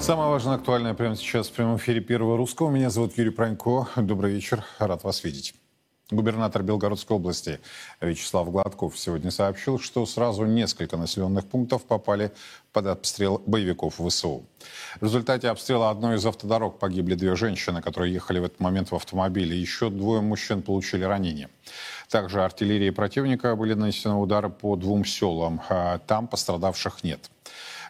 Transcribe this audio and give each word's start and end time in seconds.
Самое 0.00 0.30
важное, 0.30 0.54
актуальное 0.54 0.94
прямо 0.94 1.14
сейчас 1.14 1.48
в 1.48 1.52
прямом 1.52 1.76
эфире 1.76 2.00
Первого 2.00 2.38
Русского. 2.38 2.70
Меня 2.70 2.88
зовут 2.88 3.18
Юрий 3.18 3.30
Пронько. 3.30 3.86
Добрый 3.96 4.32
вечер. 4.32 4.64
Рад 4.78 5.04
вас 5.04 5.22
видеть. 5.24 5.54
Губернатор 6.10 6.62
Белгородской 6.62 7.16
области 7.16 7.60
Вячеслав 8.00 8.50
Гладков 8.50 8.98
сегодня 8.98 9.30
сообщил, 9.30 9.78
что 9.78 10.04
сразу 10.06 10.46
несколько 10.46 10.96
населенных 10.96 11.46
пунктов 11.46 11.84
попали 11.84 12.32
под 12.72 12.86
обстрел 12.86 13.42
боевиков 13.46 14.00
ВСУ. 14.00 14.42
В 15.00 15.04
результате 15.04 15.48
обстрела 15.48 15.90
одной 15.90 16.16
из 16.16 16.24
автодорог 16.24 16.78
погибли 16.78 17.14
две 17.14 17.36
женщины, 17.36 17.82
которые 17.82 18.12
ехали 18.12 18.38
в 18.38 18.44
этот 18.44 18.58
момент 18.58 18.90
в 18.90 18.94
автомобиле. 18.96 19.56
Еще 19.56 19.90
двое 19.90 20.22
мужчин 20.22 20.62
получили 20.62 21.04
ранения. 21.04 21.50
Также 22.08 22.42
артиллерии 22.42 22.90
противника 22.90 23.54
были 23.54 23.74
нанесены 23.74 24.14
удары 24.14 24.48
по 24.48 24.76
двум 24.76 25.04
селам. 25.04 25.60
А 25.68 25.98
там 25.98 26.26
пострадавших 26.26 27.04
нет. 27.04 27.30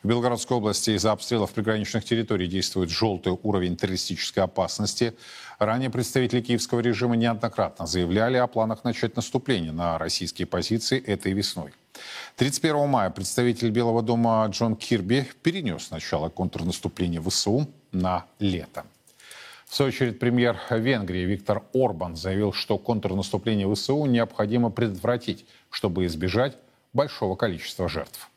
В 0.02 0.08
Белгородской 0.08 0.56
области 0.56 0.90
из-за 0.92 1.12
обстрелов 1.12 1.52
приграничных 1.52 2.04
территорий 2.04 2.46
действует 2.46 2.88
желтый 2.88 3.38
уровень 3.42 3.76
террористической 3.76 4.42
опасности. 4.42 5.12
Ранее 5.58 5.90
представители 5.90 6.40
киевского 6.40 6.80
режима 6.80 7.16
неоднократно 7.16 7.86
заявляли 7.86 8.38
о 8.38 8.46
планах 8.46 8.82
начать 8.82 9.14
наступление 9.16 9.72
на 9.72 9.98
российские 9.98 10.46
позиции 10.46 10.98
этой 10.98 11.34
весной. 11.34 11.74
31 12.36 12.88
мая 12.88 13.10
представитель 13.10 13.68
Белого 13.68 14.00
дома 14.00 14.46
Джон 14.46 14.74
Кирби 14.74 15.28
перенес 15.42 15.90
начало 15.90 16.30
контрнаступления 16.30 17.20
ВСУ 17.20 17.68
на 17.92 18.24
лето. 18.38 18.86
В 19.66 19.74
свою 19.74 19.90
очередь, 19.90 20.18
премьер 20.18 20.58
Венгрии 20.70 21.26
Виктор 21.26 21.62
Орбан 21.74 22.16
заявил, 22.16 22.54
что 22.54 22.78
контрнаступление 22.78 23.72
ВСУ 23.72 24.06
необходимо 24.06 24.70
предотвратить, 24.70 25.44
чтобы 25.68 26.06
избежать 26.06 26.56
большого 26.94 27.36
количества 27.36 27.86
жертв. 27.86 28.30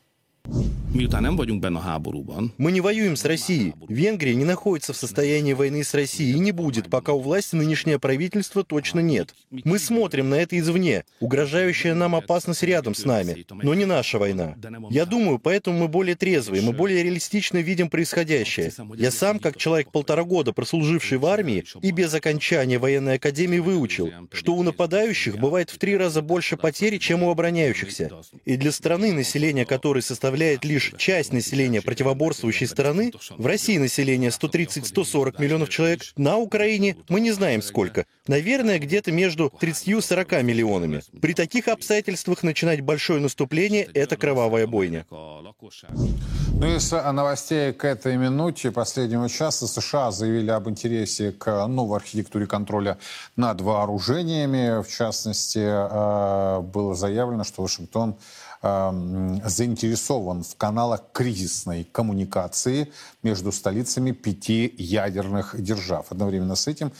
Мы 2.56 2.70
не 2.70 2.80
воюем 2.80 3.16
с 3.16 3.24
Россией. 3.24 3.74
Венгрия 3.88 4.36
не 4.36 4.44
находится 4.44 4.92
в 4.92 4.96
состоянии 4.96 5.52
войны 5.52 5.82
с 5.82 5.92
Россией 5.92 6.36
и 6.36 6.38
не 6.38 6.52
будет, 6.52 6.88
пока 6.88 7.14
у 7.14 7.18
власти 7.18 7.56
нынешнее 7.56 7.98
правительство 7.98 8.62
точно 8.62 9.00
нет. 9.00 9.34
Мы 9.50 9.80
смотрим 9.80 10.30
на 10.30 10.36
это 10.36 10.56
извне. 10.56 11.04
Угрожающая 11.18 11.94
нам 11.94 12.14
опасность 12.14 12.62
рядом 12.62 12.94
с 12.94 13.04
нами, 13.04 13.44
но 13.50 13.74
не 13.74 13.86
наша 13.86 14.20
война. 14.20 14.54
Я 14.88 15.04
думаю, 15.04 15.40
поэтому 15.40 15.80
мы 15.80 15.88
более 15.88 16.14
трезвые, 16.14 16.62
мы 16.62 16.72
более 16.72 17.02
реалистично 17.02 17.58
видим 17.58 17.90
происходящее. 17.90 18.70
Я 18.96 19.10
сам, 19.10 19.40
как 19.40 19.56
человек 19.56 19.90
полтора 19.90 20.22
года, 20.22 20.52
прослуживший 20.52 21.18
в 21.18 21.26
армии 21.26 21.64
и 21.82 21.90
без 21.90 22.14
окончания 22.14 22.78
военной 22.78 23.14
академии 23.16 23.58
выучил, 23.58 24.12
что 24.30 24.54
у 24.54 24.62
нападающих 24.62 25.38
бывает 25.40 25.70
в 25.70 25.78
три 25.78 25.96
раза 25.96 26.22
больше 26.22 26.56
потерь, 26.56 26.98
чем 26.98 27.24
у 27.24 27.30
обороняющихся. 27.30 28.12
И 28.44 28.56
для 28.56 28.70
страны, 28.70 29.12
население 29.12 29.66
которой 29.66 30.00
составляет 30.00 30.64
лишь 30.64 30.83
лишь 30.84 31.00
часть 31.00 31.32
населения 31.32 31.82
противоборствующей 31.82 32.66
стороны, 32.66 33.12
в 33.30 33.46
России 33.46 33.78
население 33.78 34.30
130-140 34.30 35.40
миллионов 35.40 35.68
человек, 35.68 36.02
на 36.16 36.36
Украине 36.36 36.96
мы 37.08 37.20
не 37.20 37.32
знаем 37.32 37.62
сколько. 37.62 38.06
Наверное, 38.26 38.78
где-то 38.78 39.12
между 39.12 39.50
30 39.50 39.88
и 39.88 40.00
40 40.00 40.42
миллионами. 40.42 41.02
При 41.20 41.34
таких 41.34 41.68
обстоятельствах 41.68 42.42
начинать 42.42 42.80
большое 42.80 43.20
наступление— 43.20 43.88
это 43.94 44.16
кровавая 44.16 44.66
бойня. 44.66 45.06
Ну 45.10 46.74
и 46.74 46.78
с 46.78 47.12
новостей 47.12 47.72
к 47.72 47.84
этой 47.84 48.16
минуте 48.16 48.70
последнего 48.70 49.28
часа 49.28 49.66
США 49.66 50.10
заявили 50.10 50.50
об 50.50 50.68
интересе 50.68 51.32
к 51.32 51.66
новой 51.66 51.98
архитектуре 51.98 52.46
контроля 52.46 52.98
над 53.36 53.60
вооружениями. 53.60 54.82
В 54.82 54.88
частности, 54.88 55.58
э, 55.58 56.60
было 56.60 56.94
заявлено, 56.94 57.44
что 57.44 57.62
Вашингтон 57.62 58.16
Эм, 58.66 59.42
заинтересован 59.44 60.42
в 60.42 60.56
каналах 60.56 61.02
кризисной 61.12 61.84
коммуникации 61.84 62.90
между 63.22 63.52
столицами 63.52 64.12
пяти 64.12 64.74
ядерных 64.78 65.60
держав. 65.60 66.06
Одновременно 66.10 66.56
с 66.56 66.66
этим 66.66 66.90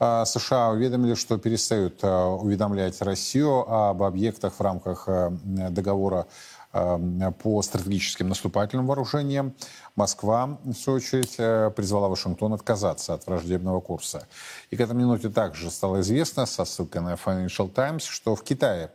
э, 0.00 0.24
США 0.26 0.70
уведомили, 0.70 1.14
что 1.14 1.38
перестают 1.38 2.02
э, 2.02 2.08
уведомлять 2.08 3.00
Россию 3.02 3.72
об 3.72 4.02
объектах 4.02 4.54
в 4.54 4.60
рамках 4.60 5.04
э, 5.06 5.30
договора 5.70 6.26
по 6.72 7.60
стратегическим 7.60 8.30
наступательным 8.30 8.86
вооружениям. 8.86 9.54
Москва, 9.94 10.58
в 10.64 10.72
свою 10.72 10.96
очередь, 10.96 11.36
призвала 11.76 12.08
Вашингтон 12.08 12.54
отказаться 12.54 13.12
от 13.12 13.26
враждебного 13.26 13.80
курса. 13.80 14.26
И 14.70 14.76
к 14.76 14.80
этой 14.80 14.96
минуте 14.96 15.28
также 15.28 15.70
стало 15.70 16.00
известно, 16.00 16.46
со 16.46 16.64
ссылкой 16.64 17.02
на 17.02 17.12
Financial 17.12 17.68
Times, 17.68 18.04
что 18.04 18.34
в 18.34 18.42
Китае 18.42 18.90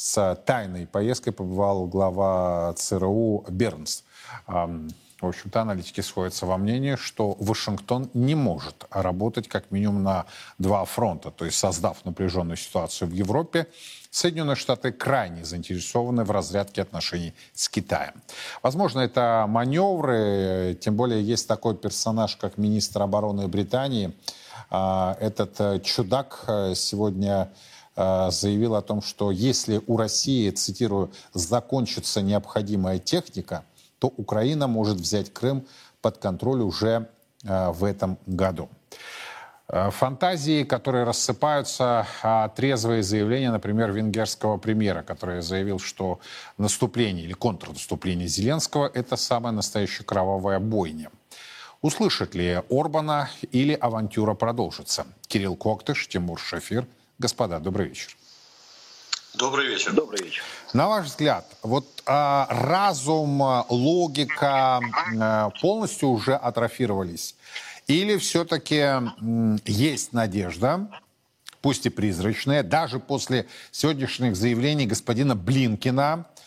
с 0.00 0.34
тайной 0.46 0.86
поездкой 0.86 1.34
побывал 1.34 1.86
глава 1.86 2.72
ЦРУ 2.72 3.44
Бернс. 3.50 4.02
В 4.46 5.26
общем-то, 5.26 5.60
аналитики 5.60 6.00
сходятся 6.00 6.46
во 6.46 6.56
мнении, 6.56 6.96
что 6.96 7.36
Вашингтон 7.38 8.08
не 8.14 8.34
может 8.34 8.86
работать 8.90 9.46
как 9.46 9.70
минимум 9.70 10.02
на 10.02 10.24
два 10.56 10.86
фронта. 10.86 11.30
То 11.30 11.44
есть, 11.44 11.58
создав 11.58 12.02
напряженную 12.06 12.56
ситуацию 12.56 13.08
в 13.08 13.12
Европе, 13.12 13.66
Соединенные 14.10 14.56
Штаты 14.56 14.90
крайне 14.90 15.44
заинтересованы 15.44 16.24
в 16.24 16.30
разрядке 16.30 16.80
отношений 16.80 17.34
с 17.52 17.68
Китаем. 17.68 18.14
Возможно, 18.62 19.00
это 19.00 19.44
маневры, 19.46 20.78
тем 20.80 20.96
более 20.96 21.22
есть 21.22 21.46
такой 21.46 21.76
персонаж, 21.76 22.36
как 22.36 22.56
министр 22.56 23.02
обороны 23.02 23.48
Британии. 23.48 24.14
А, 24.70 25.18
этот 25.20 25.60
э, 25.60 25.80
чудак 25.80 26.44
э, 26.46 26.74
сегодня 26.74 27.50
заявил 28.30 28.74
о 28.76 28.82
том, 28.82 29.02
что 29.02 29.30
если 29.30 29.80
у 29.86 29.96
России, 29.96 30.50
цитирую, 30.50 31.10
закончится 31.34 32.22
необходимая 32.22 32.98
техника, 32.98 33.64
то 34.00 34.08
Украина 34.16 34.66
может 34.66 34.98
взять 34.98 35.32
Крым 35.32 35.66
под 36.00 36.18
контроль 36.18 36.62
уже 36.62 37.08
э, 37.44 37.70
в 37.70 37.84
этом 37.84 38.18
году. 38.26 38.68
Э, 39.68 39.90
фантазии, 39.90 40.64
которые 40.64 41.04
рассыпаются, 41.04 42.06
а 42.22 42.48
трезвые 42.48 43.02
заявления, 43.02 43.52
например, 43.52 43.92
венгерского 43.92 44.56
премьера, 44.56 45.02
который 45.02 45.42
заявил, 45.42 45.78
что 45.78 46.18
наступление 46.58 47.24
или 47.24 47.34
контрнаступление 47.34 48.26
Зеленского– 48.26 48.90
это 48.94 49.16
самая 49.16 49.52
настоящая 49.52 50.04
кровавая 50.04 50.58
бойня. 50.58 51.10
Услышат 51.82 52.34
ли 52.34 52.62
Орбана 52.70 53.30
или 53.52 53.74
авантюра 53.74 54.34
продолжится? 54.34 55.06
Кирилл 55.28 55.56
Коктыш, 55.56 56.08
Тимур 56.08 56.38
Шафир– 56.38 56.86
Господа, 57.20 57.60
добрый 57.60 57.88
вечер. 57.88 58.16
Добрый 59.34 59.66
вечер. 59.66 59.92
Добрый 59.92 60.24
вечер. 60.24 60.42
На 60.72 60.88
ваш 60.88 61.04
взгляд, 61.04 61.44
вот 61.62 62.02
а, 62.06 62.46
разум, 62.48 63.42
логика 63.68 64.80
а, 65.20 65.50
полностью 65.60 66.08
уже 66.08 66.34
атрофировались? 66.34 67.36
Или 67.86 68.16
все-таки 68.16 68.86
есть 69.66 70.14
надежда, 70.14 70.88
пусть 71.60 71.84
и 71.84 71.90
призрачная, 71.90 72.62
даже 72.62 72.98
после 72.98 73.46
сегодняшних 73.70 74.34
заявлений 74.34 74.86
господина 74.86 75.36
Блинкина, 75.36 76.24
а, 76.24 76.39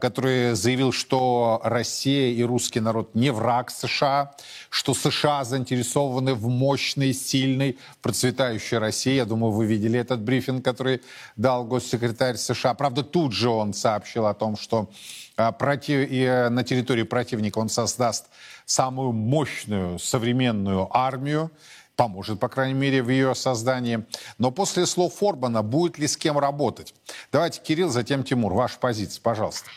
который 0.00 0.54
заявил, 0.54 0.92
что 0.92 1.60
Россия 1.64 2.32
и 2.32 2.42
русский 2.42 2.80
народ 2.80 3.14
не 3.14 3.30
враг 3.30 3.70
США, 3.70 4.34
что 4.70 4.94
США 4.94 5.44
заинтересованы 5.44 6.34
в 6.34 6.48
мощной, 6.48 7.12
сильной, 7.12 7.78
процветающей 8.02 8.78
России. 8.78 9.14
Я 9.14 9.24
думаю, 9.24 9.52
вы 9.52 9.66
видели 9.66 9.98
этот 9.98 10.20
брифинг, 10.20 10.64
который 10.64 11.00
дал 11.36 11.64
госсекретарь 11.64 12.36
США. 12.36 12.74
Правда, 12.74 13.02
тут 13.02 13.32
же 13.32 13.48
он 13.48 13.72
сообщил 13.74 14.26
о 14.26 14.34
том, 14.34 14.56
что 14.56 14.90
а, 15.36 15.52
против... 15.52 16.10
э, 16.10 16.48
на 16.48 16.62
территории 16.62 17.02
противника 17.02 17.58
он 17.58 17.68
создаст 17.68 18.26
самую 18.66 19.12
мощную 19.12 19.98
современную 19.98 20.88
армию 20.96 21.50
поможет, 21.96 22.40
по 22.40 22.48
крайней 22.48 22.74
мере, 22.74 23.02
в 23.02 23.08
ее 23.08 23.34
создании. 23.34 24.04
Но 24.38 24.50
после 24.50 24.86
слов 24.86 25.22
Орбана 25.22 25.62
будет 25.62 25.98
ли 25.98 26.06
с 26.06 26.16
кем 26.16 26.38
работать? 26.38 26.94
Давайте, 27.32 27.60
Кирилл, 27.60 27.90
затем 27.90 28.24
Тимур. 28.24 28.52
Ваша 28.52 28.78
позиция, 28.78 29.20
пожалуйста. 29.22 29.70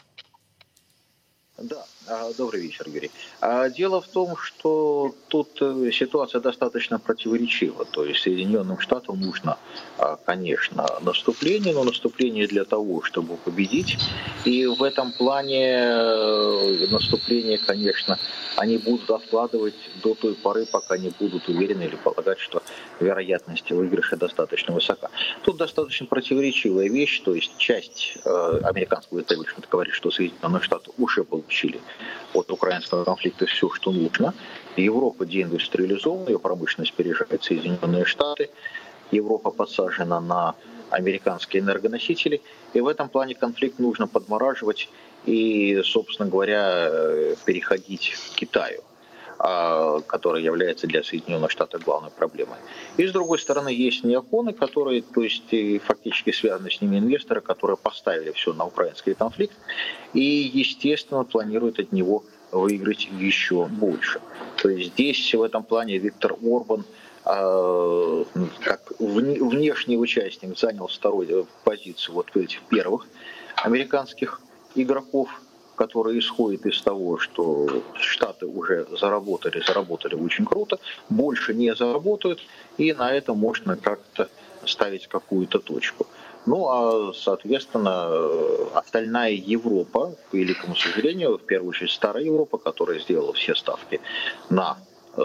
Да, 1.58 1.86
добрый 2.38 2.62
вечер, 2.62 2.86
Юрий. 2.88 3.12
А, 3.42 3.70
дело 3.70 4.02
в 4.02 4.08
том, 4.08 4.38
что 4.38 5.14
тут 5.28 5.62
э, 5.62 5.92
ситуация 5.92 6.42
достаточно 6.42 7.00
противоречива. 7.00 7.86
То 7.86 8.06
есть 8.06 8.22
Соединенным 8.22 8.80
Штатам 8.80 9.20
нужно, 9.20 9.58
а, 9.98 10.18
конечно, 10.26 10.86
наступление, 11.02 11.74
но 11.74 11.84
наступление 11.84 12.48
для 12.48 12.64
того, 12.64 13.02
чтобы 13.04 13.38
победить. 13.38 13.98
И 14.46 14.66
в 14.66 14.84
этом 14.84 15.12
плане 15.12 15.80
э, 15.80 16.88
наступление, 16.90 17.58
конечно, 17.58 18.18
они 18.56 18.78
будут 18.78 19.10
откладывать 19.10 19.76
до 20.02 20.16
той 20.16 20.34
поры, 20.36 20.66
пока 20.66 20.98
не 20.98 21.10
будут 21.10 21.48
уверены 21.50 21.84
или 21.84 21.96
полагать, 21.96 22.40
что 22.40 22.64
вероятность 23.00 23.70
выигрыша 23.72 24.18
достаточно 24.18 24.74
высока. 24.74 25.10
Тут 25.44 25.58
достаточно 25.58 26.06
противоречивая 26.08 26.90
вещь, 26.90 27.22
то 27.22 27.36
есть 27.36 27.58
часть 27.58 28.18
э, 28.24 28.60
американского 28.64 29.22
истеблишмента 29.22 29.68
говорит, 29.70 29.94
что 29.94 30.10
Соединенные 30.10 30.62
Штаты 30.62 30.92
уже 30.98 31.24
получили 31.24 31.80
от 32.34 32.52
украинского 32.52 33.04
конфликта 33.04 33.46
все, 33.46 33.70
что 33.70 33.92
нужно. 33.92 34.34
Европа 34.76 35.26
деиндустриализована, 35.26 36.30
ее 36.30 36.40
промышленность 36.40 36.94
переезжает 36.94 37.42
в 37.42 37.46
Соединенные 37.46 38.06
Штаты. 38.06 38.50
Европа 39.12 39.52
подсажена 39.52 40.20
на 40.20 40.56
американские 40.90 41.62
энергоносители, 41.62 42.42
и 42.74 42.82
в 42.82 42.88
этом 42.88 43.10
плане 43.10 43.36
конфликт 43.36 43.80
нужно 43.80 44.08
подмораживать 44.08 44.90
и, 45.26 45.82
собственно 45.84 46.30
говоря, 46.30 46.90
переходить 47.46 48.16
к 48.16 48.36
Китаю. 48.36 48.82
А, 49.40 50.02
которая 50.02 50.42
является 50.42 50.88
для 50.88 51.04
Соединенных 51.04 51.52
Штатов 51.52 51.84
главной 51.84 52.10
проблемой. 52.10 52.58
И 52.98 53.06
с 53.06 53.12
другой 53.12 53.40
стороны 53.40 53.70
есть 53.70 54.04
неоконы, 54.04 54.54
которые, 54.54 55.02
то 55.02 55.22
есть 55.22 55.54
фактически 55.84 56.32
связаны 56.32 56.72
с 56.72 56.82
ними 56.82 56.98
инвесторы, 56.98 57.42
которые 57.42 57.78
поставили 57.78 58.32
все 58.32 58.54
на 58.54 58.66
украинский 58.66 59.14
конфликт 59.14 59.56
и, 60.14 60.22
естественно, 60.22 61.24
планируют 61.24 61.80
от 61.80 61.92
него 61.92 62.24
выиграть 62.52 63.08
еще 63.20 63.66
больше. 63.66 64.22
То 64.58 64.70
есть 64.70 64.94
здесь 64.94 65.34
в 65.34 65.42
этом 65.42 65.64
плане 65.64 65.98
Виктор 65.98 66.34
Орбан 66.34 66.86
а, 67.26 68.24
как 68.62 68.92
внешний 69.00 69.98
участник 69.98 70.58
занял 70.58 70.88
вторую 70.88 71.48
позицию 71.64 72.16
вот 72.16 72.36
этих 72.36 72.62
первых 72.64 73.06
американских 73.58 74.42
игроков 74.76 75.30
который 75.78 76.18
исходит 76.20 76.66
из 76.66 76.82
того, 76.82 77.20
что 77.20 77.84
Штаты 77.94 78.48
уже 78.48 78.88
заработали, 79.00 79.64
заработали 79.66 80.16
очень 80.16 80.46
круто, 80.46 80.80
больше 81.08 81.54
не 81.54 81.74
заработают, 81.76 82.42
и 82.78 82.92
на 82.94 83.14
этом 83.14 83.38
можно 83.38 83.78
как-то 83.78 84.28
ставить 84.66 85.08
какую-то 85.08 85.60
точку. 85.60 86.08
Ну, 86.48 86.68
а, 86.68 87.14
соответственно, 87.14 88.10
остальная 88.74 89.32
Европа, 89.32 90.16
к 90.32 90.34
великому 90.34 90.76
сожалению, 90.76 91.38
в 91.38 91.46
первую 91.46 91.70
очередь 91.70 91.92
старая 91.92 92.24
Европа, 92.24 92.58
которая 92.58 93.00
сделала 93.00 93.34
все 93.34 93.54
ставки 93.54 94.02
на, 94.50 94.78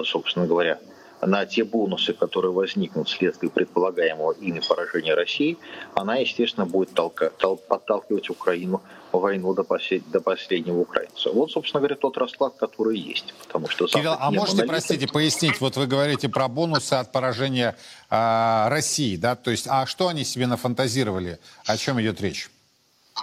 собственно 0.05 0.47
говоря, 0.47 0.79
на 1.23 1.47
те 1.47 1.65
бонусы, 1.65 2.13
которые 2.13 2.53
возникнут 2.53 3.09
вследствие 3.09 3.51
предполагаемого 3.51 4.33
ими 4.33 4.61
поражения 4.61 5.15
России, 5.15 5.57
она, 5.95 6.17
естественно, 6.17 6.67
будет 6.67 6.93
толка, 6.95 7.31
тол, 7.31 7.57
подталкивать 7.57 8.29
Украину 8.29 8.83
в 9.13 9.21
войну 9.21 9.55
до, 9.55 9.63
послед, 9.63 10.03
до 10.11 10.21
последнего 10.21 10.81
украинца. 10.81 11.31
Вот, 11.31 11.53
собственно 11.53 11.81
говоря, 11.81 11.97
тот 11.97 12.19
расклад, 12.19 12.55
который 12.57 12.99
есть. 12.99 13.35
Потому 13.47 13.69
что 13.69 13.87
Кирилл, 13.87 14.17
а 14.19 14.31
можете, 14.31 14.63
монолитен... 14.63 14.69
простите, 14.69 15.09
пояснить, 15.09 15.61
вот 15.61 15.77
вы 15.77 15.87
говорите 15.87 16.29
про 16.29 16.49
бонусы 16.49 16.95
от 16.95 17.13
поражения 17.13 17.77
э, 18.11 18.69
России, 18.69 19.17
да, 19.17 19.37
то 19.37 19.51
есть, 19.51 19.67
а 19.69 19.87
что 19.87 20.09
они 20.09 20.25
себе 20.25 20.47
нафантазировали, 20.47 21.39
о 21.67 21.77
чем 21.77 22.01
идет 22.01 22.21
речь? 22.21 22.51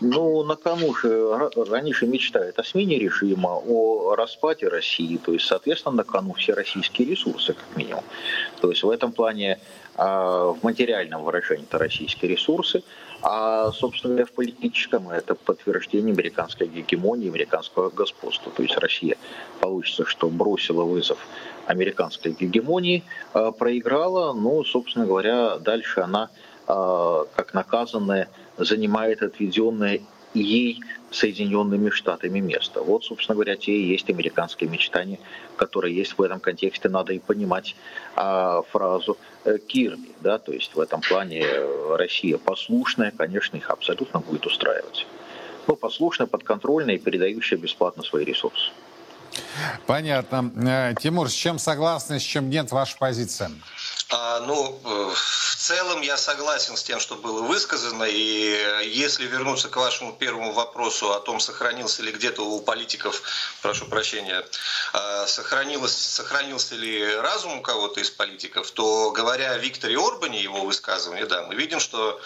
Ну, 0.02 0.44
на 0.44 0.56
кому 0.56 0.94
же 0.96 1.50
раньше 1.56 2.06
мечтают 2.06 2.60
о 2.60 2.64
смене 2.64 3.00
режима, 3.00 3.56
о 3.56 4.16
распаде 4.16 4.68
России, 4.68 5.18
то 5.18 5.34
есть, 5.34 5.46
соответственно, 5.46 5.96
на 5.96 6.04
кону 6.04 6.34
все 6.34 6.54
российские 6.54 7.10
ресурсы, 7.10 7.54
как 7.54 7.66
минимум. 7.76 8.04
То 8.62 8.70
есть 8.70 8.84
в 8.84 8.90
этом 8.90 9.12
плане, 9.12 9.60
а, 9.96 10.54
в 10.54 10.64
материальном 10.64 11.24
выражении 11.24 11.64
это 11.64 11.78
российские 11.78 12.32
ресурсы, 12.32 12.84
а, 13.22 13.72
собственно 13.72 14.14
говоря, 14.14 14.26
в 14.26 14.32
политическом 14.32 15.10
это 15.10 15.36
подтверждение 15.36 16.14
американской 16.14 16.68
гегемонии, 16.68 17.28
американского 17.28 17.90
господства. 17.90 18.52
То 18.56 18.64
есть 18.64 18.78
Россия 18.78 19.18
получится, 19.60 20.06
что 20.06 20.30
бросила 20.30 20.84
вызов 20.84 21.18
американской 21.66 22.32
гегемонии, 22.32 23.04
а, 23.34 23.52
проиграла, 23.52 24.34
ну, 24.34 24.64
собственно 24.64 25.06
говоря, 25.06 25.58
дальше 25.58 26.02
она, 26.02 26.30
как 26.68 27.56
наказанная, 27.56 28.30
занимает 28.60 29.22
отведенное 29.22 30.02
ей 30.34 30.82
Соединенными 31.12 31.90
Штатами 31.90 32.40
место. 32.40 32.82
Вот, 32.82 33.04
собственно 33.04 33.36
говоря, 33.36 33.56
те 33.56 33.72
и 33.72 33.88
есть 33.88 34.10
американские 34.10 34.70
мечтания, 34.70 35.18
которые 35.56 35.96
есть 35.96 36.18
в 36.18 36.22
этом 36.22 36.40
контексте. 36.40 36.88
Надо 36.88 37.14
и 37.14 37.20
понимать 37.20 37.76
а, 38.16 38.62
фразу 38.72 39.18
э, 39.44 39.58
Кирби, 39.58 40.12
да, 40.22 40.38
то 40.38 40.52
есть 40.52 40.76
в 40.76 40.80
этом 40.80 41.02
плане 41.02 41.42
э, 41.42 41.96
Россия 41.98 42.38
послушная, 42.38 43.12
конечно, 43.12 43.58
их 43.58 43.70
абсолютно 43.72 44.20
будет 44.20 44.46
устраивать. 44.46 45.08
Ну, 45.66 45.76
послушная, 45.76 46.28
подконтрольная 46.28 46.96
и 46.96 47.00
передающая 47.00 47.58
бесплатно 47.58 48.04
свои 48.04 48.24
ресурсы. 48.24 48.70
Понятно. 49.88 50.52
Э, 50.64 50.94
Тимур, 51.00 51.30
с 51.30 51.34
чем 51.34 51.58
согласны, 51.58 52.20
с 52.20 52.24
чем 52.24 52.50
нет 52.50 52.72
ваша 52.72 52.98
позиция? 52.98 53.52
А, 54.12 54.42
ну, 54.42 54.80
целом 55.70 56.02
я 56.02 56.18
согласен 56.18 56.76
с 56.76 56.82
тем, 56.82 57.00
что 57.00 57.16
было 57.16 57.44
высказано. 57.44 58.06
И 58.06 58.56
э, 58.56 58.88
если 58.88 59.28
вернуться 59.28 59.70
к 59.70 59.76
вашему 59.76 60.14
первому 60.14 60.52
вопросу 60.52 61.14
о 61.14 61.20
том, 61.20 61.40
сохранился 61.40 62.02
ли 62.02 62.12
где-то 62.12 62.42
у 62.42 62.60
политиков, 62.60 63.22
прошу 63.62 63.86
прощения, 63.86 64.44
э, 64.94 65.28
сохранилось, 65.28 65.96
сохранился 65.96 66.74
ли 66.74 67.16
разум 67.18 67.60
у 67.60 67.62
кого-то 67.62 68.00
из 68.00 68.10
политиков, 68.10 68.72
то 68.72 69.12
говоря 69.12 69.52
о 69.52 69.60
Викторе 69.60 70.00
Орбане, 70.00 70.42
его 70.42 70.62
высказывании, 70.62 71.26
да, 71.26 71.44
мы 71.44 71.54
видим, 71.54 71.80
что 71.80 72.20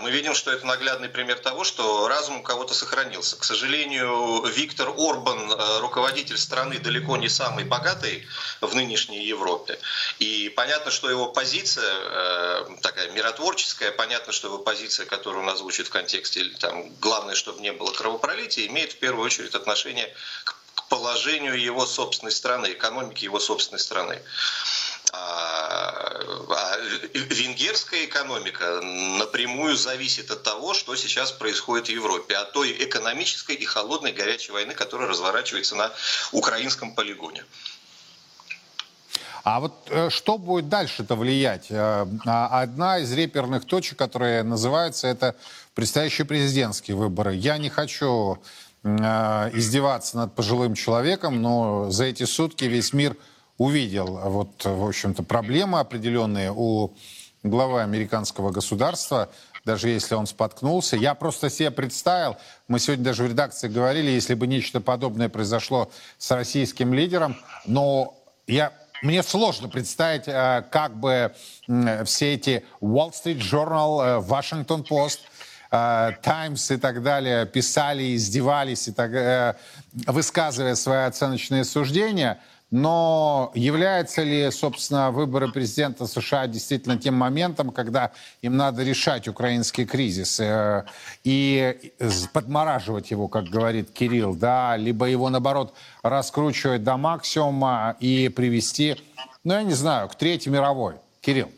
мы 0.00 0.10
видим, 0.10 0.34
что 0.34 0.50
это 0.50 0.66
наглядный 0.66 1.08
пример 1.08 1.38
того, 1.38 1.64
что 1.64 2.08
разум 2.08 2.40
у 2.40 2.42
кого-то 2.42 2.74
сохранился. 2.74 3.36
К 3.36 3.44
сожалению, 3.44 4.42
Виктор 4.46 4.88
Орбан, 4.88 5.52
э, 5.52 5.78
руководитель 5.80 6.38
страны 6.38 6.78
далеко 6.78 7.16
не 7.16 7.28
самый 7.28 7.64
богатый 7.64 8.26
в 8.60 8.74
нынешней 8.74 9.24
Европе. 9.24 9.78
И 10.18 10.48
понятно, 10.56 10.90
что 10.90 11.10
его 11.10 11.28
позиция 11.28 11.92
э, 11.92 12.66
такая 12.82 13.10
миротворческая, 13.12 13.92
понятно, 13.92 14.32
что 14.32 14.48
его 14.48 14.58
позиция, 14.58 15.06
которую 15.06 15.42
он 15.42 15.50
озвучит 15.50 15.86
в 15.86 15.90
контексте, 15.90 16.44
там, 16.58 16.92
главное, 16.96 17.34
чтобы 17.34 17.60
не 17.60 17.72
было 17.72 17.92
кровопролития, 17.92 18.66
имеет 18.66 18.92
в 18.92 18.98
первую 18.98 19.24
очередь 19.24 19.54
отношение 19.54 20.12
к 20.44 20.56
положению 20.88 21.60
его 21.60 21.86
собственной 21.86 22.32
страны, 22.32 22.72
экономики 22.72 23.24
его 23.24 23.38
собственной 23.38 23.78
страны. 23.78 24.22
А, 25.12 26.20
а 26.50 26.76
венгерская 27.14 28.04
экономика 28.04 28.80
напрямую 29.18 29.76
зависит 29.76 30.30
от 30.30 30.42
того, 30.42 30.74
что 30.74 30.96
сейчас 30.96 31.32
происходит 31.32 31.86
в 31.86 31.90
Европе, 31.90 32.36
от 32.36 32.52
той 32.52 32.72
экономической 32.72 33.54
и 33.54 33.64
холодной 33.64 34.12
горячей 34.12 34.52
войны, 34.52 34.74
которая 34.74 35.08
разворачивается 35.08 35.76
на 35.76 35.92
украинском 36.32 36.94
полигоне. 36.94 37.44
А 39.44 39.60
вот 39.60 39.72
э, 39.88 40.10
что 40.10 40.36
будет 40.36 40.68
дальше-то 40.68 41.14
влиять? 41.14 41.68
Э, 41.70 42.06
а, 42.26 42.60
одна 42.60 42.98
из 42.98 43.10
реперных 43.12 43.64
точек, 43.64 43.98
которая 43.98 44.42
называется, 44.42 45.06
это 45.06 45.36
предстоящие 45.74 46.26
президентские 46.26 46.96
выборы. 46.96 47.34
Я 47.34 47.56
не 47.56 47.70
хочу 47.70 48.38
э, 48.82 48.88
издеваться 49.54 50.18
над 50.18 50.34
пожилым 50.34 50.74
человеком, 50.74 51.40
но 51.40 51.90
за 51.90 52.04
эти 52.04 52.24
сутки 52.24 52.64
весь 52.64 52.92
мир 52.92 53.16
увидел, 53.58 54.20
вот, 54.24 54.64
в 54.64 54.88
общем-то, 54.88 55.24
проблемы 55.24 55.80
определенные 55.80 56.52
у 56.54 56.94
главы 57.42 57.82
американского 57.82 58.50
государства, 58.50 59.28
даже 59.64 59.88
если 59.88 60.14
он 60.14 60.26
споткнулся. 60.26 60.96
Я 60.96 61.14
просто 61.14 61.50
себе 61.50 61.70
представил, 61.70 62.36
мы 62.68 62.78
сегодня 62.78 63.04
даже 63.04 63.24
в 63.24 63.26
редакции 63.26 63.68
говорили, 63.68 64.10
если 64.10 64.34
бы 64.34 64.46
нечто 64.46 64.80
подобное 64.80 65.28
произошло 65.28 65.90
с 66.18 66.30
российским 66.30 66.94
лидером, 66.94 67.36
но 67.66 68.16
я 68.46 68.72
мне 69.02 69.22
сложно 69.22 69.68
представить, 69.68 70.26
э, 70.26 70.64
как 70.70 70.96
бы 70.98 71.32
все 72.04 72.34
эти 72.34 72.64
Wall 72.80 73.12
Street 73.12 73.38
Journal, 73.38 74.02
э, 74.02 74.28
Washington 74.28 74.84
Post, 74.84 75.20
э, 75.70 76.12
Times 76.22 76.70
и 76.72 76.78
так 76.78 77.02
далее 77.02 77.46
писали, 77.46 78.16
издевались, 78.16 78.88
и 78.88 78.92
так, 78.92 79.56
высказывая 79.92 80.74
свои 80.74 81.04
оценочные 81.04 81.64
суждения– 81.64 82.40
но 82.70 83.50
являются 83.54 84.22
ли, 84.22 84.50
собственно, 84.50 85.10
выборы 85.10 85.50
президента 85.50 86.06
США 86.06 86.46
действительно 86.46 86.98
тем 86.98 87.14
моментом, 87.14 87.70
когда 87.70 88.12
им 88.42 88.56
надо 88.56 88.82
решать 88.82 89.26
украинский 89.26 89.86
кризис 89.86 90.38
э, 90.40 90.84
и 91.24 91.92
подмораживать 92.32 93.10
его, 93.10 93.28
как 93.28 93.44
говорит 93.44 93.90
Кирилл, 93.90 94.34
да, 94.34 94.76
либо 94.76 95.06
его, 95.06 95.30
наоборот, 95.30 95.74
раскручивать 96.02 96.84
до 96.84 96.96
максимума 96.96 97.96
и 98.00 98.28
привести, 98.28 98.96
ну, 99.44 99.54
я 99.54 99.62
не 99.62 99.74
знаю, 99.74 100.08
к 100.08 100.14
Третьей 100.14 100.52
мировой? 100.52 100.96
Кирилл. 101.20 101.50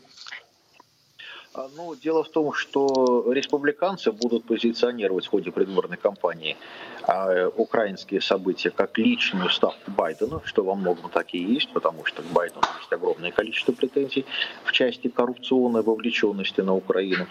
А, 1.53 1.67
ну, 1.75 1.95
дело 1.95 2.23
в 2.23 2.29
том, 2.29 2.53
что 2.53 3.29
республиканцы 3.33 4.11
будут 4.13 4.45
позиционировать 4.45 5.25
в 5.25 5.29
ходе 5.29 5.51
предвыборной 5.51 5.97
кампании 5.97 6.55
а, 7.03 7.49
украинские 7.49 8.21
события 8.21 8.69
как 8.69 8.97
личную 8.97 9.49
ставку 9.49 9.91
Байдена, 9.91 10.41
что 10.45 10.63
во 10.63 10.75
многом 10.75 11.11
так 11.11 11.33
и 11.33 11.39
есть, 11.39 11.69
потому 11.73 12.05
что 12.05 12.21
к 12.21 12.25
Байдену 12.27 12.61
есть 12.79 12.93
огромное 12.93 13.31
количество 13.31 13.73
претензий 13.73 14.25
в 14.63 14.71
части 14.71 15.09
коррупционной 15.09 15.81
вовлеченности 15.81 16.61
на 16.61 16.73
Украину. 16.73 17.27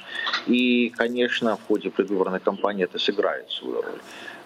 И, 0.47 0.91
конечно, 0.91 1.57
в 1.57 1.67
ходе 1.67 1.91
предвыборной 1.91 2.41
кампании 2.41 2.85
это 2.85 2.99
сыграет 2.99 3.51
свою 3.51 3.81
роль. 3.81 4.01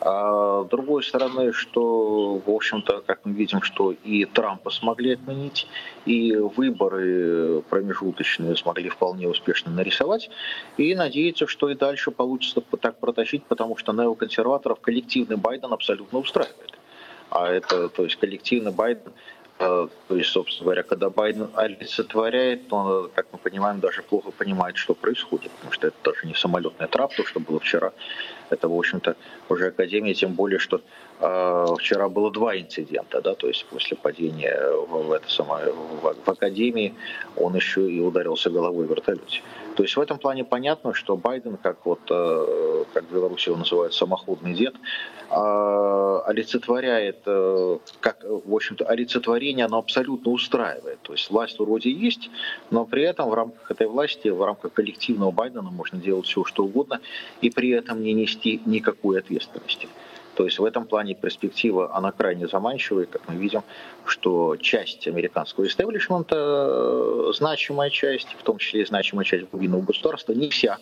А 0.06 0.64
с 0.64 0.68
другой 0.68 1.02
стороны, 1.02 1.54
что, 1.54 2.37
в 2.37 2.50
общем-то, 2.50 3.02
как 3.06 3.20
мы 3.25 3.32
видим, 3.32 3.62
что 3.62 3.92
и 3.92 4.26
Трампа 4.26 4.68
смогли 4.70 5.14
отменить, 5.14 5.66
и 6.04 6.37
выборы 6.37 7.62
промежуточные 7.70 8.54
смогли 8.54 8.90
вполне 8.90 9.26
успешно 9.26 9.73
нарисовать, 9.73 10.28
и 10.76 10.94
надеяться, 10.94 11.46
что 11.46 11.70
и 11.70 11.75
дальше 11.75 12.11
получится 12.11 12.61
так 12.78 12.99
протащить, 12.99 13.44
потому 13.44 13.78
что 13.78 13.94
неоконсерваторов 13.94 14.80
коллективный 14.80 15.37
Байден 15.37 15.73
абсолютно 15.73 16.18
устраивает. 16.18 16.78
А 17.30 17.49
это, 17.49 17.88
то 17.88 18.04
есть 18.04 18.16
коллективный 18.16 18.73
Байден 18.73 19.12
то 19.58 19.90
есть, 20.11 20.30
собственно 20.30 20.64
говоря, 20.64 20.82
когда 20.82 21.11
Байден 21.11 21.49
олицетворяет, 21.54 22.68
то, 22.68 23.11
как 23.14 23.26
мы 23.32 23.38
понимаем, 23.38 23.78
даже 23.78 24.02
плохо 24.02 24.32
понимает, 24.32 24.76
что 24.76 24.94
происходит, 24.94 25.52
потому 25.52 25.73
что 25.73 25.87
это 25.88 25.96
даже 26.04 26.26
не 26.26 26.34
самолетный 26.34 26.88
трап, 26.88 27.14
то, 27.14 27.25
что 27.25 27.38
было 27.38 27.61
вчера. 27.61 27.92
Это, 28.54 28.68
в 28.68 28.78
общем-то, 28.78 29.16
уже 29.49 29.66
Академия, 29.66 30.14
тем 30.14 30.34
более, 30.34 30.58
что 30.58 30.80
э, 31.20 31.66
вчера 31.78 32.08
было 32.08 32.30
два 32.30 32.56
инцидента, 32.56 33.20
да, 33.20 33.34
то 33.34 33.49
есть 33.49 33.66
после 33.66 33.96
падения 33.96 34.58
в, 34.88 35.08
в, 35.08 35.12
это 35.12 35.30
самое, 35.30 35.73
в, 35.73 36.14
в 36.25 36.28
Академии 36.28 36.94
он 37.37 37.56
еще 37.56 37.80
и 37.90 38.00
ударился 38.00 38.50
головой 38.50 38.87
в 38.87 38.90
вертолете. 38.90 39.42
То 39.76 39.83
есть 39.83 39.97
в 39.97 40.00
этом 40.00 40.19
плане 40.19 40.45
понятно, 40.45 40.95
что 40.95 41.16
Байден, 41.16 41.57
как 41.57 41.85
вот, 41.85 42.00
э, 42.09 42.85
как 42.93 43.04
в 43.04 43.12
Беларуси 43.12 43.49
его 43.49 43.59
называют, 43.59 43.93
самоходный 43.95 44.54
дед, 44.54 44.75
э, 45.31 46.21
олицетворяет, 46.26 47.23
э, 47.26 47.78
как, 48.00 48.25
в 48.25 48.54
общем-то, 48.54 48.85
олицетворение, 48.85 49.66
оно 49.66 49.78
абсолютно 49.78 50.31
устраивает. 50.31 51.00
То 51.02 51.12
есть 51.12 51.28
власть 51.31 51.59
вроде 51.59 51.90
есть, 51.90 52.31
но 52.71 52.85
при 52.85 53.02
этом 53.02 53.31
в 53.31 53.35
рамках 53.35 53.71
этой 53.71 53.88
власти, 53.88 54.28
в 54.28 54.43
рамках 54.45 54.73
коллективного 54.73 55.33
Байдена 55.33 55.71
можно 55.71 55.99
делать 55.99 56.26
все, 56.26 56.45
что 56.45 56.64
угодно, 56.64 57.00
и 57.40 57.50
при 57.50 57.71
этом 57.71 58.02
не 58.02 58.12
нести 58.12 58.61
никакой 58.66 59.19
ответственности. 59.19 59.88
То 60.35 60.45
есть 60.45 60.59
в 60.59 60.64
этом 60.64 60.87
плане 60.87 61.14
перспектива, 61.14 61.95
она 61.95 62.12
крайне 62.12 62.49
заманчивая, 62.49 63.07
как 63.07 63.29
мы 63.29 63.37
видим, 63.37 63.62
что 64.05 64.57
часть 64.57 65.07
американского 65.07 65.67
истеблишмента, 65.67 66.37
э, 66.37 67.33
значимая 67.35 67.91
часть, 67.91 68.29
в 68.38 68.43
том 68.43 68.59
числе 68.59 68.83
и 68.83 68.87
значимая 68.87 69.25
часть 69.25 69.49
глубинного 69.50 69.83
государства, 69.83 70.33
не 70.33 70.50
вся, 70.50 70.79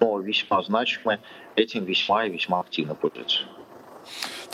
но 0.00 0.18
весьма 0.18 0.62
значимая, 0.62 1.20
этим 1.56 1.84
весьма 1.84 2.26
и 2.26 2.30
весьма 2.30 2.60
активно 2.60 2.94
пользуется. 2.94 3.44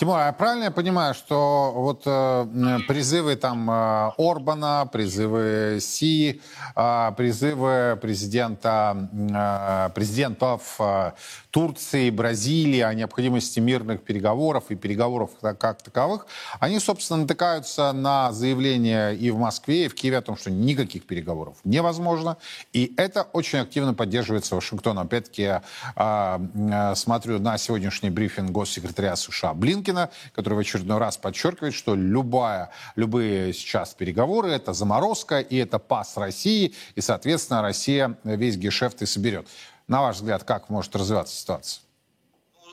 Тимур, 0.00 0.16
а 0.16 0.32
правильно 0.32 0.64
я 0.64 0.70
понимаю, 0.70 1.12
что 1.12 1.72
вот 1.76 2.04
э, 2.06 2.78
призывы 2.88 3.36
там 3.36 3.70
э, 3.70 4.12
Орбана, 4.16 4.88
призывы 4.90 5.76
Си, 5.78 6.40
э, 6.74 7.12
призывы 7.18 7.98
президента, 8.00 9.10
э, 9.12 9.90
президентов 9.94 10.76
э, 10.78 11.12
Турции, 11.50 12.08
Бразилии 12.08 12.80
о 12.80 12.94
необходимости 12.94 13.60
мирных 13.60 14.02
переговоров 14.02 14.64
и 14.70 14.74
переговоров 14.74 15.32
как 15.42 15.82
таковых, 15.82 16.26
они, 16.60 16.78
собственно, 16.78 17.20
натыкаются 17.20 17.92
на 17.92 18.32
заявление 18.32 19.14
и 19.14 19.30
в 19.30 19.38
Москве, 19.38 19.84
и 19.84 19.88
в 19.88 19.94
Киеве 19.94 20.16
о 20.18 20.22
том, 20.22 20.36
что 20.38 20.50
никаких 20.50 21.04
переговоров 21.04 21.58
невозможно. 21.64 22.38
И 22.72 22.94
это 22.96 23.24
очень 23.34 23.58
активно 23.58 23.92
поддерживается 23.92 24.54
Вашингтоном. 24.54 25.06
Опять-таки, 25.06 25.42
я 25.42 25.62
э, 25.96 26.94
смотрю 26.94 27.38
на 27.38 27.58
сегодняшний 27.58 28.08
брифинг 28.08 28.50
госсекретаря 28.50 29.14
США 29.16 29.52
Блинкен, 29.52 29.89
Путина, 29.90 30.10
который 30.34 30.54
в 30.54 30.58
очередной 30.58 30.98
раз 30.98 31.16
подчеркивает, 31.16 31.74
что 31.74 31.94
любая, 31.94 32.70
любые 32.94 33.52
сейчас 33.52 33.92
переговоры— 33.94 34.48
это 34.50 34.72
заморозка 34.72 35.40
и 35.40 35.56
это 35.56 35.78
пас 35.78 36.16
России, 36.16 36.74
и, 36.94 37.00
соответственно, 37.00 37.62
Россия 37.62 38.16
весь 38.24 38.56
гешефт 38.56 39.02
и 39.02 39.06
соберет. 39.06 39.48
На 39.88 40.02
ваш 40.02 40.16
взгляд, 40.16 40.44
как 40.44 40.68
может 40.68 40.94
развиваться 40.94 41.34
ситуация? 41.34 41.82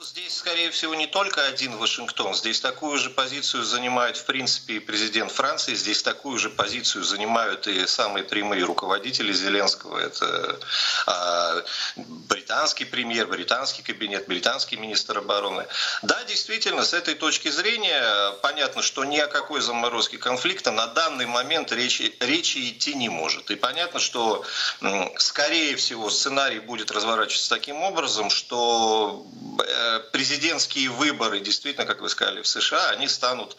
Здесь, 0.03 0.37
скорее 0.37 0.69
всего, 0.71 0.95
не 0.95 1.07
только 1.07 1.45
один 1.45 1.77
Вашингтон. 1.77 2.33
Здесь 2.35 2.59
такую 2.59 2.97
же 2.99 3.09
позицию 3.09 3.63
занимает, 3.63 4.17
в 4.17 4.25
принципе, 4.25 4.75
и 4.75 4.79
президент 4.79 5.31
Франции. 5.31 5.73
Здесь 5.73 6.03
такую 6.03 6.37
же 6.37 6.49
позицию 6.49 7.03
занимают 7.03 7.67
и 7.67 7.87
самые 7.87 8.23
прямые 8.23 8.63
руководители 8.63 9.31
Зеленского. 9.31 9.97
Это 9.99 10.59
а, 11.05 11.63
британский 11.95 12.85
премьер, 12.85 13.27
британский 13.27 13.81
кабинет, 13.81 14.27
британский 14.27 14.77
министр 14.77 15.19
обороны. 15.19 15.65
Да, 16.01 16.23
действительно, 16.25 16.83
с 16.83 16.93
этой 16.93 17.15
точки 17.15 17.49
зрения 17.49 18.33
понятно, 18.41 18.81
что 18.81 19.05
ни 19.05 19.17
о 19.17 19.27
какой 19.27 19.61
заморозке 19.61 20.17
конфликта 20.17 20.71
на 20.71 20.87
данный 20.87 21.25
момент 21.25 21.71
речи, 21.71 22.15
речи 22.19 22.69
идти 22.69 22.93
не 22.93 23.09
может. 23.09 23.51
И 23.51 23.55
понятно, 23.55 23.99
что, 23.99 24.45
скорее 25.17 25.75
всего, 25.75 26.09
сценарий 26.09 26.59
будет 26.59 26.91
разворачиваться 26.91 27.49
таким 27.49 27.81
образом, 27.83 28.29
что 28.29 29.25
э, 29.59 29.86
президентские 30.11 30.89
выборы, 30.89 31.39
действительно, 31.39 31.85
как 31.85 32.01
вы 32.01 32.09
сказали, 32.09 32.41
в 32.41 32.47
США, 32.47 32.89
они 32.89 33.07
станут 33.07 33.57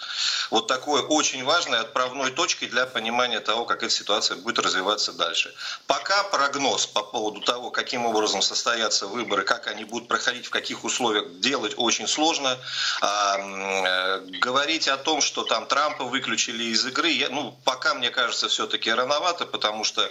вот 0.50 0.66
такой 0.66 1.02
очень 1.02 1.44
важной 1.44 1.78
отправной 1.78 2.30
точкой 2.30 2.66
для 2.66 2.86
понимания 2.86 3.40
того, 3.40 3.64
как 3.64 3.82
эта 3.82 3.92
ситуация 3.92 4.36
будет 4.36 4.58
развиваться 4.58 5.12
дальше. 5.12 5.54
Пока 5.86 6.22
прогноз 6.24 6.86
по 6.86 7.02
поводу 7.02 7.40
того, 7.40 7.70
каким 7.70 8.06
образом 8.06 8.42
состоятся 8.42 9.06
выборы, 9.06 9.44
как 9.44 9.66
они 9.66 9.84
будут 9.84 10.08
проходить, 10.08 10.46
в 10.46 10.50
каких 10.50 10.84
условиях, 10.84 11.40
делать 11.40 11.74
очень 11.76 12.08
сложно. 12.08 12.58
А, 13.00 13.36
э, 13.38 14.20
говорить 14.40 14.88
о 14.88 14.96
том, 14.96 15.20
что 15.20 15.44
там 15.44 15.66
Трампа 15.66 16.04
выключили 16.04 16.64
из 16.64 16.84
игры, 16.86 17.10
я, 17.10 17.28
ну, 17.28 17.58
пока, 17.64 17.94
мне 17.94 18.10
кажется, 18.10 18.48
все-таки 18.48 18.92
рановато, 18.92 19.46
потому 19.46 19.84
что 19.84 20.10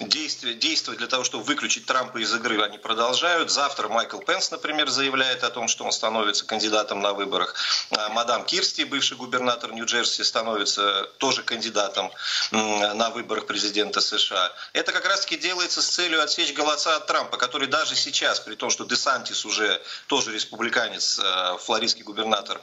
действия, 0.00 0.54
действия 0.54 0.94
для 0.94 1.06
того, 1.06 1.24
чтобы 1.24 1.44
выключить 1.44 1.86
Трампа 1.86 2.18
из 2.18 2.34
игры, 2.34 2.62
они 2.62 2.78
продолжают. 2.78 3.50
Завтра 3.50 3.88
Майкл 3.88 4.18
Пенс, 4.18 4.50
например, 4.50 4.88
заявляет 4.88 5.44
о 5.44 5.50
том, 5.54 5.68
что 5.68 5.84
он 5.84 5.92
становится 5.92 6.44
кандидатом 6.44 7.00
на 7.00 7.12
выборах. 7.12 7.54
А 7.90 8.08
мадам 8.10 8.44
Кирсти, 8.44 8.84
бывший 8.84 9.16
губернатор 9.16 9.72
Нью-Джерси, 9.72 10.22
становится 10.22 11.04
тоже 11.18 11.42
кандидатом 11.42 12.10
на 12.50 13.10
выборах 13.10 13.46
президента 13.46 14.00
США. 14.00 14.52
Это 14.72 14.92
как 14.92 15.06
раз-таки 15.06 15.36
делается 15.36 15.80
с 15.80 15.88
целью 15.88 16.22
отсечь 16.22 16.52
голоса 16.52 16.96
от 16.96 17.06
Трампа, 17.06 17.36
который 17.36 17.68
даже 17.68 17.94
сейчас, 17.94 18.40
при 18.40 18.56
том, 18.56 18.70
что 18.70 18.84
Десантис 18.84 19.44
уже 19.44 19.80
тоже 20.08 20.32
республиканец, 20.32 21.18
э, 21.18 21.56
флоридский 21.58 22.02
губернатор, 22.02 22.60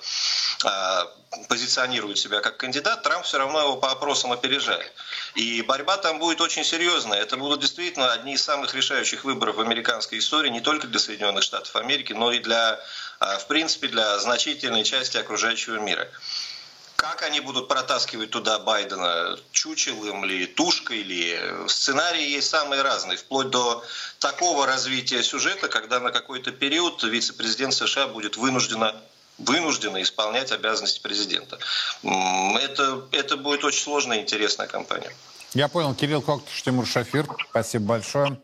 э, 0.65 1.05
позиционирует 1.47 2.17
себя 2.17 2.41
как 2.41 2.57
кандидат, 2.57 3.03
Трамп 3.03 3.25
все 3.25 3.37
равно 3.37 3.61
его 3.61 3.77
по 3.77 3.91
опросам 3.91 4.31
опережает. 4.33 4.91
И 5.35 5.61
борьба 5.61 5.97
там 5.97 6.19
будет 6.19 6.41
очень 6.41 6.63
серьезная. 6.63 7.19
Это 7.19 7.37
будут 7.37 7.61
действительно 7.61 8.11
одни 8.11 8.33
из 8.33 8.43
самых 8.43 8.73
решающих 8.73 9.23
выборов 9.23 9.55
в 9.55 9.61
американской 9.61 10.19
истории, 10.19 10.49
не 10.49 10.59
только 10.59 10.87
для 10.87 10.99
Соединенных 10.99 11.43
Штатов 11.43 11.75
Америки, 11.75 12.11
но 12.11 12.31
и 12.31 12.39
для, 12.39 12.79
а, 13.19 13.37
в 13.37 13.47
принципе, 13.47 13.87
для 13.87 14.19
значительной 14.19 14.83
части 14.83 15.17
окружающего 15.17 15.77
мира. 15.77 16.09
Как 16.97 17.23
они 17.23 17.39
будут 17.39 17.67
протаскивать 17.67 18.29
туда 18.29 18.59
Байдена, 18.59 19.39
чучелом 19.51 20.23
ли, 20.23 20.45
тушкой 20.45 21.01
ли, 21.01 21.39
сценарии 21.67 22.29
есть 22.29 22.49
самые 22.49 22.83
разные, 22.83 23.17
вплоть 23.17 23.49
до 23.49 23.83
такого 24.19 24.67
развития 24.67 25.23
сюжета, 25.23 25.67
когда 25.67 25.99
на 25.99 26.11
какой-то 26.11 26.51
период 26.51 27.01
вице-президент 27.01 27.73
США 27.73 28.07
будет 28.07 28.37
вынуждена 28.37 29.01
вынуждены 29.45 30.01
исполнять 30.01 30.51
обязанности 30.51 31.01
президента. 31.01 31.57
Это, 32.03 33.05
это 33.11 33.37
будет 33.37 33.63
очень 33.63 33.81
сложная 33.81 34.17
и 34.17 34.21
интересная 34.21 34.67
кампания. 34.67 35.11
Я 35.53 35.67
понял. 35.67 35.93
Кирилл 35.93 36.21
Коктыш, 36.21 36.61
Тимур 36.63 36.85
Шафир. 36.85 37.27
Спасибо 37.49 37.85
большое. 37.85 38.39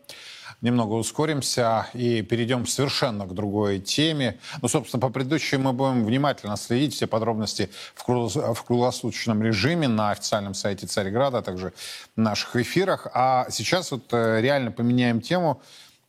Немного 0.60 0.94
ускоримся 0.94 1.86
и 1.94 2.20
перейдем 2.22 2.66
совершенно 2.66 3.26
к 3.26 3.32
другой 3.32 3.78
теме. 3.78 4.40
Ну, 4.60 4.66
собственно, 4.68 5.00
по 5.00 5.08
предыдущей 5.08 5.56
мы 5.56 5.72
будем 5.72 6.04
внимательно 6.04 6.56
следить 6.56 6.94
все 6.94 7.06
подробности 7.06 7.70
в, 7.94 8.04
круглосуточном 8.04 9.40
режиме 9.42 9.86
на 9.86 10.10
официальном 10.10 10.54
сайте 10.54 10.88
Царьграда, 10.88 11.38
а 11.38 11.42
также 11.42 11.72
в 12.16 12.20
наших 12.20 12.56
эфирах. 12.56 13.06
А 13.14 13.46
сейчас 13.50 13.92
вот 13.92 14.12
э, 14.12 14.40
реально 14.40 14.72
поменяем 14.72 15.20
тему. 15.20 15.62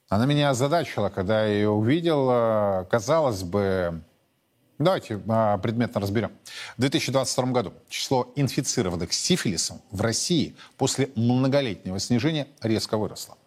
Она 0.09 0.25
меня 0.25 0.49
озадачила, 0.49 1.09
когда 1.09 1.45
я 1.45 1.53
ее 1.53 1.69
увидел. 1.69 2.29
Э, 2.31 2.85
казалось 2.89 3.43
бы, 3.43 4.01
Давайте 4.79 5.19
а, 5.27 5.57
предметно 5.57 5.99
разберем. 5.99 6.31
В 6.77 6.81
2022 6.81 7.45
году 7.47 7.73
число 7.89 8.31
инфицированных 8.37 9.11
сифилисом 9.11 9.81
в 9.91 9.99
России 9.99 10.55
после 10.77 11.09
многолетнего 11.15 11.99
снижения 11.99 12.47
резко 12.61 12.97
выросло. 12.97 13.37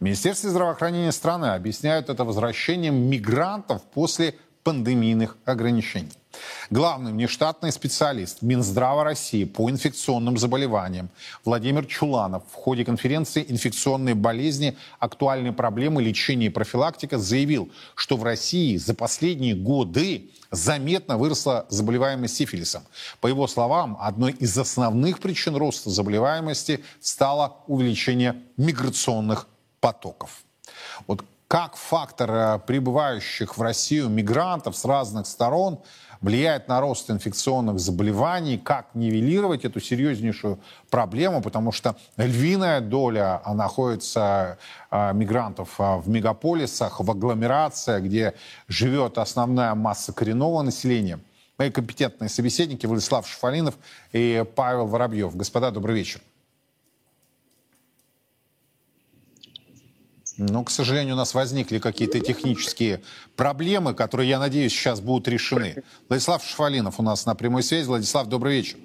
В 0.00 0.04
Министерстве 0.04 0.50
здравоохранения 0.50 1.12
страны 1.12 1.46
объясняют 1.46 2.10
это 2.10 2.24
возвращением 2.24 2.96
мигрантов 2.96 3.82
после 3.94 4.34
пандемийных 4.64 5.36
ограничений. 5.44 6.21
Главный 6.70 7.12
внештатный 7.12 7.72
специалист 7.72 8.42
Минздрава 8.42 9.04
России 9.04 9.44
по 9.44 9.70
инфекционным 9.70 10.38
заболеваниям 10.38 11.10
Владимир 11.44 11.86
Чуланов 11.86 12.44
в 12.50 12.54
ходе 12.54 12.84
конференции 12.84 13.44
«Инфекционные 13.48 14.14
болезни. 14.14 14.76
Актуальные 14.98 15.52
проблемы 15.52 16.02
лечения 16.02 16.46
и 16.46 16.50
профилактика» 16.50 17.18
заявил, 17.18 17.70
что 17.94 18.16
в 18.16 18.24
России 18.24 18.76
за 18.76 18.94
последние 18.94 19.54
годы 19.54 20.30
заметно 20.50 21.18
выросла 21.18 21.66
заболеваемость 21.68 22.36
сифилисом. 22.36 22.82
По 23.20 23.26
его 23.26 23.46
словам, 23.46 23.98
одной 24.00 24.32
из 24.32 24.56
основных 24.56 25.20
причин 25.20 25.56
роста 25.56 25.90
заболеваемости 25.90 26.84
стало 27.00 27.56
увеличение 27.66 28.36
миграционных 28.56 29.48
потоков. 29.80 30.42
Вот 31.06 31.24
как 31.52 31.76
фактор 31.76 32.30
э, 32.30 32.58
прибывающих 32.66 33.58
в 33.58 33.60
Россию 33.60 34.08
мигрантов 34.08 34.74
с 34.74 34.86
разных 34.86 35.26
сторон 35.26 35.80
влияет 36.22 36.68
на 36.68 36.80
рост 36.80 37.10
инфекционных 37.10 37.78
заболеваний, 37.78 38.56
как 38.56 38.86
нивелировать 38.94 39.64
эту 39.64 39.80
серьезнейшую 39.80 40.58
проблему, 40.88 41.42
потому 41.42 41.72
что 41.72 41.96
львиная 42.16 42.80
доля 42.80 43.42
а, 43.44 43.54
находится 43.54 44.58
а, 44.90 45.12
мигрантов 45.12 45.74
а, 45.78 45.98
в 45.98 46.08
мегаполисах, 46.08 47.00
в 47.00 47.10
агломерациях, 47.10 48.04
где 48.04 48.34
живет 48.68 49.18
основная 49.18 49.74
масса 49.74 50.12
коренного 50.12 50.62
населения. 50.62 51.18
мои 51.58 51.70
компетентные 51.70 52.28
собеседники 52.28 52.86
Владислав 52.86 53.26
Шафалинов 53.28 53.74
и 54.12 54.44
Павел 54.54 54.86
Воробьев. 54.86 55.36
Господа, 55.36 55.70
добрый 55.70 55.96
вечер. 55.96 56.20
Но, 60.48 60.64
к 60.64 60.70
сожалению, 60.70 61.14
у 61.14 61.18
нас 61.18 61.34
возникли 61.34 61.78
какие-то 61.78 62.18
технические 62.20 63.02
проблемы, 63.36 63.94
которые, 63.94 64.28
я 64.28 64.38
надеюсь, 64.38 64.72
сейчас 64.72 65.00
будут 65.00 65.28
решены. 65.28 65.82
Владислав 66.08 66.44
Шафалинов 66.44 66.98
у 66.98 67.02
нас 67.02 67.26
на 67.26 67.34
прямой 67.34 67.62
связи. 67.62 67.86
Владислав, 67.86 68.26
добрый 68.26 68.56
вечер. 68.56 68.78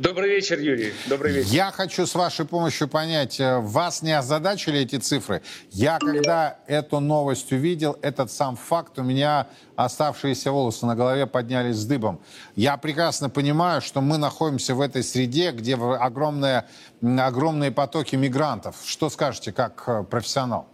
Добрый 0.00 0.30
вечер, 0.30 0.58
Юрий. 0.58 0.94
Добрый 1.06 1.32
вечер. 1.32 1.50
Я 1.50 1.70
хочу 1.70 2.06
с 2.06 2.14
вашей 2.14 2.46
помощью 2.46 2.88
понять, 2.88 3.38
э, 3.38 3.58
вас 3.58 4.00
не 4.00 4.12
озадачили 4.12 4.80
эти 4.80 4.96
цифры? 4.96 5.42
Я, 5.72 5.98
когда 5.98 6.56
эту 6.66 7.00
новость 7.00 7.52
увидел, 7.52 7.98
этот 8.00 8.32
сам 8.32 8.56
факт, 8.56 8.98
у 8.98 9.02
меня 9.02 9.48
оставшиеся 9.76 10.52
волосы 10.52 10.86
на 10.86 10.96
голове 10.96 11.26
поднялись 11.26 11.76
с 11.76 11.84
дыбом. 11.84 12.18
Я 12.56 12.78
прекрасно 12.78 13.28
понимаю, 13.28 13.82
что 13.82 14.00
мы 14.00 14.16
находимся 14.16 14.74
в 14.74 14.80
этой 14.80 15.02
среде, 15.02 15.52
где 15.52 15.74
огромные, 15.74 16.64
огромные 17.02 17.70
потоки 17.70 18.16
мигрантов. 18.16 18.76
Что 18.86 19.10
скажете 19.10 19.52
как 19.52 19.84
э, 19.86 20.02
профессионал? 20.02 20.66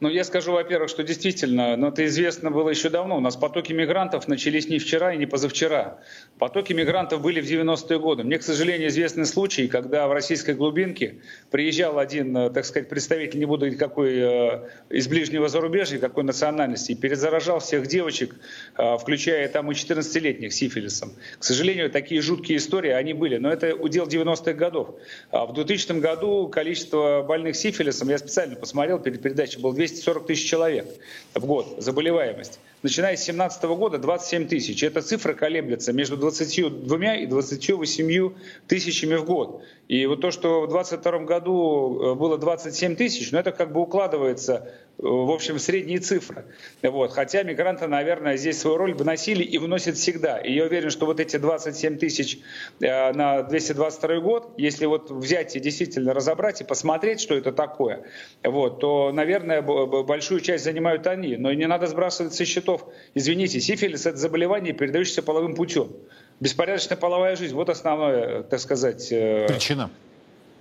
Ну, 0.00 0.08
я 0.08 0.24
скажу, 0.24 0.52
во-первых, 0.52 0.88
что 0.88 1.02
действительно, 1.02 1.76
но 1.76 1.76
ну, 1.76 1.88
это 1.88 2.06
известно 2.06 2.50
было 2.50 2.70
еще 2.70 2.88
давно. 2.88 3.18
У 3.18 3.20
нас 3.20 3.36
потоки 3.36 3.74
мигрантов 3.74 4.28
начались 4.28 4.66
не 4.66 4.78
вчера 4.78 5.12
и 5.12 5.18
не 5.18 5.26
позавчера. 5.26 5.98
Потоки 6.38 6.72
мигрантов 6.72 7.20
были 7.20 7.42
в 7.42 7.44
90-е 7.44 7.98
годы. 7.98 8.24
Мне, 8.24 8.38
к 8.38 8.42
сожалению, 8.42 8.88
известны 8.88 9.26
случаи, 9.26 9.66
когда 9.66 10.08
в 10.08 10.12
российской 10.12 10.54
глубинке 10.54 11.16
приезжал 11.50 11.98
один, 11.98 12.34
э, 12.34 12.48
так 12.48 12.64
сказать, 12.64 12.88
представитель, 12.88 13.40
не 13.40 13.44
буду 13.44 13.76
какой, 13.76 14.14
э, 14.16 14.68
из 14.88 15.06
ближнего 15.06 15.48
зарубежья, 15.48 15.98
какой 15.98 16.24
национальности, 16.24 16.92
и 16.92 16.94
перезаражал 16.94 17.60
всех 17.60 17.86
девочек, 17.86 18.34
э, 18.78 18.96
включая 18.96 19.48
там 19.48 19.70
и 19.70 19.74
14-летних 19.74 20.54
сифилисом. 20.54 21.12
К 21.38 21.44
сожалению, 21.44 21.90
такие 21.90 22.22
жуткие 22.22 22.56
истории, 22.56 22.90
они 22.90 23.12
были. 23.12 23.36
Но 23.36 23.52
это 23.52 23.74
удел 23.74 24.06
90-х 24.06 24.54
годов. 24.54 24.94
А 25.30 25.44
в 25.44 25.52
2000 25.52 26.00
году 26.00 26.48
количество 26.48 27.22
больных 27.22 27.54
сифилисом, 27.54 28.08
я 28.08 28.16
специально 28.16 28.56
посмотрел, 28.56 28.98
перед 28.98 29.20
передачей 29.20 29.60
был 29.60 29.74
200 29.74 29.89
240 29.90 30.26
тысяч 30.26 30.48
человек 30.48 30.86
в 31.34 31.44
год, 31.44 31.74
заболеваемость. 31.78 32.58
Начиная 32.82 33.14
с 33.14 33.26
2017 33.26 33.64
года 33.64 33.98
27 33.98 34.48
тысяч. 34.48 34.82
Эта 34.82 35.02
цифра 35.02 35.34
колеблется 35.34 35.92
между 35.92 36.16
22 36.16 37.14
и 37.16 37.26
28 37.26 38.32
тысячами 38.66 39.16
в 39.16 39.24
год. 39.26 39.62
И 39.88 40.06
вот 40.06 40.22
то, 40.22 40.30
что 40.30 40.62
в 40.62 40.68
2022 40.68 41.18
году 41.26 42.00
э, 42.02 42.14
было 42.14 42.38
27 42.38 42.96
тысяч, 42.96 43.32
ну 43.32 43.38
это 43.38 43.52
как 43.52 43.72
бы 43.72 43.82
укладывается 43.82 44.72
в 45.02 45.30
общем, 45.30 45.58
средние 45.58 45.98
цифры. 45.98 46.44
Вот. 46.82 47.12
Хотя 47.12 47.42
мигранты, 47.42 47.86
наверное, 47.86 48.36
здесь 48.36 48.60
свою 48.60 48.76
роль 48.76 48.94
выносили 48.94 49.42
и 49.42 49.56
вносят 49.58 49.96
всегда. 49.96 50.38
И 50.38 50.52
я 50.52 50.64
уверен, 50.64 50.90
что 50.90 51.06
вот 51.06 51.20
эти 51.20 51.36
27 51.38 51.98
тысяч 51.98 52.38
э, 52.80 53.12
на 53.12 53.42
222 53.42 54.20
год, 54.20 54.52
если 54.58 54.86
вот 54.86 55.10
взять 55.10 55.56
и 55.56 55.60
действительно 55.60 56.12
разобрать 56.12 56.60
и 56.60 56.64
посмотреть, 56.64 57.20
что 57.20 57.34
это 57.34 57.52
такое, 57.52 58.04
вот, 58.44 58.80
то, 58.80 59.10
наверное, 59.12 59.62
большую 59.62 60.40
часть 60.40 60.64
занимают 60.64 61.06
они. 61.06 61.36
Но 61.36 61.52
не 61.52 61.66
надо 61.66 61.86
сбрасывать 61.86 62.34
со 62.34 62.44
счетов. 62.44 62.69
Извините, 63.14 63.60
сифилис– 63.60 64.06
это 64.06 64.16
заболевание, 64.16 64.72
передающееся 64.72 65.22
половым 65.22 65.54
путем. 65.54 65.92
Беспорядочная 66.40 66.96
половая 66.96 67.36
жизнь– 67.36 67.54
вот 67.56 67.68
основное, 67.68 68.42
так 68.42 68.60
сказать... 68.60 69.12
Э, 69.12 69.46
Причина. 69.48 69.90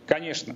Конечно. 0.07 0.55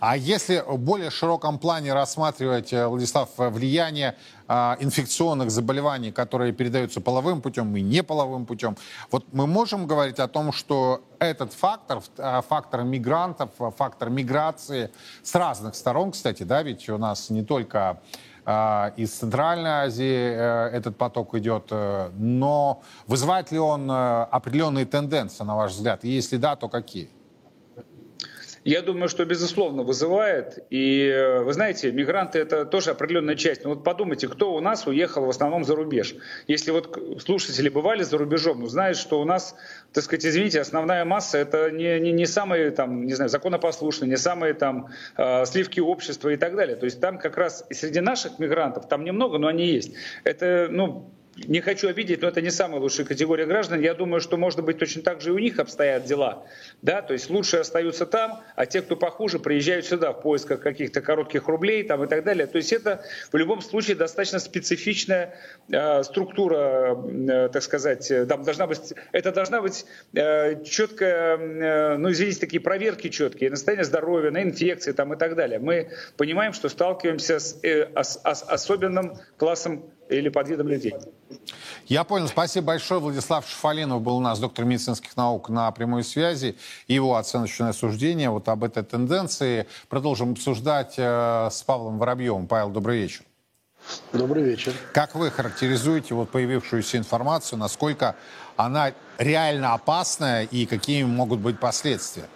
А 0.00 0.16
если 0.16 0.62
в 0.66 0.78
более 0.78 1.10
широком 1.10 1.58
плане 1.58 1.92
рассматривать, 1.92 2.72
э, 2.72 2.86
Владислав, 2.86 3.28
влияние 3.36 4.16
а, 4.46 4.76
инфекционных 4.80 5.50
заболеваний, 5.50 6.10
которые 6.10 6.52
передаются 6.52 7.00
половым 7.00 7.42
путем 7.42 7.76
и 7.76 7.82
неполовым 7.82 8.46
путем, 8.46 8.76
вот 9.10 9.26
мы 9.32 9.46
можем 9.46 9.86
говорить 9.86 10.18
о 10.18 10.28
том, 10.28 10.52
что 10.52 11.02
этот 11.18 11.52
фактор, 11.52 12.00
фактор 12.16 12.82
мигрантов, 12.82 13.50
фактор 13.76 14.08
миграции 14.08 14.90
с 15.22 15.34
разных 15.34 15.74
сторон, 15.74 16.12
кстати, 16.12 16.44
да, 16.44 16.62
ведь 16.62 16.88
у 16.88 16.96
нас 16.96 17.28
не 17.28 17.44
только 17.44 18.00
из 18.96 19.10
Центральной 19.10 19.70
Азии 19.70 20.32
э, 20.34 20.70
этот 20.72 20.96
поток 20.96 21.34
идет, 21.34 21.68
э, 21.70 22.10
но 22.16 22.82
вызывает 23.06 23.52
ли 23.52 23.58
он 23.58 23.90
определенные 23.90 24.86
тенденции, 24.86 25.44
на 25.44 25.54
ваш 25.54 25.72
взгляд? 25.72 26.02
Если 26.04 26.38
да, 26.38 26.56
то 26.56 26.68
какие? 26.68 27.10
Я 28.68 28.82
думаю, 28.82 29.08
что 29.08 29.24
безусловно 29.24 29.82
вызывает. 29.82 30.58
И 30.68 31.06
э, 31.06 31.40
вы 31.40 31.54
знаете, 31.54 31.90
мигранты 31.90 32.38
это 32.38 32.66
тоже 32.66 32.90
определенная 32.90 33.34
часть. 33.34 33.64
Но 33.64 33.70
вот 33.70 33.82
подумайте, 33.82 34.28
кто 34.28 34.52
у 34.52 34.60
нас 34.60 34.86
уехал 34.86 35.24
в 35.24 35.30
основном 35.30 35.64
за 35.64 35.74
рубеж. 35.74 36.14
Если 36.48 36.70
вот 36.70 37.02
слушатели 37.18 37.70
бывали 37.70 38.02
за 38.02 38.18
рубежом, 38.18 38.60
ну, 38.60 38.66
знают, 38.66 38.98
что 38.98 39.22
у 39.22 39.24
нас, 39.24 39.56
так 39.94 40.04
сказать, 40.04 40.26
извините, 40.26 40.60
основная 40.60 41.06
масса 41.06 41.38
это 41.38 41.70
не, 41.70 41.98
не, 41.98 42.12
не 42.12 42.26
самые 42.26 42.70
там, 42.70 43.06
не 43.06 43.14
знаю, 43.14 43.30
законопослушные, 43.30 44.10
не 44.10 44.18
самые 44.18 44.52
там 44.52 44.88
э, 45.16 45.46
сливки 45.46 45.80
общества 45.80 46.28
и 46.28 46.36
так 46.36 46.54
далее. 46.54 46.76
То 46.76 46.84
есть 46.84 47.00
там 47.00 47.18
как 47.18 47.38
раз 47.38 47.64
среди 47.70 48.00
наших 48.00 48.38
мигрантов, 48.38 48.86
там 48.86 49.02
немного, 49.02 49.38
но 49.38 49.46
они 49.46 49.64
есть. 49.64 49.94
Это, 50.24 50.68
ну, 50.70 51.10
не 51.46 51.60
хочу 51.60 51.88
обидеть, 51.88 52.22
но 52.22 52.28
это 52.28 52.40
не 52.40 52.50
самая 52.50 52.80
лучшая 52.80 53.06
категория 53.06 53.46
граждан. 53.46 53.80
Я 53.80 53.94
думаю, 53.94 54.20
что, 54.20 54.36
может 54.36 54.62
быть, 54.64 54.78
точно 54.78 55.02
так 55.02 55.20
же 55.20 55.30
и 55.30 55.32
у 55.32 55.38
них 55.38 55.58
обстоят 55.58 56.04
дела. 56.04 56.44
Да? 56.82 57.02
То 57.02 57.12
есть 57.12 57.30
лучшие 57.30 57.60
остаются 57.60 58.06
там, 58.06 58.42
а 58.56 58.66
те, 58.66 58.82
кто 58.82 58.96
похуже, 58.96 59.38
приезжают 59.38 59.86
сюда 59.86 60.12
в 60.12 60.22
поисках 60.22 60.60
каких-то 60.60 61.00
коротких 61.00 61.46
рублей 61.48 61.84
там, 61.84 62.02
и 62.04 62.06
так 62.08 62.24
далее. 62.24 62.46
То 62.46 62.56
есть 62.56 62.72
это 62.72 63.04
в 63.30 63.36
любом 63.36 63.60
случае 63.60 63.96
достаточно 63.96 64.38
специфичная 64.38 65.34
э, 65.70 66.02
структура, 66.02 66.96
э, 66.96 67.48
так 67.52 67.62
сказать. 67.62 68.10
Там 68.28 68.42
должна 68.42 68.66
быть, 68.66 68.94
это 69.12 69.32
должна 69.32 69.62
быть 69.62 69.84
э, 70.14 70.62
четкая, 70.64 71.36
э, 71.36 71.96
ну, 71.98 72.10
извините, 72.10 72.40
такие 72.40 72.60
проверки 72.60 73.08
четкие 73.08 73.50
на 73.50 73.56
состояние 73.56 73.84
здоровья, 73.84 74.30
на 74.30 74.42
инфекции 74.42 74.92
там, 74.92 75.12
и 75.14 75.16
так 75.16 75.36
далее. 75.36 75.58
Мы 75.58 75.90
понимаем, 76.16 76.52
что 76.52 76.68
сталкиваемся 76.68 77.38
с 77.38 77.58
э, 77.62 77.88
ос, 77.94 78.20
ос, 78.24 78.44
особенным 78.48 79.14
классом 79.36 79.90
или 80.08 80.28
под 80.28 80.48
видом 80.48 80.68
людей. 80.68 80.94
Я 81.86 82.04
понял. 82.04 82.28
Спасибо 82.28 82.68
большое. 82.68 83.00
Владислав 83.00 83.48
Шафалинов 83.48 84.02
был 84.02 84.16
у 84.16 84.20
нас, 84.20 84.38
доктор 84.38 84.64
медицинских 84.64 85.16
наук, 85.16 85.48
на 85.48 85.70
прямой 85.70 86.04
связи. 86.04 86.56
Его 86.86 87.16
оценочное 87.16 87.72
суждение 87.72 88.30
вот 88.30 88.48
об 88.48 88.64
этой 88.64 88.82
тенденции 88.82 89.66
продолжим 89.88 90.32
обсуждать 90.32 90.94
э, 90.96 91.48
с 91.50 91.62
Павлом 91.62 91.98
Воробьевым. 91.98 92.46
Павел, 92.46 92.70
добрый 92.70 93.00
вечер. 93.00 93.22
Добрый 94.12 94.42
вечер. 94.42 94.72
Как 94.92 95.14
вы 95.14 95.30
характеризуете 95.30 96.14
вот 96.14 96.30
появившуюся 96.30 96.98
информацию, 96.98 97.58
насколько 97.58 98.16
она 98.56 98.92
реально 99.18 99.74
опасная 99.74 100.44
и 100.44 100.66
какими 100.66 101.04
могут 101.04 101.40
быть 101.40 101.58
последствия? 101.58 102.28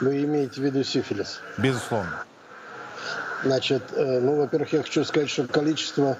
Вы 0.00 0.24
имеете 0.24 0.60
в 0.60 0.64
виду 0.64 0.82
сифилис? 0.82 1.40
Безусловно. 1.58 2.24
Значит, 3.44 3.82
э, 3.92 4.20
ну, 4.20 4.36
во-первых, 4.36 4.72
я 4.72 4.82
хочу 4.82 5.04
сказать, 5.04 5.30
что 5.30 5.44
количество 5.44 6.16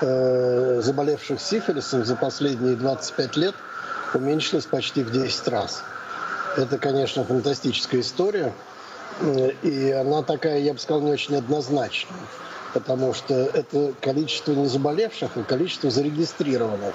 э, 0.00 0.80
заболевших 0.82 1.40
сифилисом 1.40 2.04
за 2.04 2.16
последние 2.16 2.76
25 2.76 3.36
лет 3.36 3.54
уменьшилось 4.12 4.66
почти 4.66 5.02
в 5.02 5.10
10 5.10 5.48
раз. 5.48 5.82
Это, 6.56 6.78
конечно, 6.78 7.24
фантастическая 7.24 8.02
история. 8.02 8.52
Э, 9.20 9.52
и 9.62 9.90
она 9.90 10.22
такая, 10.22 10.58
я 10.58 10.74
бы 10.74 10.78
сказал, 10.78 11.00
не 11.02 11.12
очень 11.12 11.36
однозначная. 11.36 12.20
Потому 12.74 13.14
что 13.14 13.34
это 13.34 13.94
количество 14.00 14.52
не 14.52 14.66
заболевших, 14.66 15.30
а 15.36 15.42
количество 15.42 15.90
зарегистрированных. 15.90 16.94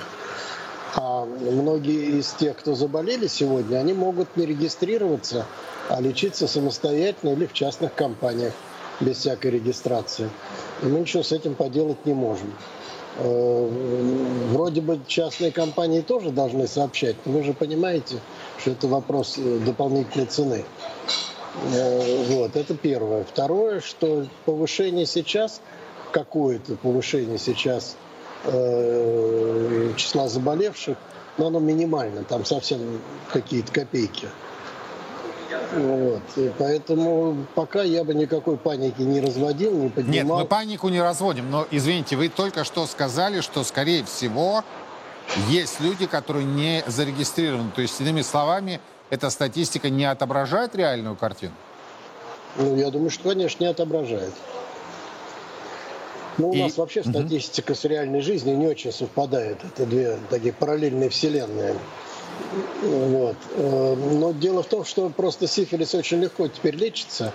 А 0.96 1.26
многие 1.26 2.20
из 2.20 2.32
тех, 2.34 2.56
кто 2.56 2.76
заболели 2.76 3.28
сегодня, 3.28 3.78
они 3.78 3.94
могут 3.94 4.38
не 4.38 4.46
регистрироваться, 4.46 5.46
а 5.90 6.00
лечиться 6.00 6.48
самостоятельно 6.48 7.34
или 7.34 7.48
в 7.48 7.54
частных 7.54 7.94
компаниях 7.96 8.54
без 9.00 9.18
всякой 9.18 9.52
регистрации. 9.52 10.30
И 10.82 10.86
мы 10.86 11.02
ничего 11.02 11.24
с 11.24 11.32
этим 11.32 11.56
поделать 11.56 12.06
не 12.06 12.14
можем. 12.14 12.54
Э, 13.18 13.70
вроде 14.52 14.82
бы 14.82 15.00
частные 15.08 15.52
компании 15.52 16.02
тоже 16.02 16.32
должны 16.32 16.68
сообщать, 16.68 17.16
но 17.26 17.32
вы 17.34 17.44
же 17.44 17.54
понимаете, 17.54 18.20
что 18.60 18.72
это 18.72 18.88
вопрос 18.88 19.36
э, 19.38 19.60
дополнительной 19.66 20.26
цены. 20.26 20.66
Э, 21.74 22.24
вот, 22.30 22.56
это 22.56 22.76
первое. 22.76 23.24
Второе, 23.24 23.80
что 23.80 24.28
повышение 24.44 25.06
сейчас, 25.06 25.62
какое-то 26.12 26.76
повышение 26.76 27.38
сейчас 27.38 27.98
числа 29.98 30.28
заболевших, 30.28 30.98
но 31.40 31.48
оно 31.48 31.60
минимально, 31.60 32.24
там 32.24 32.46
совсем 32.46 33.02
какие-то 33.34 33.72
копейки. 33.72 34.28
Вот. 35.74 36.22
И 36.38 36.52
поэтому 36.58 37.46
пока 37.56 37.84
я 37.84 38.04
бы 38.04 38.14
никакой 38.14 38.58
паники 38.58 39.02
не 39.02 39.20
разводил, 39.22 39.74
не 39.78 39.90
поднимал. 39.90 40.38
Нет, 40.38 40.44
мы 40.44 40.46
панику 40.46 40.90
не 40.90 41.02
разводим, 41.02 41.50
но, 41.52 41.68
извините, 41.72 42.16
вы 42.16 42.30
только 42.30 42.64
что 42.64 42.86
сказали, 42.88 43.42
что, 43.42 43.64
скорее 43.64 44.04
всего, 44.04 44.64
есть 45.50 45.80
люди, 45.82 46.08
которые 46.08 46.46
не 46.46 46.84
зарегистрированы. 46.88 47.72
То 47.76 47.82
есть, 47.82 48.00
иными 48.00 48.22
словами, 48.22 48.80
эта 49.10 49.30
статистика 49.30 49.90
не 49.90 50.06
отображает 50.06 50.76
реальную 50.76 51.16
картину? 51.16 51.54
Ну, 52.58 52.76
я 52.76 52.90
думаю, 52.90 53.10
что, 53.10 53.30
конечно, 53.30 53.64
не 53.64 53.70
отображает. 53.70 54.34
Ну, 56.38 56.50
у 56.50 56.54
и... 56.54 56.62
нас 56.62 56.78
вообще 56.78 57.04
статистика 57.04 57.72
угу. 57.72 57.80
с 57.80 57.84
реальной 57.86 58.22
жизнью 58.22 58.58
не 58.58 58.68
очень 58.68 58.92
совпадает. 58.92 59.58
Это 59.64 59.86
две 59.86 60.18
такие 60.30 60.54
параллельные 60.54 61.10
вселенные. 61.10 61.76
Вот. 62.82 63.36
Э, 63.56 63.96
но 63.96 64.32
дело 64.32 64.64
в 64.64 64.68
том, 64.68 64.86
что 64.86 65.10
просто 65.10 65.48
сифилис 65.48 65.94
очень 65.96 66.20
легко 66.22 66.48
теперь 66.48 66.76
лечится. 66.76 67.34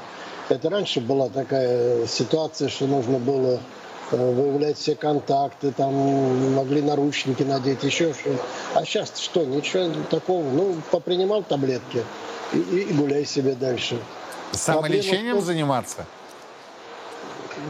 Это 0.48 0.68
раньше 0.70 1.00
была 1.00 1.28
такая 1.28 2.06
ситуация, 2.06 2.68
что 2.68 2.86
нужно 2.86 3.18
было 3.18 3.60
э, 4.10 4.16
выявлять 4.16 4.78
все 4.78 4.94
контакты, 4.94 5.72
там 5.72 6.54
могли 6.54 6.82
наручники 6.82 7.42
надеть, 7.42 7.82
еще 7.84 8.12
что 8.14 8.30
А 8.74 8.84
сейчас 8.84 9.18
что, 9.18 9.44
ничего 9.44 9.92
такого. 10.10 10.42
Ну, 10.50 10.76
попринимал 10.90 11.42
таблетки 11.42 12.04
и, 12.52 12.58
и 12.58 12.92
гуляй 12.92 13.24
себе 13.24 13.54
дальше. 13.54 13.98
Самолечением 14.52 15.36
Проблема, 15.36 15.40
заниматься? 15.42 16.06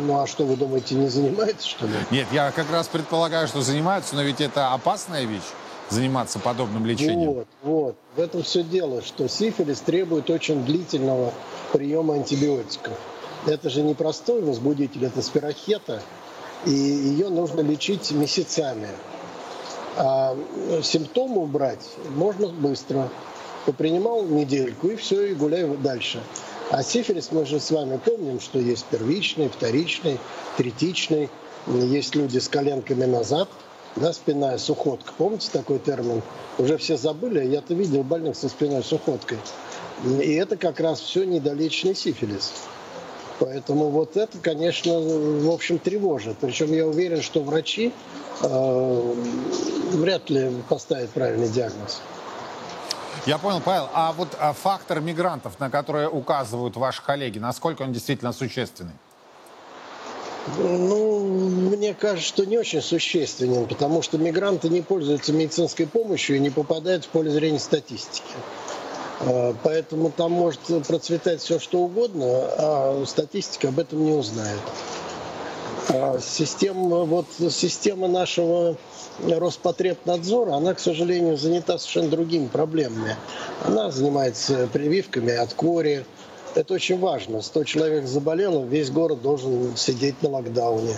Ну 0.03 0.21
а 0.21 0.27
что, 0.27 0.45
вы 0.45 0.57
думаете, 0.57 0.95
не 0.95 1.09
занимается, 1.09 1.69
что 1.69 1.87
ли? 1.87 1.93
Нет, 2.11 2.29
я 2.33 2.53
как 2.53 2.71
раз 2.71 2.89
предполагаю, 2.89 3.49
что 3.49 3.61
занимаются, 3.61 4.15
но 4.15 4.23
ведь 4.23 4.41
это 4.41 4.73
опасная 4.73 5.25
вещь 5.25 5.43
заниматься 5.91 6.39
подобным 6.39 6.87
лечением. 6.87 7.33
Вот, 7.33 7.47
вот. 7.63 7.97
В 8.17 8.21
этом 8.21 8.43
все 8.43 8.63
дело, 8.63 9.03
что 9.03 9.29
сифилис 9.29 9.81
требует 9.81 10.31
очень 10.31 10.65
длительного 10.65 11.33
приема 11.73 12.15
антибиотиков. 12.15 12.95
Это 13.47 13.71
же 13.71 13.83
не 13.83 13.95
простой 13.95 14.43
возбудитель, 14.43 15.05
это 15.05 15.23
спирохета, 15.23 16.03
и 16.67 16.71
ее 16.71 17.29
нужно 17.29 17.61
лечить 17.61 18.11
месяцами. 18.13 18.89
А 19.97 20.37
симптомы 20.83 21.43
убрать 21.43 21.87
можно 22.11 22.49
быстро. 22.49 23.09
Попринимал 23.67 24.25
недельку, 24.25 24.89
и 24.89 24.97
все, 24.97 25.27
и 25.27 25.35
гуляй 25.35 25.67
дальше. 25.77 26.23
А 26.71 26.83
сифилис 26.83 27.31
мы 27.33 27.45
же 27.45 27.61
с 27.61 27.71
вами 27.71 27.99
помним, 27.99 28.41
что 28.41 28.59
есть 28.59 28.87
первичный, 28.87 29.49
вторичный, 29.49 30.19
третичный. 30.57 31.29
Есть 31.67 32.15
люди 32.15 32.39
с 32.39 32.49
коленками 32.49 33.05
назад, 33.05 33.49
да, 33.97 34.13
спинная 34.13 34.59
сухотка. 34.59 35.13
Помните 35.17 35.49
такой 35.53 35.79
термин? 35.79 36.23
Уже 36.59 36.77
все 36.77 36.97
забыли, 36.97 37.45
я-то 37.45 37.75
видел 37.75 38.03
больных 38.03 38.37
со 38.37 38.49
спиной 38.49 38.83
сухоткой. 38.83 39.39
И 40.05 40.33
это 40.35 40.57
как 40.57 40.81
раз 40.81 41.01
все 41.01 41.25
недолеченный 41.25 41.95
сифилис. 41.95 42.53
Поэтому 43.39 43.89
вот 43.89 44.17
это, 44.17 44.39
конечно, 44.39 44.93
в 45.01 45.51
общем, 45.51 45.79
тревожит. 45.79 46.37
Причем 46.39 46.73
я 46.73 46.87
уверен, 46.87 47.23
что 47.23 47.43
врачи 47.43 47.93
э, 48.43 49.15
вряд 49.93 50.29
ли 50.29 50.53
поставят 50.69 51.11
правильный 51.11 51.49
диагноз. 51.49 52.03
Я 53.27 53.39
понял, 53.39 53.61
Павел. 53.61 53.89
А 53.93 54.13
вот 54.13 54.29
а 54.39 54.53
фактор 54.53 55.01
мигрантов, 55.01 55.59
на 55.59 55.71
которые 55.71 56.09
указывают 56.09 56.77
ваши 56.77 57.03
коллеги, 57.03 57.39
насколько 57.39 57.83
он 57.83 57.93
действительно 57.93 58.33
существенный? 58.33 58.93
Ну, 60.59 61.25
мне 61.25 61.95
кажется, 61.95 62.29
что 62.29 62.45
не 62.45 62.59
очень 62.59 62.83
существенен, 62.83 63.67
потому 63.67 64.03
что 64.03 64.19
мигранты 64.19 64.69
не 64.69 64.83
пользуются 64.83 65.33
медицинской 65.33 65.87
помощью 65.87 66.37
и 66.37 66.41
не 66.41 66.51
попадают 66.51 67.05
в 67.05 67.09
поле 67.09 67.31
зрения 67.31 67.59
статистики. 67.59 68.35
А, 69.21 69.55
поэтому 69.63 70.11
там 70.11 70.33
может 70.33 70.61
процветать 70.87 71.41
все, 71.41 71.59
что 71.59 71.81
угодно, 71.81 72.27
а 72.27 73.05
статистика 73.07 73.69
об 73.69 73.79
этом 73.79 74.05
не 74.05 74.13
узнает. 74.13 74.61
А 75.89 76.19
система, 76.21 77.05
вот, 77.05 77.27
система 77.51 78.07
нашего 78.07 78.77
Роспотребнадзора, 79.27 80.55
она, 80.55 80.75
к 80.75 80.81
сожалению, 80.81 81.37
занята 81.37 81.79
совершенно 81.79 82.09
другими 82.09 82.47
проблемами. 82.47 83.17
Она 83.65 83.91
занимается 83.91 84.69
прививками 84.73 85.35
от 85.35 85.53
кори. 85.55 86.05
Это 86.55 86.75
очень 86.75 86.99
важно. 86.99 87.43
100 87.43 87.65
человек 87.65 88.07
заболело, 88.07 88.65
весь 88.65 88.91
город 88.91 89.23
должен 89.23 89.77
сидеть 89.77 90.23
на 90.23 90.31
локдауне. 90.31 90.97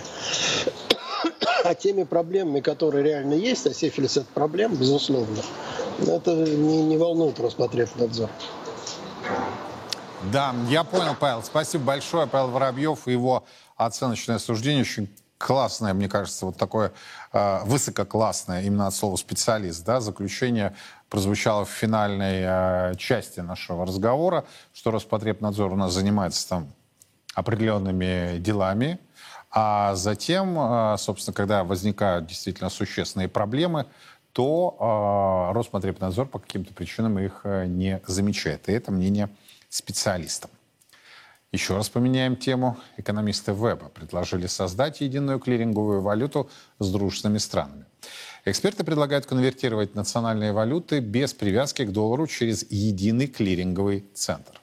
А 1.63 1.75
теми 1.75 2.03
проблемами, 2.03 2.59
которые 2.59 3.03
реально 3.03 3.35
есть, 3.35 3.65
а 3.67 3.73
сифилис 3.73 4.17
это 4.17 4.27
проблема, 4.33 4.75
безусловно, 4.75 5.37
это 6.05 6.35
не, 6.35 6.83
не 6.83 6.97
волнует 6.97 7.39
Роспотребнадзор. 7.39 8.29
Да, 10.31 10.53
я 10.69 10.83
понял, 10.83 11.15
Павел. 11.17 11.43
Спасибо 11.43 11.85
большое. 11.85 12.27
Павел 12.27 12.49
Воробьев 12.49 13.07
и 13.07 13.11
его 13.11 13.45
оценочное 13.77 14.39
суждение 14.39 14.81
очень 14.81 15.09
классное, 15.37 15.93
мне 15.93 16.07
кажется, 16.07 16.45
вот 16.45 16.57
такое 16.57 16.93
э, 17.33 17.59
высококлассное, 17.65 18.61
именно 18.61 18.87
от 18.87 18.95
слова 18.95 19.17
специалист, 19.17 19.83
да, 19.83 19.99
заключение 19.99 20.75
прозвучало 21.13 21.63
в 21.63 21.69
финальной 21.69 22.41
э, 22.43 22.95
части 22.97 23.39
нашего 23.39 23.85
разговора, 23.85 24.45
что 24.73 24.89
Роспотребнадзор 24.89 25.71
у 25.71 25.75
нас 25.75 25.93
занимается 25.93 26.49
там 26.49 26.73
определенными 27.35 28.39
делами, 28.39 28.97
а 29.51 29.93
затем, 29.93 30.57
э, 30.57 30.95
собственно, 30.97 31.35
когда 31.35 31.63
возникают 31.63 32.25
действительно 32.25 32.71
существенные 32.71 33.27
проблемы, 33.27 33.85
то 34.31 34.75
э, 35.51 35.53
Роспотребнадзор 35.53 36.25
по 36.25 36.39
каким-то 36.39 36.73
причинам 36.73 37.19
их 37.19 37.41
не 37.67 38.01
замечает. 38.07 38.67
И 38.67 38.71
это 38.71 38.91
мнение 38.91 39.29
специалистов. 39.69 40.49
Еще 41.51 41.75
раз 41.75 41.89
поменяем 41.89 42.35
тему. 42.35 42.79
Экономисты 42.97 43.51
Веба 43.51 43.89
предложили 43.89 44.47
создать 44.47 45.01
единую 45.01 45.37
клиринговую 45.37 46.01
валюту 46.01 46.49
с 46.79 46.91
дружественными 46.91 47.37
странами. 47.37 47.85
Эксперты 48.45 48.83
предлагают 48.83 49.25
конвертировать 49.25 49.95
национальные 49.95 50.51
валюты 50.51 50.99
без 50.99 51.33
привязки 51.33 51.85
к 51.85 51.91
доллару 51.91 52.27
через 52.27 52.65
единый 52.69 53.27
клиринговый 53.27 54.05
центр. 54.13 54.62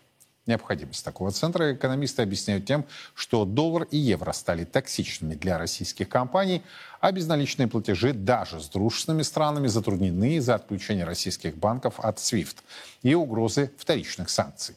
Необходимость 0.51 1.05
такого 1.05 1.31
центра 1.31 1.75
экономисты 1.75 2.23
объясняют 2.23 2.67
тем, 2.67 2.85
что 3.15 3.45
доллар 3.45 3.85
и 3.85 3.97
евро 3.97 4.33
стали 4.33 4.65
токсичными 4.65 5.37
для 5.37 5.59
российских 5.59 6.09
компаний, 6.09 6.65
а 7.01 7.13
безналичные 7.13 7.69
платежи 7.69 8.13
даже 8.13 8.61
с 8.61 8.69
дружественными 8.69 9.23
странами 9.23 9.69
затруднены 9.69 10.35
из-за 10.35 10.57
отключения 10.57 11.07
российских 11.07 11.57
банков 11.57 12.01
от 12.01 12.19
SWIFT 12.19 12.57
и 13.03 13.15
угрозы 13.15 13.71
вторичных 13.79 14.29
санкций. 14.29 14.75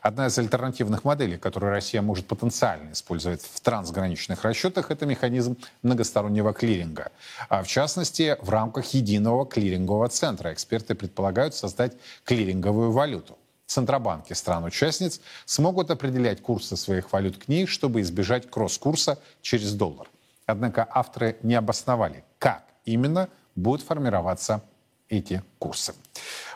Одна 0.00 0.28
из 0.28 0.38
альтернативных 0.38 1.04
моделей, 1.04 1.36
которую 1.36 1.70
Россия 1.70 2.00
может 2.00 2.26
потенциально 2.26 2.92
использовать 2.92 3.42
в 3.42 3.60
трансграничных 3.60 4.42
расчетах, 4.42 4.90
это 4.90 5.04
механизм 5.04 5.58
многостороннего 5.82 6.54
клиринга. 6.54 7.12
А 7.50 7.62
в 7.62 7.68
частности, 7.68 8.38
в 8.40 8.48
рамках 8.48 8.86
единого 8.94 9.44
клирингового 9.44 10.08
центра 10.08 10.50
эксперты 10.54 10.94
предполагают 10.94 11.54
создать 11.54 11.92
клиринговую 12.24 12.90
валюту. 12.90 13.36
Центробанки 13.70 14.32
стран-участниц 14.32 15.20
смогут 15.44 15.92
определять 15.92 16.42
курсы 16.42 16.76
своих 16.76 17.12
валют 17.12 17.36
к 17.38 17.46
ней, 17.46 17.66
чтобы 17.66 18.00
избежать 18.00 18.50
кросс-курса 18.50 19.20
через 19.42 19.74
доллар. 19.74 20.08
Однако 20.44 20.88
авторы 20.90 21.36
не 21.44 21.54
обосновали, 21.54 22.24
как 22.40 22.64
именно 22.84 23.28
будут 23.54 23.86
формироваться 23.86 24.64
эти 25.08 25.44
курсы. 25.60 25.94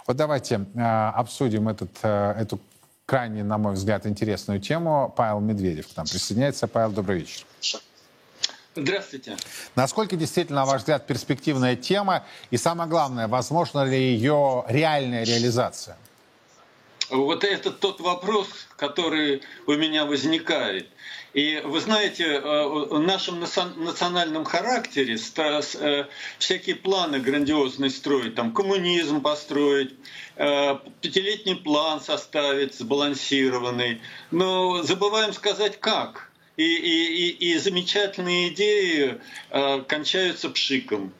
Вот 0.09 0.17
давайте 0.17 0.67
э, 0.75 0.81
обсудим 0.81 1.69
этот, 1.69 1.93
э, 2.03 2.35
эту 2.37 2.59
крайне, 3.07 3.45
на 3.45 3.59
мой 3.59 3.75
взгляд, 3.75 4.07
интересную 4.07 4.59
тему. 4.59 5.15
Павел 5.17 5.39
Медведев 5.39 5.87
к 5.87 5.97
нам 5.97 6.07
присоединяется. 6.07 6.67
Павел, 6.67 6.91
добрый 6.91 7.21
вечер. 7.21 7.47
Здравствуйте. 8.75 9.37
Насколько 9.77 10.17
действительно, 10.17 10.63
на 10.63 10.67
ваш 10.67 10.81
взгляд, 10.81 11.07
перспективная 11.07 11.77
тема? 11.77 12.25
И 12.51 12.57
самое 12.57 12.91
главное, 12.91 13.29
возможно 13.29 13.85
ли 13.85 13.97
ее 13.97 14.65
реальная 14.67 15.23
реализация? 15.23 15.97
Вот 17.11 17.45
это 17.45 17.71
тот 17.71 18.01
вопрос, 18.01 18.49
который 18.77 19.43
у 19.67 19.73
меня 19.73 20.07
возникает. 20.07 20.89
И 21.35 21.61
вы 21.65 21.81
знаете, 21.81 22.25
э, 22.25 22.41
в 22.41 23.01
нашем 23.01 23.41
национальном 23.41 24.45
характере 24.45 25.17
э, 25.17 26.05
всякие 26.39 26.77
планы 26.77 27.19
грандиозные 27.19 27.91
строить, 27.91 28.37
там 28.37 28.55
коммунизм 28.55 29.21
построить, 29.21 29.95
э, 30.37 30.79
пятилетний 31.01 31.57
план 31.57 32.01
составить, 32.01 32.75
сбалансированный. 32.75 34.01
Но 34.31 34.83
забываем 34.83 35.33
сказать 35.33 35.79
как. 35.81 36.31
И, 36.57 36.63
и, 36.63 37.31
и, 37.31 37.53
и 37.53 37.59
замечательные 37.59 38.51
идеи 38.51 39.21
кончаются 39.89 40.49
пшиком. 40.51 41.13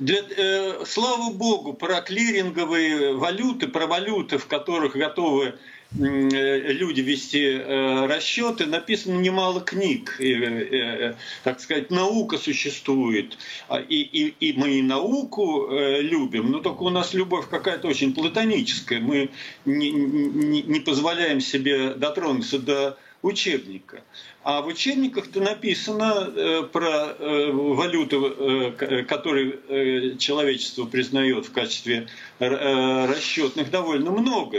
Для, 0.00 0.22
э, 0.34 0.84
слава 0.86 1.30
богу, 1.30 1.74
про 1.74 2.00
клиринговые 2.00 3.12
валюты, 3.16 3.68
про 3.68 3.86
валюты, 3.86 4.38
в 4.38 4.46
которых 4.46 4.96
готовы 4.96 5.56
э, 5.92 6.72
люди 6.72 7.02
вести 7.02 7.44
э, 7.44 8.06
расчеты, 8.06 8.64
написано 8.64 9.20
немало 9.20 9.60
книг. 9.60 10.18
Э, 10.18 11.16
так 11.44 11.60
сказать, 11.60 11.90
наука 11.90 12.38
существует. 12.38 13.36
А, 13.68 13.78
и, 13.78 13.96
и, 13.96 14.34
и 14.40 14.58
мы 14.58 14.78
и 14.78 14.82
науку 14.82 15.68
любим, 15.70 16.50
но 16.50 16.60
только 16.60 16.82
у 16.84 16.88
нас 16.88 17.12
любовь 17.12 17.50
какая-то 17.50 17.86
очень 17.86 18.14
платоническая. 18.14 19.00
Мы 19.00 19.28
не, 19.66 19.90
не, 19.90 20.62
не 20.62 20.80
позволяем 20.80 21.42
себе 21.42 21.92
дотронуться 21.92 22.58
до 22.58 22.96
учебника. 23.20 24.02
А 24.42 24.62
в 24.62 24.68
учебниках-то 24.68 25.40
написано 25.40 26.32
э, 26.34 26.62
про 26.72 27.14
э, 27.18 27.50
валюты, 27.52 28.16
э, 28.16 29.02
которые 29.02 29.58
э, 29.68 30.16
человечество 30.16 30.86
признает 30.86 31.44
в 31.46 31.52
качестве 31.52 32.08
расчетных, 32.38 33.70
довольно 33.70 34.10
много. 34.10 34.58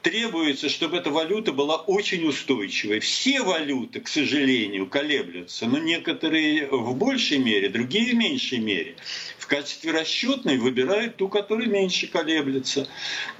Требуется, 0.00 0.70
чтобы 0.70 0.96
эта 0.96 1.10
валюта 1.10 1.52
была 1.52 1.76
очень 1.76 2.26
устойчивой. 2.26 3.00
Все 3.00 3.42
валюты, 3.42 4.00
к 4.00 4.08
сожалению, 4.08 4.86
колеблются, 4.86 5.66
но 5.66 5.76
некоторые 5.76 6.66
в 6.70 6.96
большей 6.96 7.38
мере, 7.38 7.68
другие 7.68 8.12
в 8.12 8.14
меньшей 8.14 8.58
мере. 8.58 8.96
В 9.42 9.48
качестве 9.48 9.90
расчетной 9.90 10.56
выбирают 10.56 11.16
ту, 11.16 11.28
которая 11.28 11.66
меньше 11.66 12.06
колеблется. 12.06 12.86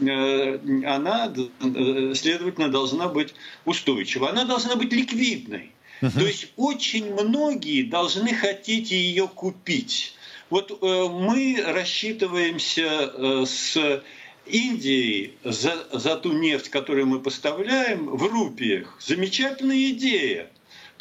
Э, 0.00 0.58
она, 0.84 1.32
э, 1.32 2.14
следовательно, 2.16 2.68
должна 2.72 3.06
быть 3.06 3.32
устойчива. 3.64 4.30
Она 4.30 4.44
должна 4.44 4.74
быть 4.74 4.92
ликвидной. 4.92 5.70
Uh-huh. 6.00 6.12
То 6.12 6.26
есть 6.26 6.48
очень 6.56 7.14
многие 7.14 7.84
должны 7.84 8.34
хотеть 8.34 8.90
ее 8.90 9.28
купить. 9.28 10.16
Вот 10.50 10.72
э, 10.72 11.08
мы 11.08 11.62
рассчитываемся 11.64 13.46
с 13.46 14.02
Индией 14.46 15.34
за, 15.44 15.86
за 15.92 16.16
ту 16.16 16.32
нефть, 16.32 16.68
которую 16.68 17.06
мы 17.06 17.20
поставляем, 17.20 18.06
в 18.06 18.26
рупиях. 18.26 18.96
Замечательная 18.98 19.90
идея. 19.90 20.50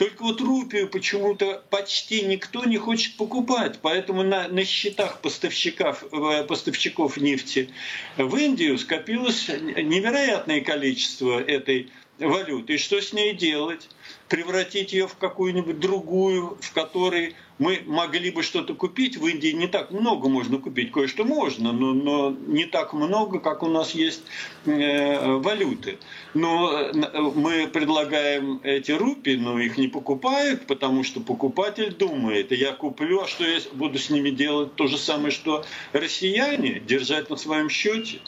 Только 0.01 0.23
вот 0.23 0.41
рупию 0.41 0.87
почему-то 0.89 1.61
почти 1.69 2.23
никто 2.23 2.65
не 2.65 2.77
хочет 2.77 3.17
покупать. 3.17 3.77
Поэтому 3.83 4.23
на, 4.23 4.47
на 4.47 4.65
счетах 4.65 5.21
поставщиков, 5.21 6.03
э, 6.11 6.43
поставщиков 6.43 7.17
нефти 7.17 7.69
в 8.17 8.35
Индию 8.35 8.79
скопилось 8.79 9.47
невероятное 9.47 10.61
количество 10.61 11.39
этой 11.39 11.91
валюты. 12.27 12.75
И 12.75 12.77
что 12.77 13.01
с 13.01 13.13
ней 13.13 13.33
делать? 13.33 13.89
Превратить 14.27 14.93
ее 14.93 15.07
в 15.07 15.15
какую-нибудь 15.15 15.79
другую, 15.79 16.57
в 16.61 16.71
которой 16.73 17.35
мы 17.61 17.83
могли 17.85 18.31
бы 18.31 18.43
что-то 18.43 18.73
купить. 18.73 19.17
В 19.17 19.27
Индии 19.27 19.49
не 19.49 19.67
так 19.67 19.91
много 19.91 20.29
можно 20.29 20.57
купить, 20.57 20.91
кое-что 20.91 21.25
можно, 21.25 21.71
но, 21.71 21.93
но 21.93 22.35
не 22.47 22.65
так 22.65 22.93
много, 22.93 23.39
как 23.39 23.61
у 23.61 23.67
нас 23.67 23.91
есть 23.91 24.23
э, 24.65 25.35
валюты. 25.35 25.99
Но 26.33 26.71
э, 26.71 26.91
мы 27.35 27.67
предлагаем 27.67 28.59
эти 28.63 28.91
рупии, 28.91 29.35
но 29.35 29.59
их 29.59 29.77
не 29.77 29.89
покупают, 29.89 30.65
потому 30.65 31.03
что 31.03 31.19
покупатель 31.19 31.93
думает, 31.93 32.51
я 32.51 32.71
куплю, 32.73 33.21
а 33.21 33.27
что 33.27 33.43
я 33.43 33.59
буду 33.73 33.99
с 33.99 34.09
ними 34.09 34.31
делать? 34.31 34.75
То 34.75 34.87
же 34.87 34.97
самое, 34.97 35.31
что 35.31 35.63
россияне, 35.93 36.79
держать 36.79 37.29
на 37.29 37.35
своем 37.35 37.69
счете. 37.69 38.21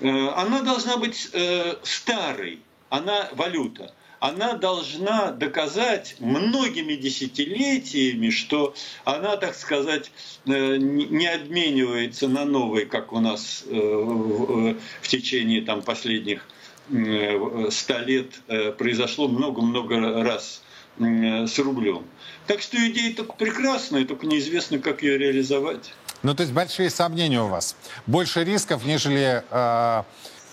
Э, 0.00 0.28
она 0.36 0.62
должна 0.62 0.96
быть 0.96 1.28
э, 1.32 1.76
старой, 1.82 2.60
она 2.94 3.28
валюта 3.32 3.92
она 4.20 4.54
должна 4.54 5.32
доказать 5.32 6.16
многими 6.18 6.94
десятилетиями, 6.94 8.30
что 8.30 8.74
она, 9.04 9.36
так 9.36 9.54
сказать, 9.54 10.10
э, 10.46 10.76
не 10.78 11.26
обменивается 11.26 12.26
на 12.28 12.46
новые, 12.46 12.86
как 12.86 13.12
у 13.12 13.20
нас 13.20 13.64
э, 13.66 13.76
в 13.76 15.08
течение 15.08 15.60
там, 15.60 15.82
последних 15.82 16.46
э, 16.90 17.68
ста 17.70 17.98
лет 17.98 18.30
произошло 18.78 19.28
много-много 19.28 20.22
раз 20.22 20.62
с 20.96 21.58
рублем. 21.58 22.06
Так 22.46 22.62
что 22.62 22.78
идея 22.88 23.14
только 23.14 23.34
прекрасная, 23.34 24.06
только 24.06 24.26
неизвестно, 24.26 24.78
как 24.78 25.02
ее 25.02 25.18
реализовать. 25.18 25.92
Ну, 26.22 26.34
то 26.34 26.42
есть 26.42 26.54
большие 26.54 26.88
сомнения 26.88 27.42
у 27.42 27.48
вас. 27.48 27.76
Больше 28.06 28.44
рисков, 28.44 28.86
нежели 28.86 29.44
э, 29.50 30.02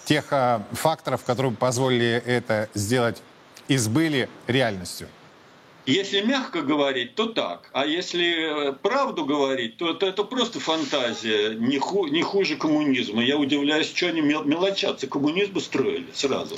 тех 0.05 0.25
э, 0.31 0.61
факторов, 0.71 1.23
которые 1.23 1.53
позволили 1.53 2.21
это 2.25 2.69
сделать 2.73 3.21
избыли 3.67 4.29
реальностью? 4.47 5.07
Если 5.87 6.21
мягко 6.21 6.61
говорить, 6.61 7.15
то 7.15 7.27
так. 7.27 7.69
А 7.73 7.85
если 7.85 8.69
э, 8.69 8.73
правду 8.73 9.25
говорить, 9.25 9.77
то 9.77 9.89
это, 9.89 10.05
это 10.05 10.23
просто 10.23 10.59
фантазия, 10.59 11.55
не, 11.55 11.79
ху, 11.79 12.05
не 12.07 12.21
хуже 12.21 12.55
коммунизма. 12.55 13.23
Я 13.23 13.37
удивляюсь, 13.37 13.91
что 13.91 14.07
они 14.07 14.21
мелочатся. 14.21 15.07
Коммунизм 15.07 15.59
строили 15.59 16.07
сразу. 16.13 16.55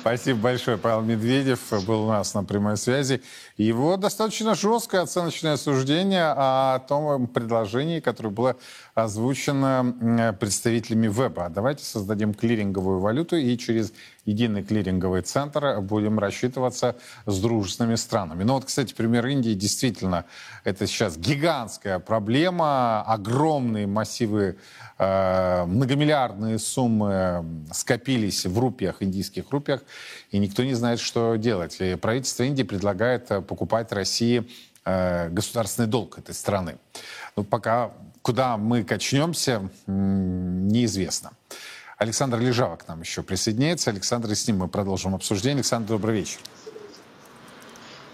Спасибо 0.00 0.38
большое. 0.40 0.78
Павел 0.78 1.02
Медведев 1.02 1.60
был 1.86 2.04
у 2.04 2.08
нас 2.08 2.34
на 2.34 2.42
прямой 2.44 2.76
связи. 2.76 3.22
Его 3.56 3.96
достаточно 3.96 4.54
жесткое 4.54 5.02
оценочное 5.02 5.56
суждение 5.56 6.32
о 6.34 6.78
том 6.80 7.26
предложении, 7.26 8.00
которое 8.00 8.30
было 8.30 8.56
озвучено 9.02 10.34
представителями 10.38 11.08
ВЭБа. 11.08 11.48
Давайте 11.50 11.84
создадим 11.84 12.34
клиринговую 12.34 12.98
валюту 12.98 13.36
и 13.36 13.56
через 13.56 13.92
единый 14.24 14.62
клиринговый 14.62 15.22
центр 15.22 15.80
будем 15.80 16.18
рассчитываться 16.18 16.96
с 17.24 17.40
дружественными 17.40 17.94
странами. 17.94 18.42
Ну 18.42 18.54
вот, 18.54 18.64
кстати, 18.64 18.92
пример 18.94 19.26
Индии 19.26 19.54
действительно 19.54 20.24
это 20.64 20.86
сейчас 20.86 21.16
гигантская 21.16 21.98
проблема, 21.98 23.02
огромные 23.02 23.86
массивы, 23.86 24.58
э, 24.98 25.64
многомиллиардные 25.64 26.58
суммы 26.58 27.44
скопились 27.72 28.44
в 28.44 28.58
рупиях, 28.58 28.96
индийских 29.02 29.50
рупиях, 29.50 29.82
и 30.30 30.38
никто 30.38 30.64
не 30.64 30.74
знает, 30.74 31.00
что 31.00 31.36
делать. 31.36 31.76
И 31.80 31.94
правительство 31.94 32.42
Индии 32.42 32.64
предлагает 32.64 33.28
покупать 33.46 33.92
России 33.92 34.48
э, 34.88 35.28
государственный 35.28 35.86
долг 35.86 36.18
этой 36.18 36.34
страны. 36.34 36.78
Но 37.36 37.44
пока 37.44 37.92
куда 38.22 38.56
мы 38.56 38.84
качнемся, 38.84 39.68
неизвестно. 39.86 41.32
Александр 41.98 42.38
Лежава 42.38 42.76
к 42.76 42.88
нам 42.88 43.00
еще 43.00 43.22
присоединяется. 43.22 43.90
Александр, 43.90 44.30
и 44.30 44.34
с 44.34 44.46
ним 44.46 44.58
мы 44.58 44.68
продолжим 44.68 45.14
обсуждение. 45.14 45.56
Александр, 45.56 45.88
добрый 45.88 46.14
вечер. 46.16 46.38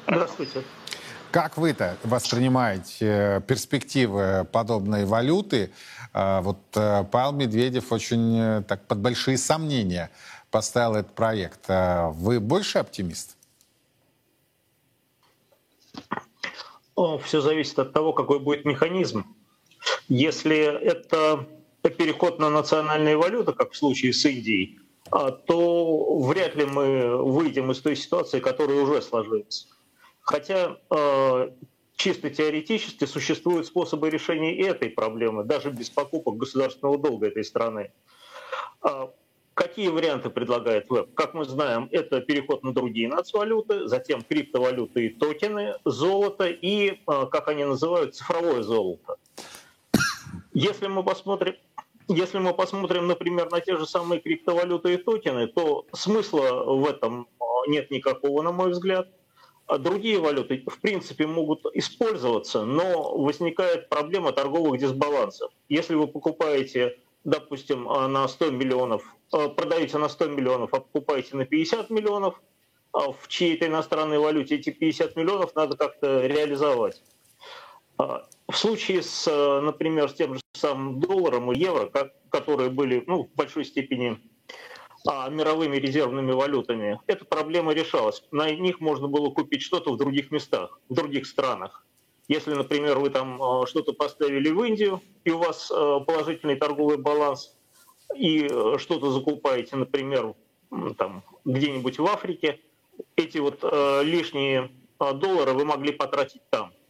Здравствуйте. 0.06 0.62
Как 1.30 1.56
вы-то 1.56 1.96
воспринимаете 2.02 3.06
э, 3.06 3.40
перспективы 3.40 4.46
подобной 4.50 5.04
валюты? 5.04 5.70
Э, 6.12 6.40
вот 6.40 6.58
Павел 6.72 7.32
Медведев 7.32 7.92
очень 7.92 8.64
так 8.64 8.86
под 8.86 8.98
большие 8.98 9.38
сомнения 9.38 10.10
поставил 10.50 10.94
этот 10.96 11.14
проект. 11.14 11.68
Вы 11.68 12.40
больше 12.40 12.78
оптимист? 12.78 13.33
Все 17.24 17.40
зависит 17.40 17.78
от 17.78 17.92
того, 17.92 18.12
какой 18.12 18.38
будет 18.38 18.64
механизм. 18.64 19.24
Если 20.08 20.56
это 20.56 21.46
переход 21.82 22.38
на 22.38 22.50
национальные 22.50 23.16
валюты, 23.16 23.52
как 23.52 23.72
в 23.72 23.76
случае 23.76 24.12
с 24.12 24.24
Индией, 24.24 24.78
а, 25.10 25.30
то 25.30 26.18
вряд 26.20 26.54
ли 26.54 26.64
мы 26.64 27.16
выйдем 27.22 27.70
из 27.70 27.80
той 27.80 27.96
ситуации, 27.96 28.40
которая 28.40 28.80
уже 28.80 29.02
сложилась. 29.02 29.68
Хотя 30.20 30.78
а, 30.88 31.52
чисто 31.96 32.30
теоретически 32.30 33.04
существуют 33.04 33.66
способы 33.66 34.08
решения 34.08 34.58
этой 34.58 34.88
проблемы, 34.88 35.44
даже 35.44 35.70
без 35.70 35.90
покупок 35.90 36.36
государственного 36.36 36.98
долга 36.98 37.26
этой 37.26 37.44
страны. 37.44 37.92
Какие 39.54 39.88
варианты 39.88 40.30
предлагает 40.30 40.90
веб? 40.90 41.14
Как 41.14 41.32
мы 41.32 41.44
знаем, 41.44 41.88
это 41.92 42.20
переход 42.20 42.64
на 42.64 42.74
другие 42.74 43.08
нацвалюты, 43.08 43.86
затем 43.86 44.22
криптовалюты 44.22 45.06
и 45.06 45.08
токены, 45.10 45.74
золото 45.84 46.46
и, 46.46 47.00
как 47.06 47.48
они 47.48 47.64
называют, 47.64 48.16
цифровое 48.16 48.62
золото. 48.62 49.16
Если 50.52 50.88
мы 50.88 51.04
посмотрим, 51.04 51.54
если 52.08 52.38
мы 52.38 52.52
посмотрим, 52.52 53.06
например, 53.06 53.50
на 53.50 53.60
те 53.60 53.76
же 53.76 53.86
самые 53.86 54.20
криптовалюты 54.20 54.94
и 54.94 54.96
токены, 54.96 55.46
то 55.46 55.86
смысла 55.92 56.64
в 56.64 56.86
этом 56.86 57.28
а, 57.40 57.44
нет 57.68 57.90
никакого, 57.90 58.42
на 58.42 58.52
мой 58.52 58.70
взгляд. 58.70 59.08
А 59.66 59.78
другие 59.78 60.18
валюты, 60.18 60.62
в 60.66 60.80
принципе, 60.80 61.26
могут 61.26 61.64
использоваться, 61.72 62.64
но 62.64 63.16
возникает 63.16 63.88
проблема 63.88 64.32
торговых 64.32 64.78
дисбалансов. 64.78 65.50
Если 65.68 65.94
вы 65.94 66.06
покупаете, 66.06 66.98
допустим, 67.24 67.88
а, 67.88 68.06
на 68.06 68.28
100 68.28 68.50
миллионов, 68.50 69.13
продаете 69.30 69.98
на 69.98 70.08
100 70.08 70.26
миллионов, 70.26 70.72
а 70.72 70.80
покупаете 70.80 71.36
на 71.36 71.44
50 71.44 71.90
миллионов, 71.90 72.40
в 72.92 73.26
чьей-то 73.28 73.66
иностранной 73.66 74.18
валюте 74.18 74.56
эти 74.56 74.70
50 74.70 75.16
миллионов 75.16 75.54
надо 75.56 75.76
как-то 75.76 76.26
реализовать. 76.26 77.02
В 77.96 78.52
случае 78.52 79.02
с, 79.02 79.26
э, 79.26 79.60
например, 79.60 80.10
с 80.10 80.14
тем 80.14 80.34
же 80.34 80.40
самым 80.52 81.00
долларом 81.00 81.50
и 81.52 81.58
евро, 81.58 81.90
которые 82.28 82.70
были 82.70 83.04
ну, 83.06 83.24
в 83.24 83.34
большой 83.34 83.64
степени 83.64 84.18
а, 85.06 85.28
мировыми 85.28 85.76
резервными 85.76 86.32
валютами, 86.32 87.00
эта 87.06 87.24
проблема 87.24 87.72
решалась. 87.72 88.22
На 88.30 88.50
них 88.50 88.80
можно 88.80 89.06
было 89.08 89.30
купить 89.30 89.62
что-то 89.62 89.92
в 89.92 89.96
других 89.96 90.30
местах, 90.30 90.80
в 90.88 90.94
других 90.94 91.26
странах. 91.26 91.86
Если, 92.26 92.54
например, 92.54 92.98
вы 92.98 93.10
там 93.10 93.40
э, 93.40 93.66
что-то 93.66 93.92
поставили 93.92 94.50
в 94.50 94.62
Индию, 94.62 95.00
и 95.24 95.30
у 95.30 95.38
вас 95.38 95.70
э, 95.70 96.00
положительный 96.06 96.56
торговый 96.56 96.96
баланс, 96.96 97.56
и 98.16 98.48
что-то 98.78 99.10
закупаете, 99.10 99.76
например, 99.76 100.34
там, 100.96 101.22
где-нибудь 101.44 101.98
в 101.98 102.06
Африке, 102.06 102.60
эти 103.16 103.38
вот 103.38 103.62
лишние 104.04 104.70
доллары 104.98 105.52
вы 105.52 105.64
могли 105.64 105.92
потратить 105.92 106.42
там– 106.50 106.72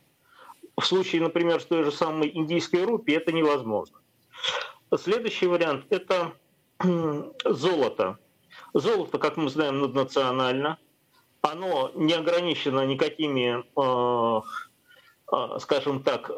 в 0.77 0.85
случае, 0.85 1.23
например, 1.23 1.61
с 1.61 1.67
той 1.67 1.85
же 1.85 1.93
самой 1.93 2.31
индийской 2.35 2.85
рупии 2.85 3.15
это 3.15 3.33
невозможно. 3.33 3.99
Следующий 4.97 5.47
вариант– 5.47 5.87
это 5.91 6.33
золото. 7.45 8.19
Золото, 8.73 9.19
как 9.19 9.37
мы 9.37 9.51
знаем, 9.51 9.81
наднационально. 9.81 10.79
оно 11.43 11.93
не 11.95 12.15
ограничено 12.15 12.87
никакими, 12.87 13.63
э, 13.77 14.43
э, 15.33 15.59
скажем 15.61 16.03
так, 16.03 16.31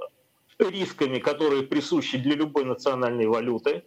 рисками, 0.58 1.18
которые 1.18 1.62
присущи 1.62 2.18
для 2.18 2.34
любой 2.34 2.64
национальной 2.64 3.26
валюты. 3.26 3.84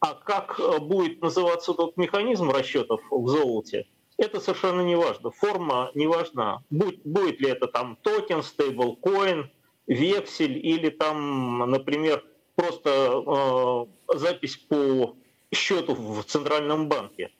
А 0.00 0.14
как 0.14 0.60
э, 0.60 0.78
будет 0.78 1.22
называться 1.22 1.72
тот 1.74 1.96
механизм 1.96 2.50
расчетов 2.50 3.00
в 3.10 3.28
золоте, 3.28 3.86
это 4.18 4.40
совершенно 4.40 4.80
не 4.80 4.96
важно. 4.96 5.30
Форма 5.30 5.90
не 5.94 6.06
важна. 6.06 6.62
Будет, 6.70 7.00
будет 7.04 7.40
ли 7.40 7.48
это 7.50 7.66
там 7.66 7.96
токен, 8.02 8.42
стейблкоин, 8.42 9.50
вексель 9.86 10.58
или 10.58 10.90
там, 10.90 11.70
например, 11.70 12.24
просто 12.54 13.88
э, 14.08 14.16
запись 14.18 14.56
по 14.56 15.16
счету 15.54 15.94
в 15.94 16.24
Центральном 16.24 16.88
банке. 16.88 17.30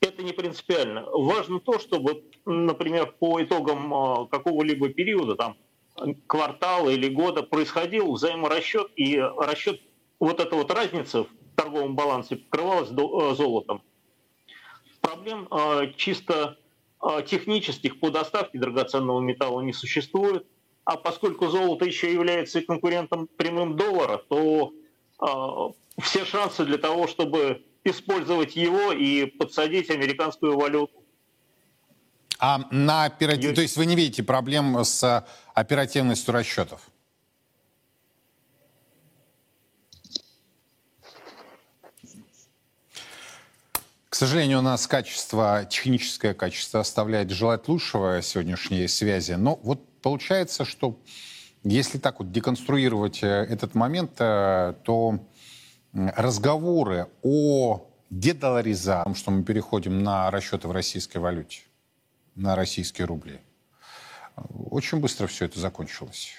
Это 0.00 0.22
не 0.22 0.32
принципиально. 0.32 1.06
Важно 1.10 1.60
то, 1.60 1.78
чтобы, 1.78 2.24
например, 2.44 3.14
по 3.18 3.42
итогам 3.42 3.92
э, 3.92 4.26
какого-либо 4.28 4.88
периода, 4.90 5.36
там, 5.36 5.56
квартала 6.26 6.88
или 6.88 7.08
года 7.08 7.42
происходил 7.42 8.12
взаиморасчет, 8.12 8.90
и 8.96 9.18
расчет 9.18 9.80
вот 10.18 10.40
эта 10.40 10.56
вот 10.56 10.70
разница 10.70 11.24
в 11.24 11.28
торговом 11.60 11.94
балансе 11.94 12.36
покрывалась 12.36 12.90
э, 12.90 13.34
золотом. 13.34 13.82
Проблем 15.00 15.46
э, 15.50 15.92
чисто 15.96 16.56
э, 17.02 17.22
технических 17.26 18.00
по 18.00 18.10
доставке 18.10 18.58
драгоценного 18.58 19.20
металла 19.20 19.60
не 19.60 19.72
существует. 19.72 20.46
А 20.84 20.96
поскольку 20.96 21.48
золото 21.48 21.84
еще 21.84 22.12
является 22.12 22.62
конкурентом 22.62 23.28
прямым 23.36 23.76
доллара, 23.76 24.16
то 24.16 24.72
все 25.98 26.24
шансы 26.24 26.64
для 26.64 26.78
того, 26.78 27.06
чтобы 27.06 27.62
использовать 27.84 28.56
его 28.56 28.90
и 28.90 29.26
подсадить 29.26 29.90
американскую 29.90 30.56
валюту 30.56 31.00
а 32.40 32.60
на 32.70 33.04
оператив... 33.04 33.54
То 33.54 33.60
есть 33.60 33.76
вы 33.76 33.84
не 33.84 33.94
видите 33.94 34.22
проблем 34.22 34.82
с 34.82 35.26
оперативностью 35.54 36.32
расчетов? 36.32 36.89
Сожалению, 44.20 44.58
у 44.58 44.62
нас 44.62 44.86
качество, 44.86 45.64
техническое 45.64 46.34
качество 46.34 46.80
оставляет 46.80 47.30
желать 47.30 47.68
лучшего 47.68 48.20
сегодняшней 48.20 48.86
связи. 48.86 49.32
Но 49.32 49.58
вот 49.62 49.80
получается, 50.02 50.66
что 50.66 51.00
если 51.62 51.96
так 51.96 52.18
вот 52.18 52.30
деконструировать 52.30 53.22
э, 53.22 53.26
этот 53.26 53.74
момент, 53.74 54.16
э, 54.18 54.74
то 54.84 55.20
разговоры 55.94 57.06
о 57.22 57.88
дедоларизации, 58.10 59.14
что 59.14 59.30
мы 59.30 59.42
переходим 59.42 60.02
на 60.02 60.30
расчеты 60.30 60.68
в 60.68 60.72
российской 60.72 61.16
валюте, 61.16 61.62
на 62.34 62.54
российские 62.54 63.06
рубли. 63.06 63.40
Очень 64.52 65.00
быстро 65.00 65.28
все 65.28 65.46
это 65.46 65.58
закончилось. 65.58 66.34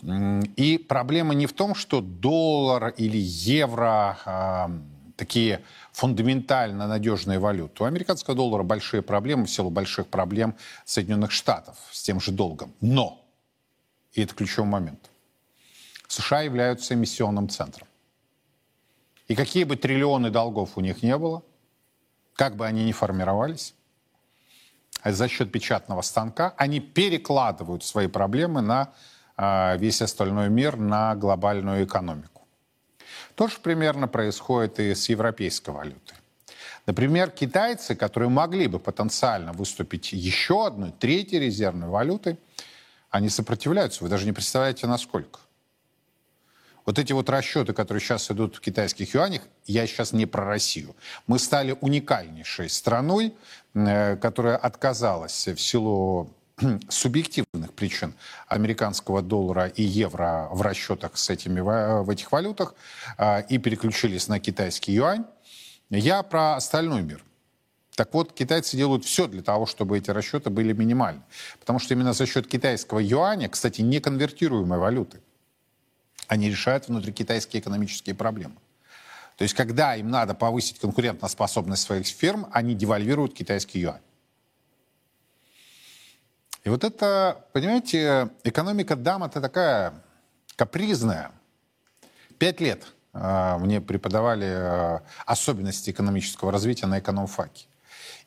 И 0.00 0.78
проблема 0.88 1.34
не 1.34 1.46
в 1.46 1.54
том, 1.54 1.74
что 1.74 2.00
доллар 2.00 2.94
или 2.96 3.18
евро 3.18 4.16
э, 4.24 4.99
такие 5.20 5.62
фундаментально 5.92 6.88
надежные 6.88 7.38
валюты. 7.38 7.84
У 7.84 7.86
американского 7.86 8.34
доллара 8.34 8.62
большие 8.62 9.02
проблемы 9.02 9.44
в 9.44 9.50
силу 9.50 9.68
больших 9.68 10.06
проблем 10.06 10.56
Соединенных 10.86 11.30
Штатов 11.30 11.76
с 11.92 12.02
тем 12.02 12.20
же 12.20 12.32
долгом. 12.32 12.72
Но, 12.80 13.22
и 14.14 14.22
это 14.22 14.34
ключевой 14.34 14.68
момент, 14.68 15.10
США 16.08 16.40
являются 16.40 16.94
эмиссионным 16.94 17.50
центром. 17.50 17.86
И 19.28 19.34
какие 19.34 19.64
бы 19.64 19.76
триллионы 19.76 20.30
долгов 20.30 20.70
у 20.76 20.80
них 20.80 21.02
не 21.02 21.16
было, 21.18 21.42
как 22.34 22.56
бы 22.56 22.66
они 22.66 22.84
ни 22.84 22.92
формировались, 22.92 23.74
за 25.04 25.28
счет 25.28 25.52
печатного 25.52 26.00
станка, 26.00 26.54
они 26.56 26.80
перекладывают 26.80 27.84
свои 27.84 28.06
проблемы 28.06 28.62
на 28.62 28.92
э, 29.36 29.76
весь 29.76 30.00
остальной 30.00 30.48
мир, 30.48 30.76
на 30.76 31.14
глобальную 31.14 31.84
экономику. 31.84 32.39
То 33.40 33.48
же 33.48 33.56
примерно 33.62 34.06
происходит 34.06 34.78
и 34.80 34.94
с 34.94 35.08
европейской 35.08 35.70
валютой. 35.70 36.14
Например, 36.84 37.30
китайцы, 37.30 37.94
которые 37.94 38.28
могли 38.28 38.66
бы 38.66 38.78
потенциально 38.78 39.54
выступить 39.54 40.12
еще 40.12 40.66
одной, 40.66 40.92
третьей 40.92 41.38
резервной 41.38 41.88
валютой, 41.88 42.36
они 43.08 43.30
сопротивляются. 43.30 44.04
Вы 44.04 44.10
даже 44.10 44.26
не 44.26 44.32
представляете, 44.32 44.86
насколько. 44.86 45.40
Вот 46.84 46.98
эти 46.98 47.14
вот 47.14 47.30
расчеты, 47.30 47.72
которые 47.72 48.02
сейчас 48.02 48.30
идут 48.30 48.56
в 48.56 48.60
китайских 48.60 49.14
юанях, 49.14 49.40
я 49.64 49.86
сейчас 49.86 50.12
не 50.12 50.26
про 50.26 50.44
Россию. 50.44 50.94
Мы 51.26 51.38
стали 51.38 51.78
уникальнейшей 51.80 52.68
страной, 52.68 53.32
э, 53.72 54.16
которая 54.18 54.58
отказалась 54.58 55.46
в 55.48 55.56
силу 55.58 56.30
субъективных 56.88 57.72
причин 57.72 58.14
американского 58.48 59.22
доллара 59.22 59.66
и 59.66 59.82
евро 59.82 60.48
в 60.52 60.62
расчетах 60.62 61.16
с 61.16 61.30
этими, 61.30 61.60
в 61.60 62.08
этих 62.10 62.32
валютах 62.32 62.74
э, 63.18 63.46
и 63.48 63.58
переключились 63.58 64.28
на 64.28 64.40
китайский 64.40 64.92
юань. 64.92 65.24
Я 65.90 66.22
про 66.22 66.56
остальной 66.56 67.02
мир. 67.02 67.24
Так 67.96 68.14
вот, 68.14 68.32
китайцы 68.32 68.76
делают 68.76 69.04
все 69.04 69.26
для 69.26 69.42
того, 69.42 69.66
чтобы 69.66 69.98
эти 69.98 70.10
расчеты 70.10 70.48
были 70.48 70.72
минимальны. 70.72 71.22
Потому 71.58 71.78
что 71.78 71.94
именно 71.94 72.12
за 72.12 72.26
счет 72.26 72.46
китайского 72.46 73.00
юаня, 73.00 73.48
кстати, 73.48 73.82
неконвертируемой 73.82 74.78
валюты, 74.78 75.20
они 76.28 76.48
решают 76.48 76.88
внутрикитайские 76.88 77.60
экономические 77.60 78.14
проблемы. 78.14 78.54
То 79.36 79.42
есть, 79.42 79.54
когда 79.54 79.96
им 79.96 80.10
надо 80.10 80.34
повысить 80.34 80.78
конкурентоспособность 80.78 81.82
своих 81.82 82.06
фирм, 82.06 82.46
они 82.52 82.74
девальвируют 82.74 83.34
китайский 83.34 83.80
юань. 83.80 84.00
И 86.64 86.68
вот 86.68 86.84
это, 86.84 87.44
понимаете, 87.52 88.30
экономика 88.44 88.96
дам 88.96 89.24
это 89.24 89.40
такая 89.40 89.94
капризная. 90.56 91.32
Пять 92.38 92.60
лет 92.60 92.86
э, 93.14 93.56
мне 93.58 93.80
преподавали 93.80 94.46
э, 94.46 95.00
особенности 95.24 95.90
экономического 95.90 96.52
развития 96.52 96.86
на 96.86 96.98
экономфаке. 96.98 97.66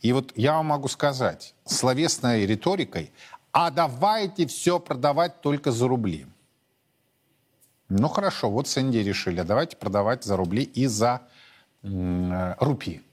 И 0.02 0.12
вот 0.12 0.34
я 0.36 0.54
вам 0.54 0.68
могу 0.68 0.88
сказать, 0.88 1.56
словесной 1.66 2.46
риторикой, 2.46 3.12
а 3.52 3.70
давайте 3.70 4.48
все 4.48 4.80
продавать 4.80 5.42
только 5.42 5.72
за 5.72 5.88
рубли. 5.88 6.28
Ну 7.90 8.08
хорошо, 8.08 8.50
вот 8.50 8.68
с 8.68 8.78
Индией 8.78 9.04
решили, 9.04 9.40
а 9.40 9.44
давайте 9.44 9.78
продавать 9.78 10.24
за 10.24 10.36
рубли 10.36 10.64
и 10.64 10.88
за 10.88 11.22
э, 11.84 12.56
рупии. 12.60 13.04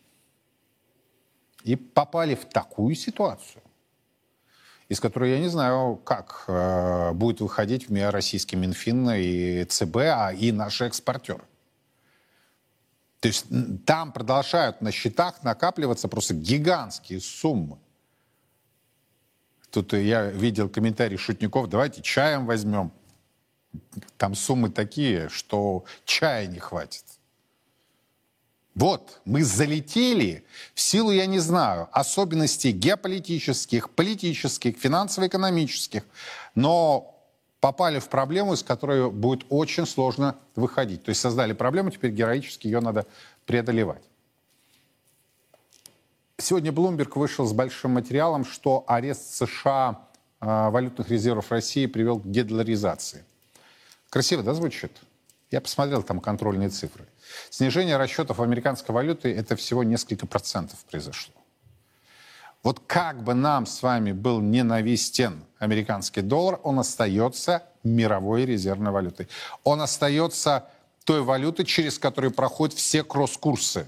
И 1.64 1.76
попали 1.76 2.34
в 2.34 2.46
такую 2.46 2.94
ситуацию, 2.94 3.62
из 4.90 4.98
которой 4.98 5.30
я 5.30 5.38
не 5.38 5.46
знаю, 5.46 5.96
как 6.04 6.44
э, 6.48 7.12
будет 7.12 7.40
выходить 7.40 7.88
в 7.88 7.92
мир 7.92 8.10
российский 8.10 8.56
Минфин 8.56 9.08
и 9.10 9.64
ЦБ, 9.64 9.96
а 9.96 10.32
и 10.32 10.50
наши 10.50 10.84
экспортеры. 10.84 11.44
То 13.20 13.28
есть 13.28 13.46
там 13.86 14.12
продолжают 14.12 14.80
на 14.80 14.90
счетах 14.90 15.44
накапливаться 15.44 16.08
просто 16.08 16.34
гигантские 16.34 17.20
суммы. 17.20 17.78
Тут 19.70 19.92
я 19.92 20.24
видел 20.26 20.68
комментарий 20.68 21.18
шутников, 21.18 21.68
давайте 21.68 22.02
чаем 22.02 22.44
возьмем. 22.44 22.90
Там 24.16 24.34
суммы 24.34 24.70
такие, 24.70 25.28
что 25.28 25.84
чая 26.04 26.48
не 26.48 26.58
хватит. 26.58 27.04
Вот, 28.80 29.20
мы 29.26 29.44
залетели 29.44 30.42
в 30.72 30.80
силу, 30.80 31.10
я 31.10 31.26
не 31.26 31.38
знаю, 31.38 31.90
особенностей 31.92 32.72
геополитических, 32.72 33.90
политических, 33.90 34.78
финансово-экономических, 34.78 36.02
но 36.54 37.14
попали 37.60 37.98
в 37.98 38.08
проблему, 38.08 38.54
из 38.54 38.62
которой 38.62 39.10
будет 39.10 39.44
очень 39.50 39.86
сложно 39.86 40.34
выходить. 40.56 41.04
То 41.04 41.10
есть 41.10 41.20
создали 41.20 41.52
проблему, 41.52 41.90
теперь 41.90 42.10
героически 42.10 42.68
ее 42.68 42.80
надо 42.80 43.04
преодолевать. 43.44 44.02
Сегодня 46.38 46.72
Блумберг 46.72 47.16
вышел 47.16 47.44
с 47.44 47.52
большим 47.52 47.90
материалом, 47.90 48.46
что 48.46 48.84
арест 48.86 49.34
США 49.34 50.08
э, 50.40 50.70
валютных 50.70 51.10
резервов 51.10 51.50
России 51.50 51.84
привел 51.84 52.18
к 52.18 52.30
дедоларизации. 52.30 53.26
Красиво, 54.08 54.42
да, 54.42 54.54
звучит? 54.54 54.92
Я 55.50 55.60
посмотрел 55.60 56.02
там 56.02 56.20
контрольные 56.20 56.68
цифры. 56.68 57.06
Снижение 57.50 57.96
расчетов 57.96 58.40
американской 58.40 58.94
валюты 58.94 59.34
это 59.34 59.56
всего 59.56 59.82
несколько 59.82 60.26
процентов 60.26 60.78
произошло. 60.84 61.34
Вот 62.62 62.80
как 62.86 63.22
бы 63.24 63.34
нам 63.34 63.66
с 63.66 63.82
вами 63.82 64.12
был 64.12 64.40
ненавистен 64.40 65.44
американский 65.58 66.20
доллар, 66.20 66.60
он 66.62 66.78
остается 66.78 67.64
мировой 67.82 68.44
резервной 68.44 68.90
валютой. 68.90 69.28
Он 69.64 69.80
остается 69.80 70.68
той 71.04 71.22
валютой, 71.22 71.64
через 71.64 71.98
которую 71.98 72.32
проходят 72.32 72.76
все 72.76 73.02
кросс-курсы. 73.02 73.86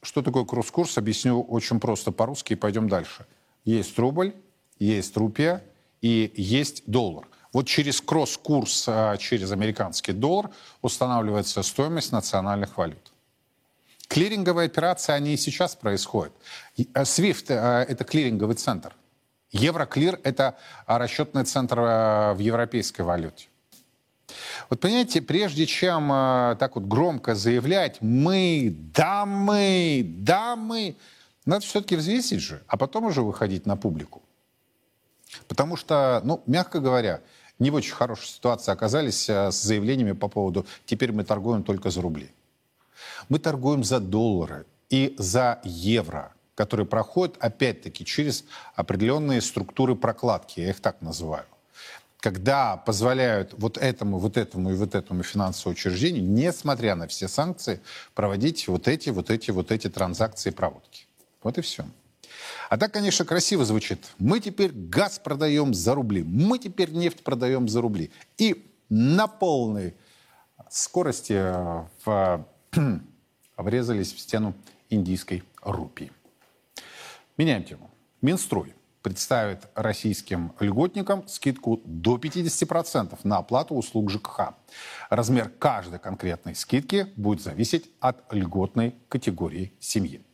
Что 0.00 0.22
такое 0.22 0.44
кросс-курс, 0.44 0.98
объясню 0.98 1.42
очень 1.42 1.78
просто 1.78 2.10
по-русски 2.10 2.54
и 2.54 2.56
пойдем 2.56 2.88
дальше. 2.88 3.26
Есть 3.64 3.96
рубль, 3.98 4.34
есть 4.78 5.16
рупия 5.16 5.62
и 6.00 6.32
есть 6.34 6.82
доллар. 6.86 7.26
Вот 7.52 7.66
через 7.66 8.00
кросс-курс, 8.00 8.84
а, 8.88 9.16
через 9.16 9.52
американский 9.52 10.12
доллар 10.12 10.50
устанавливается 10.80 11.62
стоимость 11.62 12.12
национальных 12.12 12.78
валют. 12.78 13.12
Клиринговые 14.08 14.66
операции, 14.66 15.12
они 15.12 15.34
и 15.34 15.36
сейчас 15.36 15.74
происходят. 15.74 16.32
SWIFT 16.76 17.46
э,– 17.48 17.84
это 17.88 18.04
клиринговый 18.04 18.56
центр. 18.56 18.94
Евроклир– 19.50 20.18
это 20.22 20.56
расчетный 20.86 21.44
центр 21.44 21.80
в 21.80 22.36
европейской 22.38 23.02
валюте. 23.02 23.48
Вот 24.70 24.80
понимаете, 24.80 25.20
прежде 25.20 25.66
чем 25.66 26.08
так 26.58 26.74
вот 26.74 26.84
громко 26.84 27.34
заявлять 27.34 28.00
«мы, 28.00 28.74
да 28.94 29.26
мы, 29.26 30.02
да 30.06 30.56
мы», 30.56 30.96
надо 31.44 31.66
все-таки 31.66 31.96
взвесить 31.96 32.40
же, 32.40 32.62
а 32.66 32.76
потом 32.76 33.04
уже 33.06 33.22
выходить 33.22 33.66
на 33.66 33.76
публику. 33.76 34.22
Потому 35.48 35.76
что, 35.76 36.20
ну, 36.24 36.42
мягко 36.46 36.80
говоря, 36.80 37.20
не 37.62 37.70
в 37.70 37.74
очень 37.74 37.94
хорошей 37.94 38.26
ситуации 38.26 38.72
оказались 38.72 39.28
э, 39.28 39.50
с 39.50 39.62
заявлениями 39.62 40.12
по 40.12 40.28
поводу 40.28 40.66
«теперь 40.84 41.12
мы 41.12 41.24
торгуем 41.24 41.62
только 41.62 41.90
за 41.90 42.02
рубли». 42.02 42.30
Мы 43.28 43.38
торгуем 43.38 43.84
за 43.84 44.00
доллары 44.00 44.66
и 44.90 45.14
за 45.18 45.60
евро, 45.64 46.32
которые 46.54 46.86
проходят, 46.86 47.36
опять-таки, 47.38 48.04
через 48.04 48.44
определенные 48.74 49.40
структуры 49.40 49.94
прокладки, 49.94 50.60
я 50.60 50.70
их 50.70 50.80
так 50.80 51.00
называю 51.00 51.46
когда 52.22 52.76
позволяют 52.76 53.52
вот 53.58 53.76
этому, 53.76 54.18
вот 54.18 54.36
этому 54.36 54.70
и 54.70 54.74
вот 54.76 54.94
этому 54.94 55.24
финансовому 55.24 55.72
учреждению, 55.72 56.22
несмотря 56.22 56.94
на 56.94 57.08
все 57.08 57.26
санкции, 57.26 57.80
проводить 58.14 58.68
вот 58.68 58.86
эти, 58.86 59.10
вот 59.10 59.28
эти, 59.28 59.50
вот 59.50 59.72
эти 59.72 59.88
транзакции 59.90 60.50
и 60.50 60.52
проводки. 60.52 61.06
Вот 61.42 61.58
и 61.58 61.62
все. 61.62 61.84
А 62.68 62.78
так, 62.78 62.92
конечно, 62.92 63.24
красиво 63.24 63.64
звучит. 63.64 64.06
Мы 64.18 64.40
теперь 64.40 64.72
газ 64.72 65.18
продаем 65.18 65.74
за 65.74 65.94
рубли, 65.94 66.22
мы 66.22 66.58
теперь 66.58 66.90
нефть 66.90 67.22
продаем 67.22 67.68
за 67.68 67.80
рубли. 67.80 68.10
И 68.38 68.70
на 68.88 69.26
полной 69.26 69.94
скорости 70.70 71.34
э, 71.34 71.84
в, 72.04 72.46
врезались 73.56 74.12
в 74.12 74.18
стену 74.18 74.54
индийской 74.90 75.42
рупии. 75.62 76.12
Меняем 77.36 77.64
тему. 77.64 77.90
Минстрой 78.20 78.74
представит 79.02 79.68
российским 79.74 80.52
льготникам 80.60 81.26
скидку 81.26 81.80
до 81.84 82.16
50% 82.16 83.18
на 83.24 83.38
оплату 83.38 83.74
услуг 83.74 84.10
ЖКХ. 84.10 84.54
Размер 85.10 85.48
каждой 85.48 85.98
конкретной 85.98 86.54
скидки 86.54 87.08
будет 87.16 87.42
зависеть 87.42 87.90
от 88.00 88.32
льготной 88.32 88.94
категории 89.08 89.72
семьи. 89.80 90.24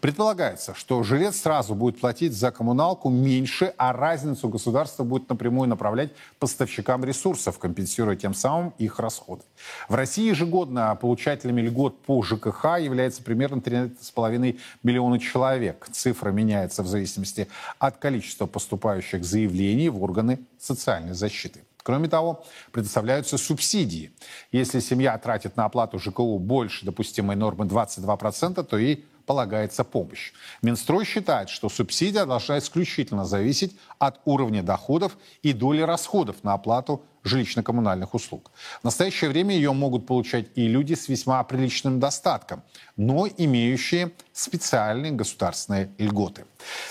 Предполагается, 0.00 0.74
что 0.74 1.02
жилец 1.02 1.40
сразу 1.40 1.74
будет 1.74 2.00
платить 2.00 2.32
за 2.32 2.50
коммуналку 2.50 3.10
меньше, 3.10 3.74
а 3.76 3.92
разницу 3.92 4.48
государство 4.48 5.04
будет 5.04 5.28
напрямую 5.28 5.68
направлять 5.68 6.10
поставщикам 6.38 7.04
ресурсов, 7.04 7.58
компенсируя 7.58 8.16
тем 8.16 8.34
самым 8.34 8.74
их 8.78 8.98
расходы. 8.98 9.42
В 9.88 9.94
России 9.94 10.28
ежегодно 10.28 10.94
получателями 10.96 11.60
льгот 11.62 12.02
по 12.02 12.22
ЖКХ 12.22 12.78
является 12.80 13.22
примерно 13.22 13.60
3,5 13.60 14.58
миллиона 14.82 15.18
человек. 15.18 15.88
Цифра 15.92 16.30
меняется 16.30 16.82
в 16.82 16.86
зависимости 16.86 17.48
от 17.78 17.98
количества 17.98 18.46
поступающих 18.46 19.24
заявлений 19.24 19.88
в 19.88 20.02
органы 20.02 20.40
социальной 20.58 21.14
защиты. 21.14 21.64
Кроме 21.82 22.08
того, 22.08 22.44
предоставляются 22.70 23.36
субсидии. 23.38 24.12
Если 24.52 24.80
семья 24.80 25.18
тратит 25.18 25.56
на 25.56 25.64
оплату 25.64 25.98
ЖКУ 25.98 26.38
больше 26.38 26.86
допустимой 26.86 27.34
нормы 27.34 27.64
22%, 27.64 28.62
то 28.62 28.78
ей 28.78 29.04
полагается 29.24 29.84
помощь. 29.84 30.32
Минстрой 30.62 31.04
считает, 31.04 31.48
что 31.48 31.68
субсидия 31.68 32.26
должна 32.26 32.58
исключительно 32.58 33.24
зависеть 33.24 33.76
от 33.98 34.20
уровня 34.24 34.62
доходов 34.62 35.16
и 35.42 35.52
доли 35.52 35.82
расходов 35.82 36.42
на 36.44 36.54
оплату 36.54 37.02
жилищно-коммунальных 37.24 38.14
услуг. 38.14 38.50
В 38.80 38.84
настоящее 38.84 39.30
время 39.30 39.54
ее 39.54 39.72
могут 39.72 40.06
получать 40.06 40.46
и 40.54 40.66
люди 40.66 40.94
с 40.94 41.08
весьма 41.08 41.42
приличным 41.44 42.00
достатком, 42.00 42.62
но 42.96 43.28
имеющие 43.28 44.12
специальные 44.32 45.12
государственные 45.12 45.90
льготы. 45.98 46.44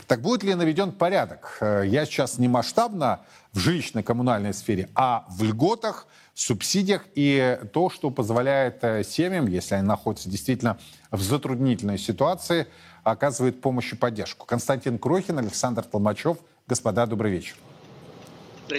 Так 0.07 0.21
будет 0.21 0.43
ли 0.43 0.55
наведен 0.55 0.91
порядок? 0.91 1.57
Э, 1.59 1.83
я 1.85 2.05
сейчас 2.05 2.37
не 2.37 2.47
масштабно 2.47 3.21
в 3.51 3.57
жилищно-коммунальной 3.57 4.53
сфере, 4.53 4.89
а 4.95 5.25
в 5.29 5.43
льготах, 5.43 6.07
субсидиях 6.33 7.03
и 7.15 7.59
то, 7.73 7.89
что 7.89 8.09
позволяет 8.09 8.83
э, 8.83 9.03
семьям, 9.03 9.47
если 9.47 9.75
они 9.75 9.87
находятся 9.87 10.29
действительно 10.29 10.79
в 11.11 11.21
затруднительной 11.21 11.97
ситуации, 11.97 12.67
оказывает 13.03 13.61
помощь 13.61 13.93
и 13.93 13.95
поддержку. 13.95 14.45
Константин 14.45 14.97
Крохин, 14.97 15.39
Александр 15.39 15.83
Толмачев. 15.83 16.37
Господа, 16.67 17.05
добрый 17.05 17.31
вечер. 17.31 17.55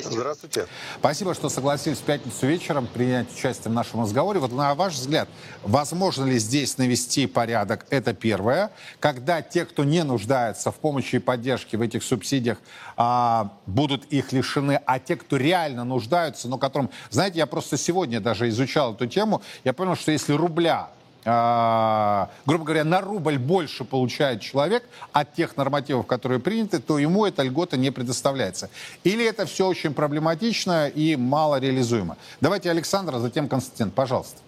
Здравствуйте. 0.00 0.20
Здравствуйте. 0.20 0.66
Спасибо, 0.98 1.34
что 1.34 1.48
согласились 1.48 1.98
в 1.98 2.02
пятницу 2.02 2.46
вечером 2.46 2.86
принять 2.86 3.32
участие 3.32 3.70
в 3.70 3.74
нашем 3.74 4.00
разговоре. 4.02 4.40
Вот 4.40 4.52
на 4.52 4.74
ваш 4.74 4.94
взгляд, 4.94 5.28
возможно 5.62 6.24
ли 6.24 6.38
здесь 6.38 6.78
навести 6.78 7.26
порядок? 7.26 7.86
Это 7.90 8.14
первое. 8.14 8.70
Когда 9.00 9.42
те, 9.42 9.66
кто 9.66 9.84
не 9.84 10.02
нуждается 10.02 10.72
в 10.72 10.76
помощи 10.76 11.16
и 11.16 11.18
поддержке 11.18 11.76
в 11.76 11.82
этих 11.82 12.02
субсидиях, 12.02 12.58
а, 12.96 13.52
будут 13.66 14.04
их 14.06 14.32
лишены, 14.32 14.80
а 14.86 14.98
те, 14.98 15.16
кто 15.16 15.36
реально 15.36 15.84
нуждаются, 15.84 16.48
но 16.48 16.56
которым... 16.56 16.90
Знаете, 17.10 17.38
я 17.38 17.46
просто 17.46 17.76
сегодня 17.76 18.20
даже 18.20 18.48
изучал 18.48 18.94
эту 18.94 19.06
тему, 19.06 19.42
я 19.64 19.72
понял, 19.72 19.96
что 19.96 20.12
если 20.12 20.32
рубля 20.32 20.90
грубо 21.24 22.64
говоря, 22.64 22.84
на 22.84 23.00
рубль 23.00 23.38
больше 23.38 23.84
получает 23.84 24.40
человек 24.40 24.82
от 25.12 25.34
тех 25.34 25.56
нормативов, 25.56 26.06
которые 26.06 26.40
приняты, 26.40 26.80
то 26.80 26.98
ему 26.98 27.26
эта 27.26 27.42
льгота 27.42 27.76
не 27.76 27.92
предоставляется. 27.92 28.70
Или 29.04 29.24
это 29.24 29.46
все 29.46 29.68
очень 29.68 29.94
проблематично 29.94 30.88
и 30.88 31.14
мало 31.16 31.60
реализуемо. 31.60 32.16
Давайте 32.40 32.70
Александр, 32.70 33.14
а 33.14 33.20
затем 33.20 33.48
Константин, 33.48 33.90
пожалуйста. 33.90 34.38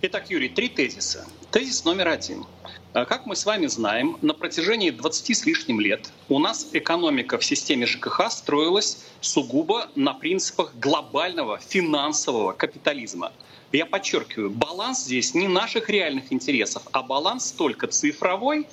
Итак, 0.00 0.30
Юрий, 0.30 0.48
три 0.48 0.68
тезиса. 0.68 1.26
Тезис 1.50 1.84
номер 1.84 2.08
один. 2.08 2.46
А, 2.94 3.04
как 3.04 3.26
мы 3.26 3.36
с 3.36 3.44
вами 3.44 3.66
знаем, 3.66 4.16
на 4.22 4.34
протяжении 4.34 4.90
20 4.90 5.36
с 5.36 5.46
лишним 5.46 5.80
лет 5.80 6.10
у 6.28 6.38
нас 6.38 6.68
экономика 6.72 7.38
в 7.38 7.44
системе 7.44 7.86
ЖКХ 7.86 8.30
строилась 8.30 9.04
сугубо 9.20 9.88
на 9.94 10.14
принципах 10.14 10.74
глобального 10.74 11.58
финансового 11.58 12.52
капитализма– 12.52 13.32
я 13.72 13.84
подчеркиваю, 13.84 14.50
баланс 14.50 15.04
здесь 15.04 15.34
не 15.34 15.46
наших 15.46 15.90
реальных 15.90 16.32
интересов, 16.32 16.84
а 16.92 17.02
баланс 17.02 17.52
только 17.52 17.86
цифровой 17.86 18.66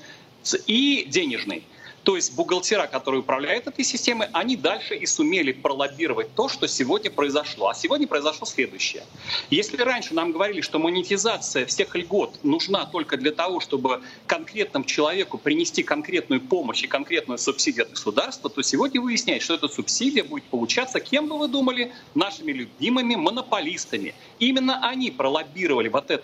и 0.68 1.05
денежный. 1.07 1.63
То 2.06 2.16
есть 2.16 2.36
бухгалтера, 2.36 2.86
которые 2.86 3.22
управляют 3.22 3.66
этой 3.66 3.84
системой, 3.84 4.28
они 4.32 4.56
дальше 4.56 4.95
и 4.95 5.08
сумели 5.08 5.51
пролоббировать 5.51 6.36
то, 6.36 6.47
что 6.47 6.68
сегодня 6.68 7.10
произошло. 7.10 7.70
А 7.70 7.74
сегодня 7.74 8.06
произошло 8.08 8.45
следующее. 8.45 9.03
Если 9.49 9.78
раньше 9.82 10.14
нам 10.14 10.32
говорили, 10.32 10.62
что 10.62 10.78
монетизация 10.78 11.66
всех 11.66 11.95
льгот 11.95 12.38
нужна 12.43 12.86
только 12.86 13.18
для 13.18 13.32
того, 13.32 13.60
чтобы 13.60 14.03
конкретному 14.28 14.86
человеку 14.86 15.39
принести 15.39 15.82
конкретную 15.82 16.41
помощь 16.41 16.84
и 16.84 16.88
конкретную 16.88 17.39
субсидию 17.39 17.86
от 17.86 17.91
государства, 17.93 18.51
то 18.51 18.62
сегодня 18.62 19.01
выясняется, 19.01 19.45
что 19.45 19.53
эта 19.56 19.68
субсидия 19.68 20.24
будет 20.24 20.43
получаться, 20.43 20.99
кем 20.99 21.28
бы 21.28 21.39
вы 21.39 21.47
думали, 21.47 21.91
нашими 22.14 22.51
любимыми 22.51 23.16
монополистами. 23.16 24.14
Именно 24.38 24.88
они 24.88 25.10
пролоббировали 25.10 25.88
вот 25.88 26.12
это 26.12 26.24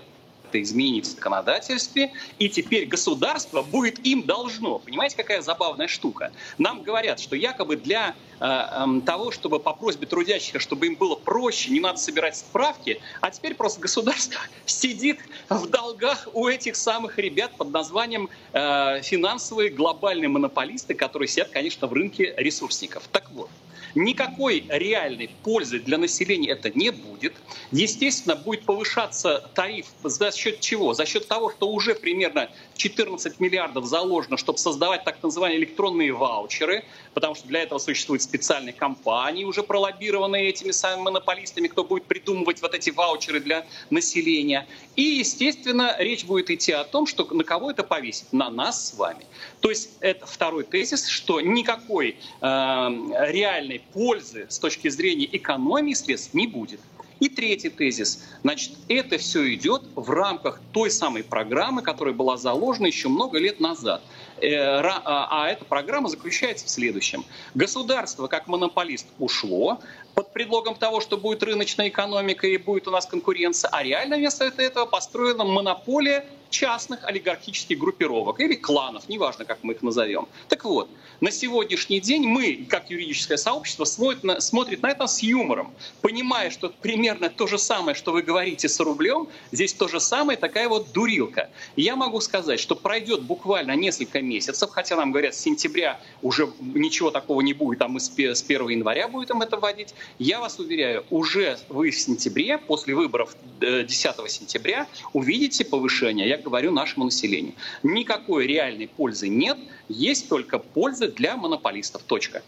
как-то 0.51 0.61
изменить 0.61 1.05
в 1.05 1.11
законодательстве, 1.11 2.11
и 2.39 2.49
теперь 2.49 2.85
государство 2.85 3.61
будет 3.61 4.05
им 4.05 4.23
должно. 4.23 4.79
Понимаете, 4.79 5.15
какая 5.15 5.41
забавная 5.41 5.87
штука? 5.87 6.31
Нам 6.57 6.83
говорят, 6.83 7.19
что 7.19 7.35
якобы 7.35 7.77
для 7.77 8.15
э, 8.39 8.45
э, 8.45 9.01
того, 9.05 9.31
чтобы 9.31 9.59
по 9.59 9.73
просьбе 9.73 10.07
трудящихся, 10.07 10.59
чтобы 10.59 10.87
им 10.87 10.95
было 10.95 11.15
проще, 11.15 11.71
не 11.71 11.79
надо 11.79 11.99
собирать 11.99 12.35
справки, 12.35 12.99
а 13.21 13.31
теперь 13.31 13.55
просто 13.55 13.79
государство 13.79 14.41
сидит 14.65 15.19
в 15.49 15.67
долгах 15.67 16.27
у 16.33 16.47
этих 16.47 16.75
самых 16.75 17.17
ребят 17.17 17.51
под 17.57 17.71
названием 17.71 18.29
э, 18.51 19.01
финансовые 19.01 19.69
глобальные 19.69 20.27
монополисты, 20.27 20.93
которые 20.93 21.29
сидят, 21.29 21.49
конечно, 21.49 21.87
в 21.87 21.93
рынке 21.93 22.33
ресурсников. 22.37 23.03
Так 23.11 23.31
вот, 23.31 23.49
Никакой 23.95 24.65
реальной 24.69 25.29
пользы 25.43 25.79
для 25.79 25.97
населения 25.97 26.51
это 26.51 26.69
не 26.69 26.91
будет. 26.91 27.33
Естественно, 27.71 28.35
будет 28.35 28.65
повышаться 28.65 29.49
тариф 29.53 29.87
за 30.03 30.31
счет 30.31 30.59
чего? 30.59 30.93
За 30.93 31.05
счет 31.05 31.27
того, 31.27 31.51
что 31.51 31.69
уже 31.69 31.95
примерно 31.95 32.49
14 32.75 33.39
миллиардов 33.39 33.85
заложено, 33.85 34.37
чтобы 34.37 34.57
создавать 34.57 35.03
так 35.03 35.21
называемые 35.21 35.59
электронные 35.59 36.13
ваучеры, 36.13 36.83
потому 37.13 37.35
что 37.35 37.47
для 37.47 37.63
этого 37.63 37.79
существуют 37.79 38.23
специальные 38.23 38.73
компании, 38.73 39.43
уже 39.43 39.63
пролоббированные 39.63 40.49
этими 40.49 40.71
самыми 40.71 41.03
монополистами, 41.03 41.67
кто 41.67 41.83
будет 41.83 42.05
придумывать 42.05 42.61
вот 42.61 42.73
эти 42.73 42.89
ваучеры 42.89 43.39
для 43.39 43.65
населения. 43.89 44.67
И, 44.95 45.01
естественно, 45.01 45.95
речь 45.99 46.25
будет 46.25 46.49
идти 46.49 46.71
о 46.71 46.83
том, 46.83 47.07
что 47.07 47.25
на 47.33 47.43
кого 47.43 47.71
это 47.71 47.83
повесить? 47.83 48.31
На 48.31 48.49
нас 48.49 48.89
с 48.89 48.93
вами. 48.93 49.25
То 49.59 49.69
есть 49.69 49.89
это 49.99 50.25
второй 50.25 50.63
тезис, 50.63 51.07
что 51.07 51.41
никакой 51.41 52.09
э, 52.09 52.15
реальной 52.41 53.80
пользы 53.93 54.47
с 54.49 54.59
точки 54.59 54.87
зрения 54.89 55.27
экономии 55.31 55.93
средств 55.93 56.33
не 56.33 56.47
будет. 56.47 56.79
И 57.19 57.29
третий 57.29 57.69
тезис. 57.69 58.23
Значит, 58.41 58.71
это 58.87 59.19
все 59.19 59.53
идет 59.53 59.83
в 59.93 60.09
рамках 60.09 60.59
той 60.73 60.89
самой 60.89 61.23
программы, 61.23 61.83
которая 61.83 62.15
была 62.15 62.35
заложена 62.35 62.87
еще 62.87 63.09
много 63.09 63.37
лет 63.37 63.59
назад. 63.59 64.01
Э, 64.41 64.79
а, 64.79 65.27
а 65.29 65.49
эта 65.49 65.63
программа 65.63 66.09
заключается 66.09 66.65
в 66.65 66.69
следующем. 66.69 67.23
Государство 67.53 68.25
как 68.25 68.47
монополист 68.47 69.05
ушло 69.19 69.79
под 70.15 70.33
предлогом 70.33 70.73
того, 70.73 70.99
что 70.99 71.15
будет 71.15 71.43
рыночная 71.43 71.89
экономика 71.89 72.47
и 72.47 72.57
будет 72.57 72.87
у 72.87 72.91
нас 72.91 73.05
конкуренция, 73.05 73.69
а 73.71 73.83
реально 73.83 74.17
вместо 74.17 74.45
этого 74.45 74.87
построена 74.87 75.43
монополия 75.43 76.25
частных 76.51 77.03
олигархических 77.03 77.79
группировок 77.79 78.39
или 78.39 78.53
кланов, 78.53 79.09
неважно, 79.09 79.45
как 79.45 79.63
мы 79.63 79.73
их 79.73 79.81
назовем. 79.81 80.27
Так 80.49 80.65
вот, 80.65 80.89
на 81.21 81.31
сегодняшний 81.31 81.99
день 81.99 82.27
мы, 82.27 82.65
как 82.69 82.91
юридическое 82.91 83.37
сообщество, 83.37 83.85
смотрит 83.85 84.23
на, 84.23 84.39
смотрит 84.41 84.83
на 84.83 84.91
это 84.91 85.07
с 85.07 85.23
юмором, 85.23 85.73
понимая, 86.01 86.51
что 86.51 86.69
примерно 86.69 87.29
то 87.29 87.47
же 87.47 87.57
самое, 87.57 87.95
что 87.95 88.11
вы 88.11 88.21
говорите 88.21 88.69
с 88.69 88.79
рублем, 88.79 89.27
здесь 89.51 89.73
то 89.73 89.87
же 89.87 89.99
самое, 89.99 90.37
такая 90.37 90.67
вот 90.67 90.91
дурилка. 90.91 91.49
Я 91.75 91.95
могу 91.95 92.19
сказать, 92.21 92.59
что 92.59 92.75
пройдет 92.75 93.23
буквально 93.23 93.75
несколько 93.75 94.21
месяцев, 94.21 94.69
хотя 94.71 94.95
нам 94.95 95.11
говорят, 95.11 95.33
с 95.35 95.39
сентября 95.39 95.99
уже 96.21 96.51
ничего 96.59 97.11
такого 97.11 97.41
не 97.41 97.53
будет, 97.53 97.81
а 97.81 97.87
мы 97.87 97.99
с 97.99 98.09
1 98.09 98.69
января 98.69 99.07
будем 99.07 99.41
это 99.41 99.57
вводить. 99.57 99.93
Я 100.19 100.39
вас 100.39 100.59
уверяю, 100.59 101.05
уже 101.09 101.57
вы 101.69 101.91
в 101.91 101.99
сентябре, 101.99 102.57
после 102.57 102.93
выборов 102.93 103.35
10 103.59 103.89
э, 103.89 104.27
сентября, 104.27 104.87
увидите 105.13 105.63
повышение, 105.63 106.27
я 106.27 106.37
говорю 106.41 106.71
нашему 106.71 107.05
населению. 107.05 107.53
Никакой 107.83 108.47
реальной 108.47 108.87
пользы 108.87 109.29
нет, 109.29 109.57
есть 109.87 110.29
только 110.29 110.59
польза 110.59 111.07
для 111.07 111.37
монополистов. 111.37 112.01
Точка. 112.03 112.41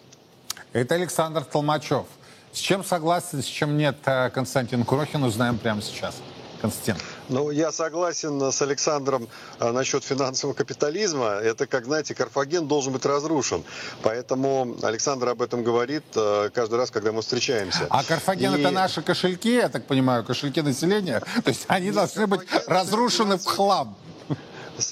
Это 0.74 0.96
Александр 0.96 1.44
Толмачев. 1.44 2.06
С 2.52 2.60
чем 2.60 2.84
согласен, 2.84 3.42
с 3.42 3.46
чем 3.46 3.78
нет 3.78 3.98
э, 4.06 4.30
Константин 4.30 4.84
Курохин, 4.84 5.24
узнаем 5.24 5.58
прямо 5.58 5.82
сейчас. 5.82 6.22
Константин. 6.64 6.96
Ну, 7.28 7.52
я 7.52 7.74
согласен 7.74 8.42
с 8.42 8.62
Александром 8.62 9.28
а, 9.60 9.74
насчет 9.74 10.06
финансового 10.06 10.56
капитализма. 10.56 11.26
Это, 11.26 11.68
как 11.68 11.84
знаете, 11.86 12.16
Карфаген 12.16 12.68
должен 12.68 12.94
быть 12.94 13.06
разрушен. 13.06 13.66
Поэтому 14.02 14.78
Александр 14.82 15.28
об 15.28 15.42
этом 15.42 15.62
говорит 15.66 16.06
а, 16.16 16.50
каждый 16.52 16.76
раз, 16.76 16.90
когда 16.90 17.12
мы 17.12 17.22
встречаемся. 17.22 17.88
А 17.90 18.02
Карфаген 18.02 18.56
И... 18.56 18.60
это 18.62 18.72
наши 18.72 19.02
кошельки, 19.02 19.56
я 19.56 19.68
так 19.68 19.86
понимаю, 19.88 20.24
кошельки 20.24 20.62
населения. 20.62 21.20
То 21.20 21.50
есть 21.50 21.66
они 21.68 21.92
должны 21.92 22.28
быть 22.28 22.48
разрушены 22.68 23.38
в 23.38 23.44
хлам 23.44 23.98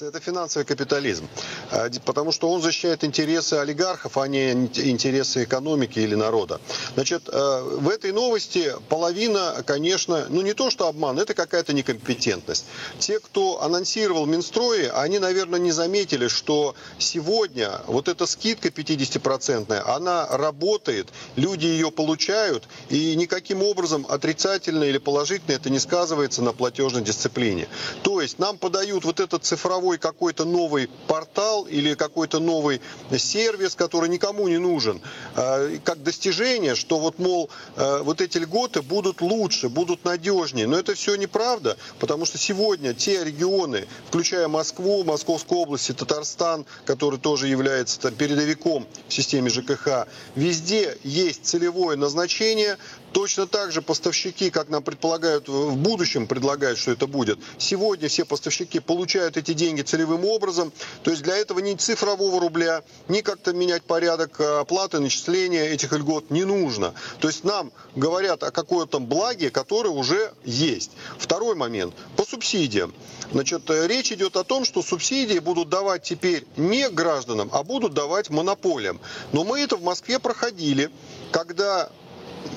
это 0.00 0.20
финансовый 0.20 0.64
капитализм. 0.64 1.28
А, 1.70 1.90
потому 2.04 2.32
что 2.32 2.50
он 2.50 2.62
защищает 2.62 3.04
интересы 3.04 3.54
олигархов, 3.54 4.16
а 4.16 4.28
не 4.28 4.52
интересы 4.52 5.44
экономики 5.44 5.98
или 5.98 6.14
народа. 6.14 6.60
Значит, 6.94 7.28
э, 7.28 7.62
в 7.80 7.88
этой 7.88 8.12
новости 8.12 8.72
половина, 8.88 9.62
конечно, 9.66 10.26
ну 10.28 10.42
не 10.42 10.54
то 10.54 10.70
что 10.70 10.86
обман, 10.86 11.18
это 11.18 11.34
какая-то 11.34 11.72
некомпетентность. 11.72 12.64
Те, 12.98 13.18
кто 13.18 13.62
анонсировал 13.62 14.26
Минстрое, 14.26 14.90
они, 14.92 15.18
наверное, 15.18 15.58
не 15.58 15.72
заметили, 15.72 16.28
что 16.28 16.74
сегодня 16.98 17.80
вот 17.86 18.08
эта 18.08 18.26
скидка 18.26 18.68
50-процентная, 18.68 19.82
она 19.86 20.26
работает, 20.28 21.08
люди 21.36 21.66
ее 21.66 21.90
получают, 21.90 22.68
и 22.88 23.16
никаким 23.16 23.62
образом 23.62 24.06
отрицательно 24.08 24.84
или 24.84 24.98
положительно 24.98 25.52
это 25.52 25.70
не 25.70 25.78
сказывается 25.78 26.42
на 26.42 26.52
платежной 26.52 27.02
дисциплине. 27.02 27.68
То 28.02 28.20
есть 28.20 28.38
нам 28.38 28.58
подают 28.58 29.04
вот 29.04 29.20
этот 29.20 29.44
цифровой 29.44 29.71
цифровой 29.72 29.96
какой-то 29.96 30.44
новый 30.44 30.88
портал 31.06 31.64
или 31.64 31.94
какой-то 31.94 32.40
новый 32.40 32.80
сервис, 33.16 33.74
который 33.74 34.10
никому 34.10 34.46
не 34.48 34.58
нужен, 34.58 35.00
э, 35.34 35.78
как 35.82 36.02
достижение, 36.02 36.74
что 36.74 36.98
вот, 36.98 37.18
мол, 37.18 37.48
э, 37.76 38.02
вот 38.02 38.20
эти 38.20 38.36
льготы 38.36 38.82
будут 38.82 39.22
лучше, 39.22 39.70
будут 39.70 40.04
надежнее. 40.04 40.66
Но 40.66 40.78
это 40.78 40.94
все 40.94 41.16
неправда, 41.16 41.78
потому 41.98 42.26
что 42.26 42.36
сегодня 42.36 42.92
те 42.92 43.24
регионы, 43.24 43.86
включая 44.08 44.46
Москву, 44.48 45.04
Московскую 45.04 45.62
область 45.62 45.88
и 45.88 45.94
Татарстан, 45.94 46.66
который 46.84 47.18
тоже 47.18 47.48
является 47.48 47.98
там, 47.98 48.14
передовиком 48.14 48.86
в 49.08 49.12
системе 49.12 49.48
ЖКХ, 49.48 50.06
везде 50.36 50.98
есть 51.02 51.46
целевое 51.46 51.96
назначение, 51.96 52.76
Точно 53.12 53.46
так 53.46 53.72
же 53.72 53.82
поставщики, 53.82 54.50
как 54.50 54.68
нам 54.70 54.82
предполагают 54.82 55.48
в 55.48 55.76
будущем, 55.76 56.26
предлагают, 56.26 56.78
что 56.78 56.92
это 56.92 57.06
будет. 57.06 57.38
Сегодня 57.58 58.08
все 58.08 58.24
поставщики 58.24 58.80
получают 58.80 59.36
эти 59.36 59.52
деньги 59.52 59.61
целевым 59.82 60.24
образом. 60.24 60.72
То 61.02 61.10
есть 61.10 61.22
для 61.22 61.36
этого 61.36 61.60
ни 61.60 61.74
цифрового 61.74 62.40
рубля, 62.40 62.82
ни 63.08 63.20
как-то 63.20 63.52
менять 63.52 63.82
порядок 63.82 64.40
а, 64.40 64.60
оплаты, 64.60 64.98
начисления 64.98 65.64
этих 65.64 65.92
льгот 65.92 66.30
не 66.30 66.44
нужно. 66.44 66.94
То 67.20 67.28
есть 67.28 67.44
нам 67.44 67.72
говорят 67.94 68.42
о 68.42 68.50
какой-то 68.50 68.98
благе, 68.98 69.50
которое 69.50 69.90
уже 69.90 70.32
есть. 70.44 70.92
Второй 71.18 71.54
момент. 71.54 71.94
По 72.16 72.24
субсидиям. 72.24 72.94
Значит, 73.32 73.70
э, 73.70 73.86
речь 73.86 74.12
идет 74.12 74.36
о 74.36 74.44
том, 74.44 74.64
что 74.64 74.82
субсидии 74.82 75.38
будут 75.38 75.68
давать 75.68 76.02
теперь 76.02 76.46
не 76.56 76.88
гражданам, 76.90 77.48
а 77.52 77.62
будут 77.62 77.94
давать 77.94 78.28
монополиям. 78.30 79.00
Но 79.32 79.44
мы 79.44 79.60
это 79.60 79.76
в 79.76 79.82
Москве 79.82 80.18
проходили, 80.18 80.90
когда 81.30 81.90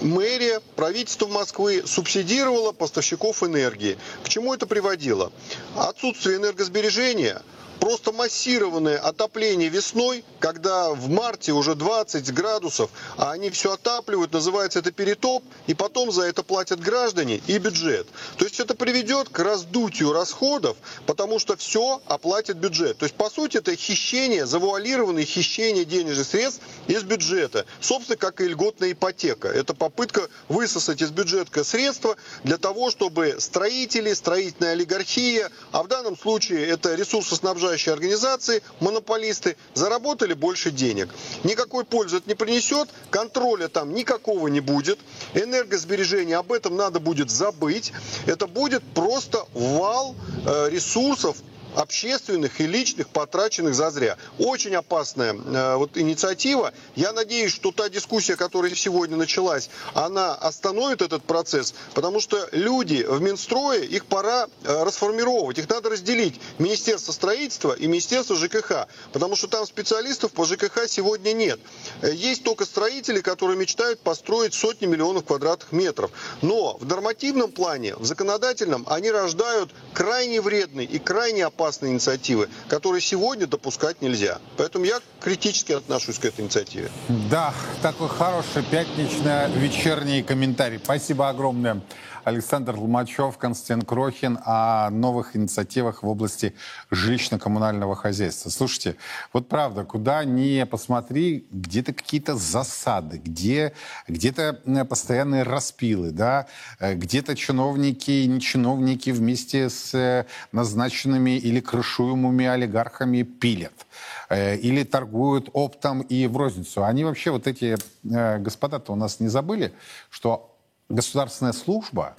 мэрия, 0.02 0.62
правительство 0.76 1.28
Москвы 1.28 1.84
субсидировало 1.86 2.72
поставщиков 2.72 3.44
энергии. 3.44 3.98
К 4.24 4.30
чему 4.30 4.54
это 4.54 4.68
приводило? 4.68 5.32
Отсутствие 5.76 6.38
энергосбережения– 6.38 7.42
просто 7.80 8.12
массированное 8.12 8.98
отопление 8.98 9.70
весной, 9.70 10.24
когда 10.40 10.92
в 10.92 11.10
марте 11.10 11.52
уже 11.52 11.76
20 11.76 12.34
градусов, 12.34 12.90
а 13.18 13.32
они 13.32 13.50
все 13.50 13.74
отапливают, 13.74 14.32
называется 14.32 14.80
это 14.80 14.92
перетоп, 14.92 15.44
и 15.68 15.74
потом 15.74 16.12
за 16.12 16.24
это 16.24 16.44
платят 16.44 16.80
граждане 16.80 17.42
и 17.48 17.58
бюджет. 17.58 18.08
То 18.38 18.46
есть 18.46 18.60
это 18.60 18.76
приведет 18.76 19.30
к 19.30 19.40
раздутию 19.40 20.14
расходов, 20.14 20.78
потому 21.06 21.40
что 21.40 21.56
все 21.58 22.02
оплатит 22.08 22.58
бюджет. 22.58 22.98
То 22.98 23.06
есть 23.06 23.16
по 23.16 23.30
сути 23.30 23.58
это 23.58 23.76
хищение, 23.76 24.46
завуалированное 24.46 25.26
хищение 25.26 25.86
денежных 25.86 26.26
средств 26.26 26.62
из 26.88 27.04
бюджета. 27.04 27.66
Собственно, 27.82 28.18
как 28.18 28.42
и 28.42 28.48
льготная 28.48 28.92
ипотека. 28.94 29.48
Это 29.48 29.74
попытка 29.74 30.30
высосать 30.48 31.02
из 31.02 31.12
бюджета 31.12 31.64
средства 31.64 32.16
для 32.44 32.58
того, 32.58 32.92
чтобы 32.92 33.36
строители, 33.40 34.14
строительная 34.14 34.72
олигархия, 34.72 35.50
а 35.72 35.84
в 35.84 35.88
данном 35.88 36.18
случае 36.18 36.68
это 36.68 36.96
ресурсоснабжение 36.96 37.65
снабжающие 37.66 37.94
организации, 37.94 38.62
монополисты, 38.80 39.56
заработали 39.74 40.34
больше 40.34 40.70
денег. 40.72 41.10
Никакой 41.44 41.84
пользы 41.84 42.18
это 42.18 42.30
не 42.30 42.36
принесет, 42.36 42.90
контроля 43.10 43.68
там 43.68 43.94
никакого 43.94 44.48
не 44.50 44.60
будет, 44.60 45.00
энергосбережения 45.34 46.38
об 46.38 46.52
этом 46.52 46.76
надо 46.76 47.00
будет 47.00 47.32
забыть. 47.32 47.92
Это 48.28 48.46
будет 48.46 48.84
просто 48.94 49.46
вал 49.54 50.16
э, 50.46 50.70
ресурсов 50.70 51.38
общественных 51.76 52.62
и 52.62 52.68
личных, 52.68 53.10
потраченных 53.10 53.76
зазря. 53.76 54.18
Очень 54.40 54.76
опасная 54.76 55.34
э, 55.34 55.76
вот 55.76 55.98
инициатива. 55.98 56.74
Я 56.96 57.14
надеюсь, 57.14 57.54
что 57.54 57.72
та 57.72 57.90
дискуссия, 57.90 58.36
которая 58.36 58.74
сегодня 58.74 59.18
началась, 59.18 59.70
она 59.94 60.34
остановит 60.36 61.02
этот 61.02 61.24
процесс, 61.24 61.74
потому 61.94 62.20
что 62.20 62.48
люди 62.52 63.06
в 63.08 63.22
Минстрое, 63.22 63.82
их 63.82 64.06
пора 64.06 64.48
э, 64.64 64.84
расформировать, 64.84 65.58
их 65.58 65.70
надо 65.70 65.90
разделить. 65.90 66.40
Министерство 66.60 67.12
строительства 67.12 67.74
и 67.74 67.88
Министерство 67.88 68.36
ЖКХ, 68.36 68.88
потому 69.12 69.36
что 69.36 69.48
там 69.48 69.66
специалистов 69.66 70.32
по 70.32 70.46
ЖКХ 70.46 70.88
сегодня 70.88 71.34
нет. 71.34 71.60
Э, 72.02 72.12
есть 72.14 72.44
только 72.44 72.66
строители, 72.66 73.22
которые 73.22 73.58
мечтают 73.58 74.00
построить 74.00 74.54
сотни 74.54 74.86
миллионов 74.86 75.26
квадратных 75.26 75.72
метров. 75.72 76.12
Но 76.42 76.78
в 76.78 76.86
нормативном 76.86 77.52
плане, 77.52 77.96
в 77.96 78.06
законодательном, 78.06 78.86
они 78.88 79.12
рождают 79.12 79.72
крайне 79.94 80.42
вредный 80.42 80.86
и 80.86 81.00
крайне 81.00 81.46
опасный 81.46 81.65
опасные 81.66 81.94
инициативы, 81.94 82.48
которые 82.68 83.02
сегодня 83.02 83.48
допускать 83.48 84.02
нельзя. 84.02 84.38
Поэтому 84.58 84.86
я 84.86 85.00
критически 85.20 85.72
отношусь 85.72 86.20
к 86.20 86.26
этой 86.26 86.42
инициативе. 86.42 86.92
Да, 87.32 87.54
такой 87.82 88.08
хороший 88.08 88.62
пятнично-вечерний 88.70 90.22
комментарий. 90.22 90.80
Спасибо 90.84 91.28
огромное. 91.28 91.82
Александр 92.26 92.76
Ломачев, 92.76 93.38
Константин 93.38 93.86
Крохин 93.86 94.40
о 94.44 94.90
новых 94.90 95.36
инициативах 95.36 96.02
в 96.02 96.08
области 96.08 96.56
жилищно-коммунального 96.90 97.96
хозяйства. 97.96 98.50
Слушайте, 98.50 98.96
вот 99.32 99.48
правда, 99.48 99.84
куда 99.84 100.26
ни 100.26 100.64
посмотри, 100.64 101.46
где-то 101.52 101.94
какие-то 101.94 102.36
засады, 102.36 103.22
где, 103.24 103.74
где-то 104.08 104.60
постоянные 104.90 105.44
распилы, 105.44 106.10
да, 106.10 106.48
э, 106.80 106.96
где-то 106.96 107.36
чиновники 107.36 108.10
и 108.10 108.28
не 108.28 108.42
чиновники 108.42 109.12
вместе 109.12 109.70
с 109.70 109.94
э, 109.94 110.26
назначенными 110.52 111.38
или 111.38 111.60
крышуемыми 111.60 112.48
олигархами 112.48 113.22
пилят 113.22 113.86
э, 114.30 114.58
или 114.58 114.84
торгуют 114.84 115.50
оптом 115.54 116.02
и 116.02 116.26
в 116.26 116.36
розницу. 116.38 116.84
Они 116.84 117.04
вообще, 117.04 117.30
вот 117.30 117.46
эти 117.46 117.78
господа-то 118.04 118.94
у 118.94 118.96
нас 118.96 119.20
не 119.20 119.28
забыли, 119.28 119.74
что 120.10 120.55
государственная 120.90 121.54
служба 121.54 122.16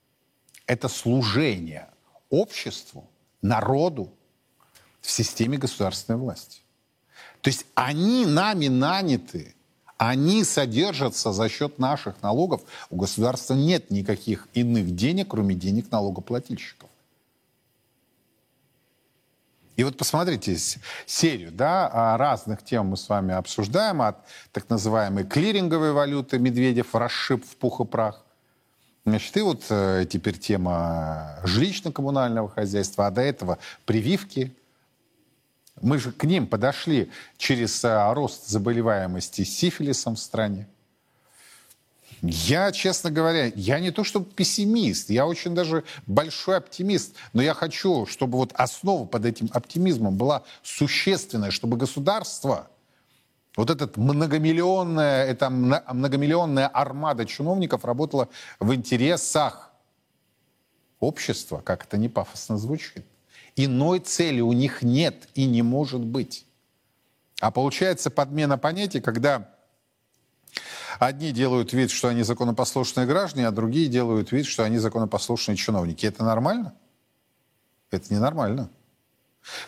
–это 0.66 0.88
служение 0.88 1.88
обществу, 2.30 3.08
народу 3.42 4.12
в 5.00 5.10
системе 5.10 5.58
государственной 5.58 6.18
власти. 6.18 6.60
То 7.40 7.48
есть 7.48 7.66
они 7.74 8.26
нами 8.26 8.68
наняты, 8.68 9.54
они 9.96 10.44
содержатся 10.44 11.32
за 11.32 11.48
счет 11.48 11.78
наших 11.78 12.20
налогов. 12.22 12.62
У 12.90 12.96
государства 12.96 13.54
нет 13.54 13.90
никаких 13.90 14.48
иных 14.52 14.94
денег, 14.94 15.28
кроме 15.28 15.54
денег 15.54 15.90
налогоплательщиков. 15.90 16.90
И 19.76 19.84
вот 19.84 19.96
посмотрите 19.98 20.56
серию 21.04 21.52
да, 21.52 22.16
разных 22.16 22.64
тем 22.64 22.86
мы 22.88 22.96
с 22.96 23.08
вами 23.08 23.34
обсуждаем, 23.34 24.02
от 24.02 24.16
так 24.52 24.68
называемой 24.70 25.24
клиринговой 25.24 25.92
валюты 25.92 26.38
Медведев 26.38 26.94
расшиб 26.94 27.44
в 27.44 27.56
пух 27.56 27.80
и 27.80 27.84
прах, 27.84 28.22
Значит, 29.06 29.36
и 29.36 29.40
вот 29.40 29.64
э, 29.70 30.04
теперь 30.10 30.36
тема 30.36 31.38
жилищно-коммунального 31.44 32.48
хозяйства, 32.48 33.06
а 33.06 33.12
до 33.12 33.20
этого 33.20 33.58
прививки. 33.84 34.52
Мы 35.80 35.98
же 35.98 36.10
к 36.10 36.24
ним 36.24 36.48
подошли 36.48 37.12
через 37.36 37.84
э, 37.84 38.12
рост 38.14 38.48
заболеваемости 38.48 39.44
сифилисом 39.44 40.16
в 40.16 40.18
стране. 40.18 40.66
Я, 42.28 42.72
честно 42.72 43.10
говоря, 43.10 43.52
я 43.54 43.80
не 43.80 43.90
то 43.90 44.04
чтобы 44.04 44.26
пессимист, 44.26 45.10
я 45.10 45.26
очень 45.26 45.54
даже 45.54 45.84
большой 46.06 46.56
оптимист, 46.56 47.14
но 47.32 47.42
я 47.42 47.54
хочу, 47.54 48.06
чтобы 48.06 48.38
вот 48.38 48.52
основа 48.54 49.06
под 49.06 49.24
этим 49.24 49.50
оптимизмом 49.52 50.16
была 50.16 50.42
существенная, 50.62 51.50
чтобы 51.50 51.76
государство 51.76 52.68
вот 53.56 53.70
этот 53.70 53.96
многомиллионная, 53.96 55.24
это 55.24 55.50
многомиллионная 55.50 56.68
армада 56.68 57.24
чиновников 57.24 57.84
работала 57.84 58.28
в 58.60 58.74
интересах 58.74 59.72
общества, 61.00 61.60
как 61.64 61.84
это 61.84 61.96
не 61.96 62.08
пафосно 62.08 62.58
звучит. 62.58 63.04
Иной 63.56 64.00
цели 64.00 64.40
у 64.40 64.52
них 64.52 64.82
нет 64.82 65.28
и 65.34 65.46
не 65.46 65.62
может 65.62 66.02
быть. 66.02 66.46
А 67.40 67.50
получается 67.50 68.10
подмена 68.10 68.58
понятий, 68.58 69.00
когда 69.00 69.55
одни 70.98 71.32
делают 71.32 71.72
вид, 71.72 71.90
что 71.90 72.08
они 72.08 72.22
законопослушные 72.22 73.06
граждане, 73.06 73.48
а 73.48 73.50
другие 73.50 73.88
делают 73.88 74.32
вид, 74.32 74.46
что 74.46 74.64
они 74.64 74.78
законопослушные 74.78 75.56
чиновники. 75.56 76.06
Это 76.06 76.24
нормально? 76.24 76.74
Это 77.90 78.12
ненормально. 78.12 78.70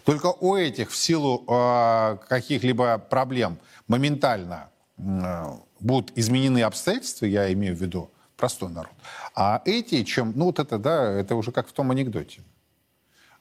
Только 0.05 0.27
у 0.27 0.57
этих 0.57 0.91
в 0.91 0.97
силу 0.97 1.45
э, 1.47 2.19
каких-либо 2.29 2.99
проблем 2.99 3.59
моментально 3.87 4.71
э, 4.97 5.53
будут 5.81 6.17
изменены 6.17 6.63
обстоятельства, 6.63 7.27
я 7.27 7.53
имею 7.53 7.77
в 7.77 7.81
виду 7.81 8.11
простой 8.37 8.71
народ. 8.71 8.93
А 9.35 9.63
эти, 9.65 10.03
чем, 10.05 10.33
ну 10.35 10.47
вот 10.47 10.59
это, 10.59 10.79
да, 10.79 11.13
это 11.13 11.37
уже 11.37 11.53
как 11.53 11.69
в 11.69 11.73
том 11.73 11.91
анекдоте. 11.91 12.43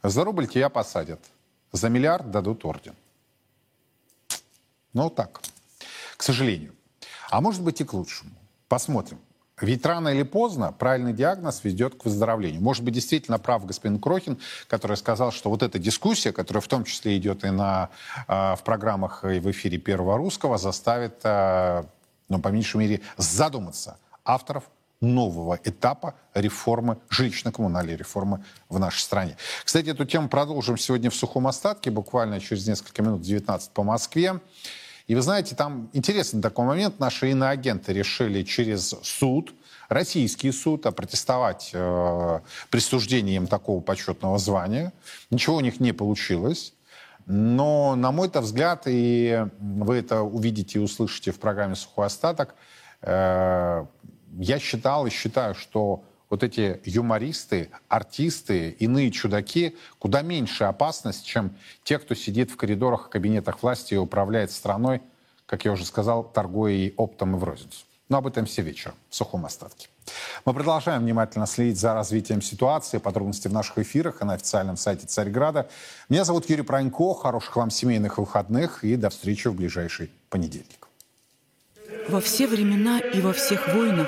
За 0.04 0.24
рубль 0.24 0.48
тебя 0.48 0.70
посадят, 0.70 1.20
за 1.72 1.90
миллиард 1.90 2.30
дадут 2.30 2.66
орден. 2.66 2.96
Ну 4.94 5.10
так, 5.10 5.42
к 6.18 6.24
сожалению. 6.24 6.77
А 7.30 7.42
может 7.42 7.62
быть 7.62 7.82
и 7.82 7.84
к 7.84 7.94
лучшему. 7.94 8.32
Посмотрим. 8.68 9.20
Ведь 9.60 9.84
рано 9.86 10.10
или 10.10 10.22
поздно 10.22 10.72
правильный 10.72 11.14
диагноз 11.14 11.64
ведет 11.64 11.96
к 11.96 12.06
выздоровлению. 12.06 12.62
Может 12.62 12.84
быть, 12.84 12.94
действительно 12.94 13.40
прав 13.40 13.66
господин 13.66 14.00
Крохин, 14.00 14.38
который 14.68 14.98
сказал, 14.98 15.32
что 15.32 15.50
вот 15.50 15.64
эта 15.64 15.80
дискуссия, 15.80 16.32
которая 16.32 16.62
в 16.62 16.68
том 16.68 16.84
числе 16.84 17.18
идет 17.18 17.44
и 17.44 17.50
на, 17.50 17.90
а, 18.28 18.56
в 18.56 18.64
программах 18.64 19.24
и 19.24 19.40
в 19.40 19.50
эфире 19.50 19.80
Первого 19.80 20.18
Русского, 20.18 20.60
заставит, 20.60 21.20
а, 21.24 21.88
ну, 22.30 22.40
по 22.40 22.50
меньшей 22.50 22.78
мере, 22.78 23.02
задуматься 23.18 23.98
авторов 24.24 24.64
нового 25.02 25.60
этапа 25.64 26.14
реформы, 26.36 26.98
жилищно-коммунальной 27.10 27.96
реформы 27.96 28.44
в 28.70 28.78
нашей 28.78 29.00
стране. 29.00 29.38
Кстати, 29.64 29.90
эту 29.90 30.06
тему 30.06 30.30
продолжим 30.30 30.78
сегодня 30.78 31.10
в 31.10 31.16
сухом 31.16 31.48
остатке, 31.48 31.90
буквально 31.90 32.40
через 32.40 32.68
несколько 32.68 33.02
минут, 33.02 33.22
19 33.22 33.72
по 33.72 33.84
Москве. 33.84 34.40
И 35.08 35.16
вы 35.16 35.22
знаете, 35.22 35.56
там 35.56 35.90
интересный 35.94 36.42
такой 36.42 36.66
момент. 36.66 37.00
Наши 37.00 37.32
иноагенты 37.32 37.94
решили 37.94 38.44
через 38.44 38.94
суд, 39.04 39.54
российский 39.88 40.52
суд, 40.52 40.86
опротестовать 40.86 41.72
э, 41.74 42.40
присуждением 42.70 43.48
такого 43.48 43.82
почетного 43.82 44.38
звания. 44.38 44.92
Ничего 45.30 45.56
у 45.56 45.60
них 45.62 45.80
не 45.80 45.94
получилось. 45.94 46.74
Но, 47.26 47.96
на 47.96 48.12
мой-то 48.12 48.42
взгляд, 48.42 48.84
и 48.86 49.46
вы 49.60 49.96
это 49.96 50.22
увидите 50.22 50.80
и 50.80 50.82
услышите 50.82 51.32
в 51.32 51.40
программе 51.40 51.76
«Сухой 51.76 52.08
остаток», 52.08 52.56
э, 53.02 53.86
я 54.40 54.60
считал 54.60 55.08
и 55.08 55.10
считаю, 55.10 55.56
что 55.56 56.04
вот 56.30 56.44
эти 56.44 56.82
юмористы, 56.84 57.70
артисты, 57.88 58.72
иные 58.80 59.12
чудаки 59.12 59.76
куда 60.00 60.22
меньше 60.22 60.66
опасность, 60.66 61.26
чем 61.26 61.56
те, 61.84 62.00
кто 62.00 62.16
сидит 62.16 62.52
в 62.52 62.58
коридорах, 62.58 63.10
кабинетах 63.10 63.62
власти 63.62 63.94
и 63.94 63.98
управляет 63.98 64.52
страной, 64.52 65.02
как 65.46 65.66
я 65.66 65.72
уже 65.72 65.86
сказал, 65.86 66.24
торгуя 66.24 66.74
и 66.74 66.94
оптом, 66.98 67.36
и 67.36 67.40
в 67.40 67.44
розницу. 67.44 67.86
Но 68.10 68.18
об 68.18 68.28
этом 68.28 68.46
все 68.46 68.62
вечером, 68.62 68.96
в 69.10 69.16
сухом 69.16 69.46
остатке. 69.46 69.90
Мы 70.46 70.54
продолжаем 70.54 71.02
внимательно 71.02 71.46
следить 71.46 71.78
за 71.78 71.94
развитием 71.94 72.42
ситуации, 72.42 73.00
подробности 73.00 73.50
в 73.50 73.54
наших 73.54 73.80
эфирах 73.80 74.22
и 74.22 74.26
на 74.26 74.34
официальном 74.34 74.78
сайте 74.78 75.08
Царьграда. 75.08 75.70
Меня 76.08 76.24
зовут 76.24 76.50
Юрий 76.50 76.62
Пронько, 76.62 77.14
хороших 77.14 77.58
вам 77.58 77.70
семейных 77.70 78.18
выходных 78.18 78.86
и 78.86 78.96
до 78.96 79.10
встречи 79.10 79.50
в 79.50 79.56
ближайший 79.56 80.10
понедельник. 80.30 80.88
Во 82.08 82.22
все 82.22 82.48
времена 82.48 83.00
и 83.00 83.20
во 83.20 83.34
всех 83.34 83.74
войнах 83.74 84.08